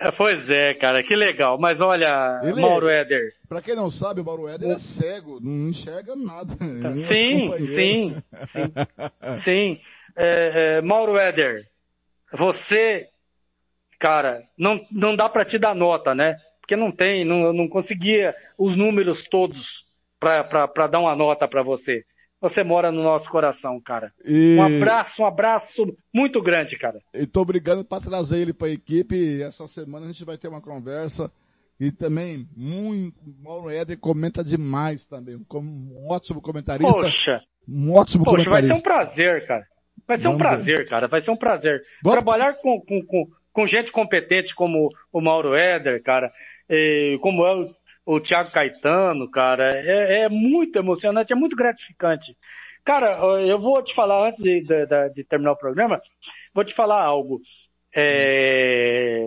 [0.01, 1.59] É, Pois é, cara, que legal.
[1.59, 3.35] Mas olha, Ele- Mauro Éder.
[3.47, 6.55] Pra quem não sabe, o Mauro Éder é cego, não enxerga nada.
[6.97, 8.72] Os Sim, sim, sim.
[9.36, 9.81] Sim.
[10.16, 11.68] É, é, Mauro Éder,
[12.32, 13.06] você,
[14.01, 16.36] cara, não, não dá pra te dar nota, né?
[16.60, 19.85] Porque não tem, não, não conseguia os números todos
[20.18, 22.05] pra dar uma nota pra você.
[22.40, 24.12] Você mora no nosso coração, cara.
[24.24, 26.98] E- Um abraço, um abraço muito grande, cara.
[27.14, 29.43] E tô brigando para trazer ele para a equipe.
[29.43, 31.31] Essa semana a gente vai ter uma conversa.
[31.78, 35.39] E também, muito, o Mauro Éder comenta demais também.
[35.48, 36.93] Como um ótimo comentarista.
[36.93, 38.74] Poxa, Um ótimo poxa, vai comentarista.
[38.74, 39.66] ser um prazer, cara.
[40.06, 40.48] Vai ser um Vamos ver.
[40.48, 41.09] prazer, cara.
[41.09, 41.82] Vai ser um prazer.
[42.02, 43.27] Trabalhar com, com, com,
[43.61, 46.32] com gente competente como o Mauro Éder, cara,
[47.20, 47.74] como é o,
[48.07, 52.35] o Thiago Caetano, cara, é, é muito emocionante, é muito gratificante.
[52.82, 56.01] Cara, eu vou te falar antes de, de, de- terminar o programa,
[56.55, 57.43] vou te falar algo.
[57.95, 59.27] É,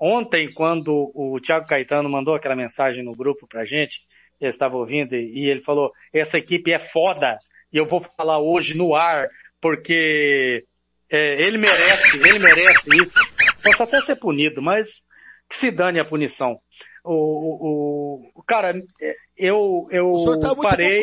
[0.00, 4.00] ontem, quando o Thiago Caetano mandou aquela mensagem no grupo pra gente,
[4.40, 7.36] eu estava ouvindo e, e ele falou: essa equipe é foda.
[7.70, 9.28] E eu vou falar hoje no ar,
[9.60, 10.64] porque
[11.10, 13.18] é, ele merece, ele merece isso.
[13.64, 15.02] Posso até ser punido, mas
[15.48, 16.58] que se dane a punição.
[17.04, 21.00] O, o, o- cara, é, eu, eu O senhor tá muito parei.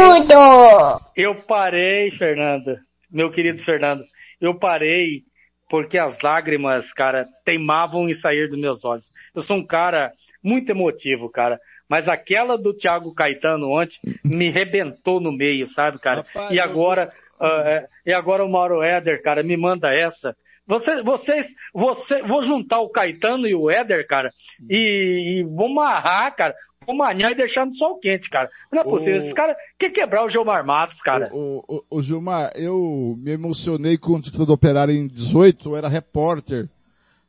[1.16, 2.76] Eu parei, Fernando,
[3.10, 4.04] meu querido Fernando,
[4.40, 5.22] eu parei
[5.68, 9.06] porque as lágrimas, cara, teimavam em sair dos meus olhos.
[9.34, 11.60] Eu sou um cara muito emotivo, cara.
[11.88, 16.24] Mas aquela do Thiago Caetano ontem me rebentou no meio, sabe, cara?
[16.54, 20.36] e agora, ah, é, e agora o Mauro Éder, cara, me manda essa.
[20.66, 24.32] Você, vocês, você, vou juntar o Caetano e o Éder, cara,
[24.68, 26.54] e, e vou amarrar, cara,
[26.86, 28.48] vou manhar e deixar no sol quente, cara.
[28.72, 29.14] Não é possível.
[29.14, 31.28] O- Esses caras querem quebrar o Gilmar Matos, cara.
[31.32, 35.76] O, o, o Gilmar, eu me emocionei com o título do Operário em 18, eu
[35.76, 36.68] era repórter.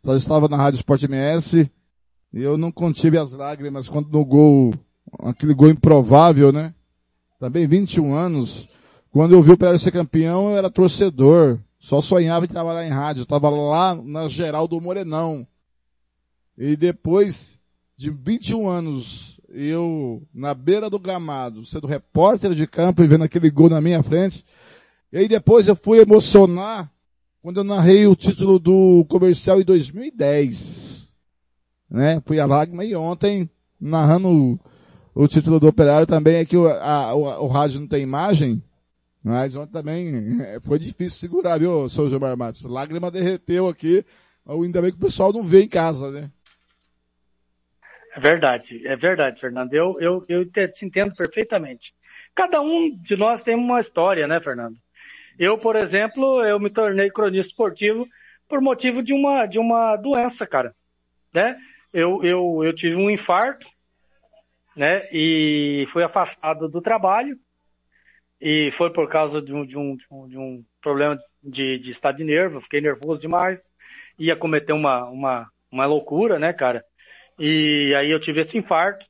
[0.03, 1.69] Só estava na Rádio Sport MS.
[2.33, 4.73] E eu não contive as lágrimas quando no gol,
[5.23, 6.73] aquele gol improvável, né?
[7.39, 8.69] Também 21 anos.
[9.11, 11.59] Quando eu vi o Operário ser campeão, eu era torcedor.
[11.79, 13.21] Só sonhava em trabalhar em rádio.
[13.21, 15.45] Eu estava lá na geral do Morenão.
[16.57, 17.59] E depois
[17.97, 23.49] de 21 anos, eu na beira do gramado, sendo repórter de campo e vendo aquele
[23.49, 24.45] gol na minha frente.
[25.11, 26.89] E aí depois eu fui emocionar
[27.41, 31.11] quando eu narrei o título do comercial em 2010.
[31.89, 32.21] Né?
[32.25, 34.57] Fui a lágrima e ontem, narrando
[35.13, 38.63] o, título do operário também, é que o, a- o, o rádio não tem imagem.
[39.23, 42.63] Mas ontem também eh, foi difícil segurar, viu, seu Gilmar Matos?
[42.63, 44.05] Lágrima derreteu aqui.
[44.47, 46.31] Ainda bem que o pessoal não vê em casa, né?
[48.15, 49.73] É verdade, é verdade, Fernando.
[49.73, 51.93] Eu, eu, eu te entendo perfeitamente.
[52.35, 54.75] Cada um de nós tem uma história, né, Fernando?
[55.39, 58.05] Eu, por exemplo, eu me tornei cronista esportivo
[58.49, 60.75] por motivo de uma, de uma doença, cara.
[61.33, 61.55] Né?
[61.93, 63.65] Eu, eu, eu tive um infarto
[64.75, 65.07] né?
[65.11, 67.37] E fui afastado do trabalho.
[68.41, 69.95] E foi por causa de um, de um,
[70.27, 72.59] de um problema de, de estado de nervo.
[72.61, 73.71] Fiquei nervoso demais.
[74.17, 76.83] Ia cometer uma, uma, uma loucura, né, cara?
[77.37, 79.05] E aí eu tive esse infarto.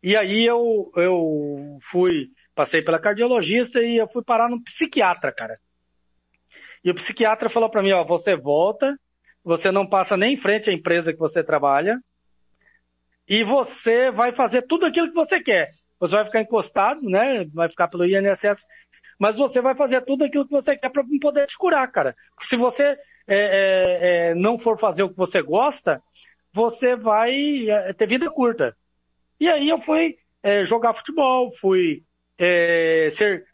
[0.00, 5.58] E aí eu, eu fui, passei pela cardiologista e eu fui parar no psiquiatra, cara.
[6.84, 8.96] E o psiquiatra falou para mim, ó, você volta,
[9.42, 11.98] você não passa nem em frente à empresa que você trabalha,
[13.28, 15.77] e você vai fazer tudo aquilo que você quer.
[16.00, 17.44] Você vai ficar encostado, né?
[17.52, 18.64] Vai ficar pelo INSS,
[19.18, 22.14] mas você vai fazer tudo aquilo que você quer para poder te curar, cara.
[22.42, 22.98] Se você é,
[23.28, 23.98] é,
[24.30, 26.00] é, não for fazer o que você gosta,
[26.52, 28.76] você vai é, ter vida curta.
[29.40, 32.02] E aí eu fui é, jogar futebol, fui
[32.38, 33.44] é, ser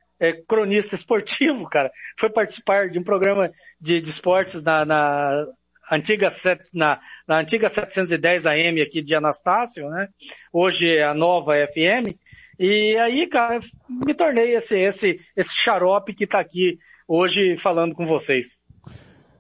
[0.46, 1.90] cronista esportivo, cara.
[2.18, 3.50] Fui participar de um programa
[3.80, 5.46] de, de esportes na, na
[5.90, 6.28] antiga,
[6.72, 10.08] na, na antiga 710 AM aqui de Anastácio, né?
[10.52, 12.16] Hoje é a nova FM.
[12.59, 16.78] E aí, cara, me tornei esse, esse, esse xarope que tá aqui
[17.09, 18.59] hoje falando com vocês.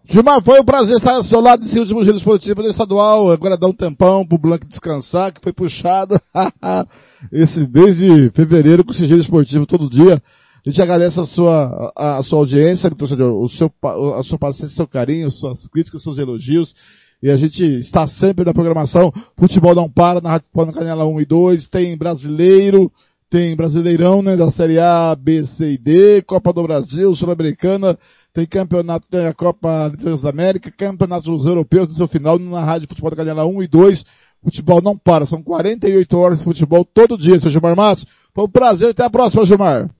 [0.06, 3.32] Gilmar, foi um prazer estar ao seu lado nesse último giro esportivo do estadual.
[3.32, 6.20] Agora dá um tempão pro Blanco descansar, que foi puxado.
[7.32, 10.22] esse desde fevereiro com esse giro esportivo todo dia.
[10.64, 13.72] A gente agradece a sua, a, a sua audiência, o seu,
[14.16, 16.74] a sua paciência, seu carinho, suas críticas, seus elogios.
[17.22, 19.10] E a gente está sempre na programação.
[19.38, 21.68] Futebol não para, na Rádio Canela 1 e 2.
[21.68, 22.92] Tem brasileiro,
[23.34, 27.98] tem brasileirão, né, da Série A, B, C e D, Copa do Brasil, Sul-Americana,
[28.32, 32.86] tem campeonato, tem a Copa Libertadores da América, campeonatos europeus no seu final, na Rádio
[32.86, 34.04] Futebol da Canela 1 e 2.
[34.40, 38.06] Futebol não para, são 48 horas de futebol todo dia, seu Gilmar Matos.
[38.32, 39.90] Foi um prazer, até a próxima, Gilmar.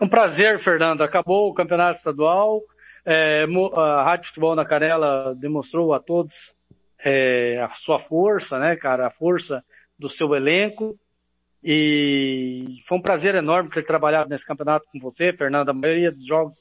[0.00, 1.02] Um prazer, Fernando.
[1.02, 2.60] Acabou o campeonato estadual.
[3.04, 6.52] É, a Rádio Futebol na Canela demonstrou a todos
[7.04, 9.08] é, a sua força, né, cara?
[9.08, 9.64] A força
[9.98, 10.96] do seu elenco.
[11.62, 15.70] E foi um prazer enorme ter trabalhado nesse campeonato com você, Fernando.
[15.70, 16.56] A maioria dos jogos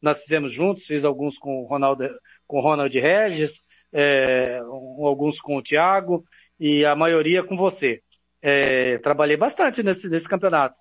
[0.00, 2.08] nós fizemos juntos, fiz alguns com o Ronaldo,
[2.46, 3.60] com o Ronald Regis,
[3.92, 6.24] é, alguns com o Thiago
[6.58, 8.00] e a maioria com você.
[8.42, 10.74] É, trabalhei bastante nesse, nesse campeonato.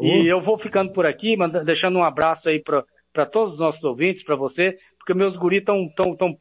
[0.00, 2.60] E eu vou ficando por aqui, deixando um abraço aí
[3.12, 6.36] para todos os nossos ouvintes, para você, porque meus guris estão tão, tão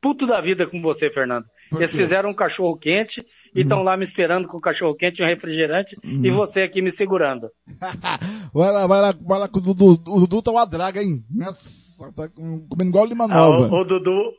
[0.00, 1.46] puto da vida com você, Fernando.
[1.72, 3.24] Eles fizeram um cachorro quente
[3.54, 3.84] e estão uhum.
[3.84, 6.24] lá me esperando com o cachorro quente e um refrigerante uhum.
[6.24, 7.48] e você aqui me segurando.
[8.52, 9.92] vai lá, vai lá, vai lá com o Dudu.
[10.06, 11.24] O Dudu tá uma draga, hein?
[11.30, 13.66] Nossa, tá comendo igual lima nova.
[13.66, 14.32] Ah, o, o Dudu,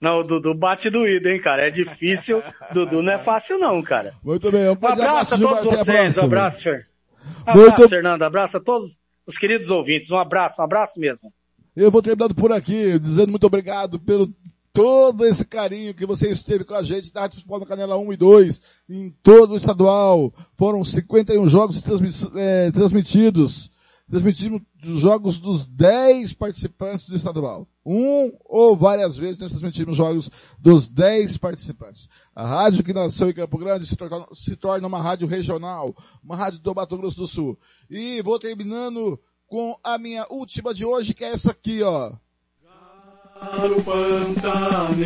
[0.00, 1.66] não, o Dudu bate doído, hein, cara.
[1.68, 2.42] É difícil.
[2.72, 4.14] Dudu não é fácil, não, cara.
[4.22, 4.68] Muito bem.
[4.68, 6.18] Um abraço a todos vocês.
[6.18, 6.88] Um abraço, Fer.
[7.46, 7.72] Um Muito...
[7.72, 8.22] abraço, Fernando.
[8.22, 10.10] Abraço a todos os queridos ouvintes.
[10.10, 11.32] Um abraço, um abraço mesmo.
[11.76, 14.28] Eu vou terminando por aqui, dizendo muito obrigado pelo
[14.72, 18.12] todo esse carinho que você esteve com a gente da Rádio Futebol na Canela 1
[18.12, 20.32] e 2, em todo o estadual.
[20.56, 21.82] Foram 51 jogos
[22.36, 23.70] é, transmitidos.
[24.08, 27.68] Transmitimos os jogos dos 10 participantes do estadual.
[27.86, 30.28] Um ou várias vezes nós transmitimos jogos
[30.58, 32.08] dos 10 participantes.
[32.34, 35.94] A rádio que nasceu em Campo Grande se torna, se torna uma rádio regional,
[36.24, 37.56] uma rádio do Mato Grosso do Sul.
[37.88, 42.12] E vou terminando com a minha última de hoje, que é essa aqui, ó.
[43.40, 45.00] Galo pantaneiro,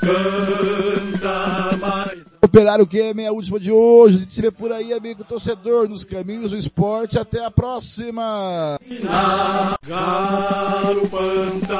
[0.00, 2.22] canta mais.
[2.40, 4.16] Operário que é minha última de hoje.
[4.16, 7.18] A gente se vê por aí, amigo torcedor, nos caminhos do esporte.
[7.18, 8.78] Até a próxima.
[9.86, 11.76] Galo pantaneiro,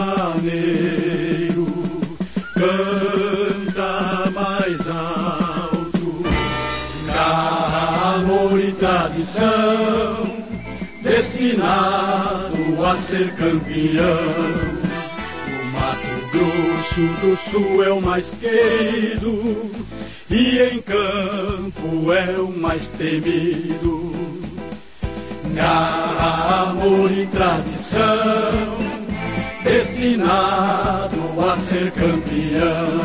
[2.54, 5.82] canta mais alto.
[8.14, 10.42] Amor e tradição
[11.02, 12.11] destinado
[12.92, 14.02] a ser campeão.
[15.48, 19.70] O Mato Grosso do Sul é o mais querido
[20.28, 24.12] e em campo é o mais temido.
[25.54, 28.78] Na amor e tradição,
[29.64, 33.00] destinado a ser campeão.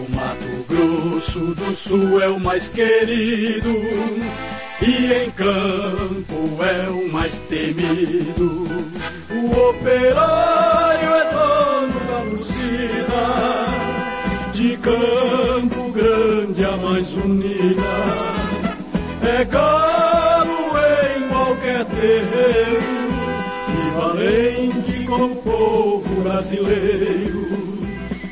[0.00, 3.72] O Mato Grosso do Sul é o mais querido
[4.82, 8.66] e em campo é o mais temido.
[9.30, 13.22] O operário é dono da torcida,
[14.52, 17.82] de Campo Grande a mais unida.
[19.22, 20.72] É galo
[21.16, 22.82] em qualquer terreiro
[23.68, 27.44] e valente com o povo brasileiro.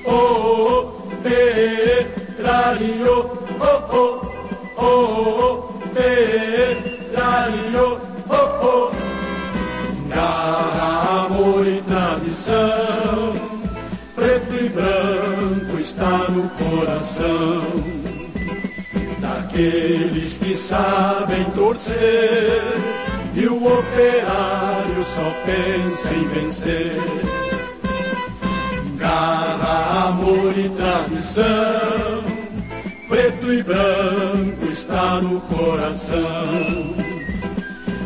[0.05, 4.20] Oh, operário, oh, oh,
[4.77, 4.86] oh,
[5.69, 7.86] oh operário,
[8.28, 8.90] oh, oh.
[10.09, 13.35] Na amor e tradição,
[14.14, 17.62] preto e branco está no coração.
[19.20, 22.62] daqueles que sabem torcer.
[23.35, 27.01] E o operário só pensa em vencer.
[28.98, 32.23] Garra, amor e tradição,
[33.09, 34.62] preto e branco
[35.03, 36.95] está no coração.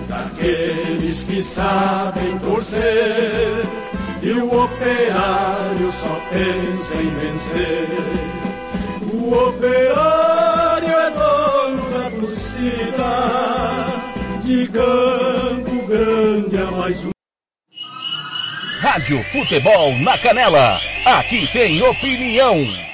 [0.09, 3.65] Daqueles que sabem torcer,
[4.23, 7.89] e o operário só pensa em vencer.
[9.13, 13.11] O operário é dono da torcida,
[14.43, 17.11] de Campo Grande a mais um.
[18.81, 20.81] Rádio Futebol na Canela.
[21.05, 22.87] Aqui tem opinião.